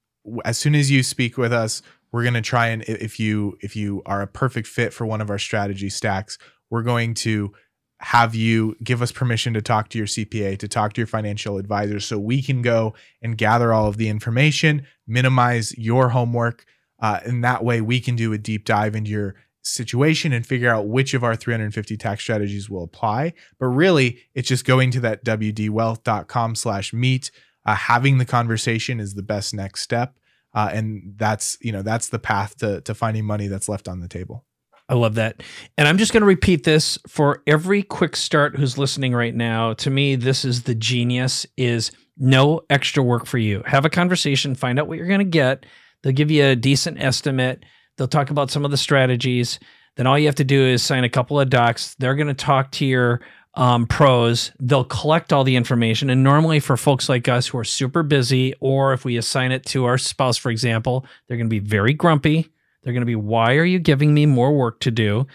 as 0.43 0.57
soon 0.57 0.75
as 0.75 0.91
you 0.91 1.03
speak 1.03 1.37
with 1.37 1.53
us, 1.53 1.81
we're 2.11 2.23
going 2.23 2.33
to 2.33 2.41
try 2.41 2.67
and 2.67 2.83
if 2.83 3.19
you 3.19 3.57
if 3.61 3.75
you 3.75 4.01
are 4.05 4.21
a 4.21 4.27
perfect 4.27 4.67
fit 4.67 4.93
for 4.93 5.05
one 5.05 5.21
of 5.21 5.29
our 5.29 5.37
strategy 5.37 5.89
stacks, 5.89 6.37
we're 6.69 6.83
going 6.83 7.13
to 7.15 7.53
have 7.99 8.33
you 8.33 8.75
give 8.83 9.01
us 9.01 9.11
permission 9.11 9.53
to 9.53 9.61
talk 9.61 9.89
to 9.89 9.97
your 9.97 10.07
CPA, 10.07 10.57
to 10.59 10.67
talk 10.67 10.93
to 10.93 11.01
your 11.01 11.07
financial 11.07 11.57
advisor, 11.57 11.99
so 11.99 12.17
we 12.17 12.41
can 12.41 12.61
go 12.61 12.93
and 13.21 13.37
gather 13.37 13.73
all 13.73 13.87
of 13.87 13.97
the 13.97 14.07
information, 14.07 14.85
minimize 15.05 15.77
your 15.77 16.09
homework. 16.09 16.65
Uh, 17.01 17.19
and 17.25 17.43
that 17.43 17.63
way 17.63 17.81
we 17.81 17.99
can 17.99 18.15
do 18.15 18.31
a 18.33 18.37
deep 18.37 18.65
dive 18.65 18.95
into 18.95 19.11
your 19.11 19.35
situation 19.61 20.31
and 20.31 20.45
figure 20.45 20.73
out 20.73 20.87
which 20.87 21.13
of 21.13 21.23
our 21.23 21.35
350 21.35 21.97
tax 21.97 22.23
strategies 22.23 22.69
will 22.69 22.83
apply. 22.83 23.33
But 23.59 23.67
really, 23.67 24.19
it's 24.33 24.47
just 24.47 24.65
going 24.65 24.91
to 24.91 25.01
that 25.01 25.25
wdwealth.com 25.25 26.55
slash 26.55 26.93
meet. 26.93 27.31
Uh, 27.65 27.75
having 27.75 28.17
the 28.17 28.25
conversation 28.25 28.99
is 28.99 29.15
the 29.15 29.23
best 29.23 29.53
next 29.53 29.81
step. 29.81 30.17
Uh, 30.53 30.69
and 30.71 31.13
that's, 31.17 31.57
you 31.61 31.71
know, 31.71 31.81
that's 31.81 32.09
the 32.09 32.17
path 32.17 32.57
to, 32.57 32.81
to 32.81 32.95
finding 32.95 33.25
money 33.25 33.47
that's 33.47 33.69
left 33.69 33.87
on 33.87 33.99
the 33.99 34.07
table. 34.07 34.45
I 34.89 34.95
love 34.95 35.15
that. 35.15 35.43
And 35.77 35.87
I'm 35.87 35.99
just 35.99 36.11
going 36.11 36.21
to 36.21 36.27
repeat 36.27 36.63
this 36.63 36.97
for 37.07 37.43
every 37.45 37.83
quick 37.83 38.15
start 38.15 38.57
who's 38.57 38.77
listening 38.77 39.13
right 39.13 39.35
now. 39.35 39.73
To 39.75 39.89
me, 39.91 40.15
this 40.15 40.43
is 40.43 40.63
the 40.63 40.73
genius 40.73 41.45
is 41.55 41.91
no 42.17 42.61
extra 42.71 43.03
work 43.03 43.27
for 43.27 43.37
you. 43.37 43.61
Have 43.65 43.85
a 43.85 43.89
conversation, 43.89 44.55
find 44.55 44.79
out 44.79 44.87
what 44.87 44.97
you're 44.97 45.07
going 45.07 45.19
to 45.19 45.25
get. 45.25 45.65
They'll 46.01 46.13
give 46.13 46.31
you 46.31 46.43
a 46.43 46.55
decent 46.55 46.99
estimate. 46.99 47.63
They'll 47.97 48.07
talk 48.07 48.31
about 48.31 48.49
some 48.49 48.65
of 48.65 48.71
the 48.71 48.77
strategies. 48.77 49.59
Then 49.95 50.07
all 50.07 50.17
you 50.17 50.25
have 50.25 50.35
to 50.35 50.43
do 50.43 50.65
is 50.65 50.81
sign 50.81 51.03
a 51.03 51.09
couple 51.09 51.39
of 51.39 51.49
docs. 51.49 51.95
They're 51.99 52.15
going 52.15 52.27
to 52.27 52.33
talk 52.33 52.71
to 52.73 52.85
your 52.85 53.21
um, 53.53 53.85
pros. 53.85 54.51
They'll 54.59 54.85
collect 54.85 55.33
all 55.33 55.43
the 55.43 55.55
information. 55.55 56.09
And 56.09 56.23
normally, 56.23 56.59
for 56.59 56.77
folks 56.77 57.09
like 57.09 57.27
us 57.27 57.47
who 57.47 57.57
are 57.57 57.63
super 57.63 58.01
busy, 58.01 58.53
or 58.59 58.93
if 58.93 59.05
we 59.05 59.17
assign 59.17 59.51
it 59.51 59.65
to 59.67 59.85
our 59.85 59.97
spouse, 59.97 60.37
for 60.37 60.49
example, 60.49 61.05
they're 61.27 61.37
going 61.37 61.49
to 61.49 61.49
be 61.49 61.59
very 61.59 61.93
grumpy. 61.93 62.49
They're 62.81 62.93
going 62.93 63.01
to 63.01 63.05
be, 63.05 63.15
why 63.15 63.55
are 63.55 63.65
you 63.65 63.79
giving 63.79 64.13
me 64.13 64.25
more 64.25 64.53
work 64.53 64.79
to 64.81 64.91
do? 64.91 65.27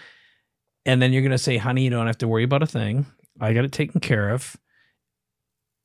And 0.85 1.01
then 1.01 1.13
you're 1.13 1.21
going 1.21 1.31
to 1.31 1.37
say, 1.37 1.57
honey, 1.57 1.83
you 1.83 1.89
don't 1.89 2.07
have 2.07 2.17
to 2.19 2.27
worry 2.27 2.43
about 2.43 2.63
a 2.63 2.67
thing. 2.67 3.05
I 3.39 3.53
got 3.53 3.65
it 3.65 3.71
taken 3.71 3.99
care 4.01 4.29
of. 4.29 4.55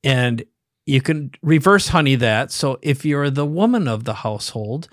And 0.05 0.45
you 0.87 1.01
can 1.01 1.33
reverse 1.43 1.89
honey 1.89 2.17
that. 2.17 2.51
So 2.51 2.79
if 2.83 3.05
you're 3.05 3.31
the 3.31 3.47
woman 3.47 3.89
of 3.89 4.05
the 4.05 4.15
household, 4.15 4.89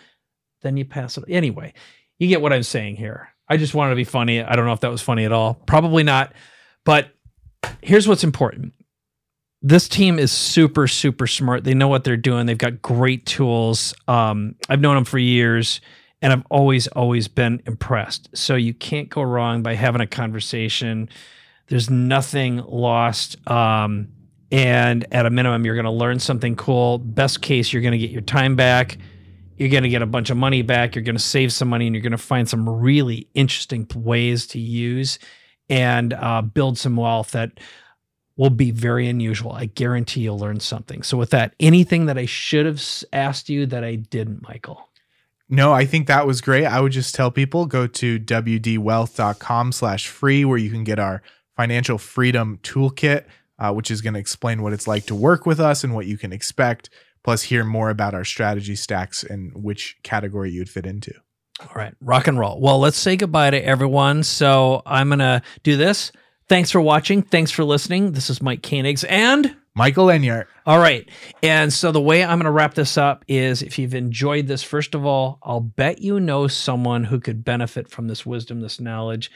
then 0.62 0.78
you 0.78 0.86
pass 0.86 1.18
it. 1.18 1.24
Anyway, 1.28 1.74
you 2.20 2.28
get 2.28 2.42
what 2.42 2.54
I'm 2.54 2.64
saying 2.64 2.98
here. 2.98 3.30
I 3.50 3.58
just 3.58 3.74
wanted 3.74 3.92
to 3.92 3.96
be 3.96 4.04
funny. 4.04 4.42
I 4.42 4.56
don't 4.56 4.66
know 4.66 4.74
if 4.74 4.82
that 4.82 4.92
was 4.92 5.02
funny 5.02 5.24
at 5.26 5.32
all. 5.32 5.54
Probably 5.66 6.04
not. 6.04 6.34
But 6.84 7.12
here's 7.82 8.08
what's 8.08 8.24
important 8.24 8.74
this 9.62 9.88
team 9.88 10.20
is 10.20 10.32
super 10.32 10.88
super 10.88 11.26
smart 11.28 11.64
they 11.64 11.74
know 11.74 11.88
what 11.88 12.04
they're 12.04 12.18
doing 12.18 12.46
they've 12.46 12.58
got 12.58 12.82
great 12.82 13.26
tools 13.26 13.94
um, 14.08 14.56
i've 14.70 14.80
known 14.80 14.96
them 14.96 15.06
for 15.06 15.18
years 15.18 15.82
and 16.22 16.34
i've 16.34 16.44
always 16.50 16.88
always 16.90 17.28
been 17.28 17.62
impressed 17.66 18.30
so 18.34 18.56
you 18.56 18.74
can't 18.74 19.10
go 19.10 19.22
wrong 19.22 19.62
by 19.62 19.76
having 19.76 20.02
a 20.02 20.08
conversation 20.08 21.10
there's 21.68 21.90
nothing 21.90 22.58
lost 22.68 23.36
um, 23.50 24.08
and 24.52 25.06
at 25.12 25.26
a 25.26 25.30
minimum 25.30 25.66
you're 25.66 25.76
going 25.76 25.86
to 25.86 25.92
learn 25.92 26.20
something 26.20 26.56
cool 26.56 26.98
best 26.98 27.42
case 27.42 27.72
you're 27.72 27.82
going 27.82 27.92
to 27.92 27.98
get 27.98 28.12
your 28.12 28.22
time 28.22 28.56
back 28.56 28.98
you're 29.58 29.70
going 29.70 29.84
to 29.84 29.90
get 29.90 30.02
a 30.02 30.08
bunch 30.08 30.30
of 30.30 30.38
money 30.38 30.62
back 30.62 30.96
you're 30.96 31.04
going 31.04 31.16
to 31.16 31.22
save 31.22 31.52
some 31.52 31.68
money 31.68 31.88
and 31.88 31.96
you're 31.96 32.04
going 32.04 32.12
to 32.12 32.18
find 32.18 32.48
some 32.48 32.68
really 32.70 33.28
interesting 33.34 33.88
ways 33.96 34.48
to 34.48 34.60
use 34.60 35.20
and 35.70 36.14
uh, 36.14 36.42
build 36.42 36.78
some 36.78 36.96
wealth 36.96 37.32
that 37.32 37.60
will 38.38 38.52
be 38.52 38.72
very 38.72 39.08
unusual. 39.08 39.52
I 39.52 39.66
guarantee 39.66 40.22
you'll 40.22 40.40
learn 40.40 40.60
something. 40.60 41.04
So, 41.04 41.18
with 41.18 41.32
that, 41.32 41.54
anything 41.60 42.06
that 42.06 42.18
I 42.18 42.26
should 42.26 42.66
have 42.66 42.82
asked 43.12 43.50
you 43.50 43.66
that 43.66 43.84
I 43.84 43.96
didn't, 43.96 44.44
Michael? 44.44 44.87
No, 45.50 45.72
I 45.72 45.86
think 45.86 46.08
that 46.08 46.28
was 46.28 46.42
great. 46.42 46.66
I 46.66 46.82
would 46.82 46.92
just 46.92 47.16
tell 47.16 47.32
people 47.32 47.66
go 47.66 47.88
to 47.88 48.20
wdwealth.com 48.20 49.72
slash 49.72 50.08
free 50.08 50.44
where 50.44 50.58
you 50.58 50.70
can 50.70 50.84
get 50.84 51.00
our 51.00 51.22
financial 51.56 51.98
freedom 51.98 52.60
toolkit, 52.64 53.26
uh, 53.58 53.74
which 53.74 53.90
is 53.90 54.02
going 54.02 54.14
to 54.14 54.20
explain 54.20 54.62
what 54.62 54.74
it's 54.74 54.88
like 54.88 55.06
to 55.06 55.16
work 55.16 55.46
with 55.46 55.60
us 55.60 55.84
and 55.84 55.96
what 55.96 56.06
you 56.06 56.18
can 56.18 56.34
expect, 56.34 56.90
plus 57.24 57.44
hear 57.44 57.64
more 57.64 57.90
about 57.90 58.14
our 58.14 58.26
strategy 58.26 58.76
stacks 58.76 59.24
and 59.24 59.52
which 59.56 59.98
category 60.04 60.52
you'd 60.52 60.70
fit 60.70 60.86
into. 60.86 61.14
All 61.62 61.74
right, 61.74 61.94
rock 62.02 62.28
and 62.28 62.38
roll. 62.38 62.62
Well, 62.62 62.80
let's 62.80 62.98
say 62.98 63.16
goodbye 63.16 63.50
to 63.50 63.66
everyone. 63.66 64.24
So 64.24 64.84
I'm 64.86 65.10
going 65.10 65.20
to 65.20 65.42
do 65.64 65.78
this. 65.78 66.12
Thanks 66.50 66.72
for 66.72 66.80
watching. 66.80 67.24
Thanks 67.24 67.52
for 67.52 67.64
listening. 67.64 68.12
This 68.12 68.30
is 68.30 68.42
Mike 68.42 68.62
Koenigs 68.62 69.04
and 69.10 69.56
Michael 69.78 70.08
Enyart. 70.08 70.48
All 70.66 70.80
right. 70.80 71.08
And 71.44 71.72
so 71.72 71.92
the 71.92 72.02
way 72.02 72.24
I'm 72.24 72.40
going 72.40 72.46
to 72.46 72.52
wrap 72.52 72.74
this 72.74 72.98
up 72.98 73.24
is 73.28 73.62
if 73.62 73.78
you've 73.78 73.94
enjoyed 73.94 74.48
this, 74.48 74.64
first 74.64 74.96
of 74.96 75.06
all, 75.06 75.38
I'll 75.44 75.60
bet 75.60 76.02
you 76.02 76.20
know 76.20 76.48
someone 76.48 77.04
who 77.04 77.20
could 77.20 77.46
benefit 77.46 77.88
from 77.88 78.08
this 78.08 78.26
wisdom, 78.26 78.60
this 78.60 78.80
knowledge, 78.80 79.32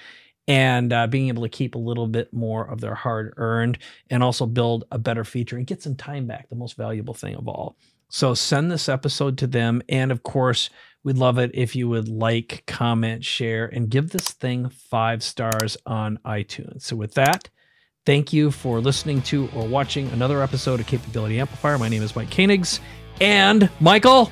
and 0.48 0.92
uh, 0.92 1.06
being 1.06 1.28
able 1.28 1.44
to 1.44 1.50
keep 1.50 1.76
a 1.76 1.80
little 1.80 2.08
bit 2.08 2.34
more 2.34 2.68
of 2.68 2.82
their 2.82 2.96
hard 2.96 3.36
earned 3.38 3.78
and 4.10 4.24
also 4.24 4.48
build 4.48 4.84
a 4.92 4.98
better 4.98 5.24
feature 5.24 5.58
and 5.58 5.68
get 5.68 5.84
some 5.84 5.96
time 5.96 6.26
back, 6.26 6.50
the 6.50 6.56
most 6.56 6.76
valuable 6.76 7.14
thing 7.14 7.36
of 7.36 7.48
all. 7.48 7.78
So 8.10 8.34
send 8.34 8.72
this 8.72 8.89
episode 8.89 9.38
to 9.38 9.48
them. 9.48 9.84
And 9.88 10.12
of 10.12 10.24
course, 10.24 10.72
we'd 11.04 11.20
love 11.20 11.38
it 11.38 11.52
if 11.54 11.76
you 11.76 11.88
would 11.88 12.10
like, 12.10 12.64
comment, 12.66 13.24
share, 13.24 13.68
and 13.68 13.92
give 13.92 14.10
this 14.10 14.32
thing 14.32 14.70
five 14.70 15.22
stars 15.22 15.78
on 15.86 16.18
iTunes. 16.26 16.82
So 16.82 16.96
with 16.96 17.14
that, 17.14 17.50
thank 18.06 18.34
you 18.34 18.52
for 18.52 18.80
listening 18.80 19.22
to 19.24 19.49
or 19.56 19.68
watching 19.68 20.08
another 20.10 20.41
episode 20.41 20.80
of 20.80 20.88
Capability 20.88 21.39
Amplifier. 21.39 21.78
My 21.78 21.89
name 21.89 22.04
is 22.04 22.16
Mike 22.16 22.30
Koenigs 22.30 22.80
and 23.20 23.70
Michael 23.80 24.32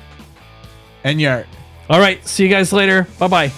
Enyart. 1.04 1.46
All 1.88 2.00
right. 2.00 2.24
See 2.26 2.44
you 2.44 2.48
guys 2.50 2.72
later. 2.72 3.06
Bye 3.18 3.28
bye. 3.28 3.52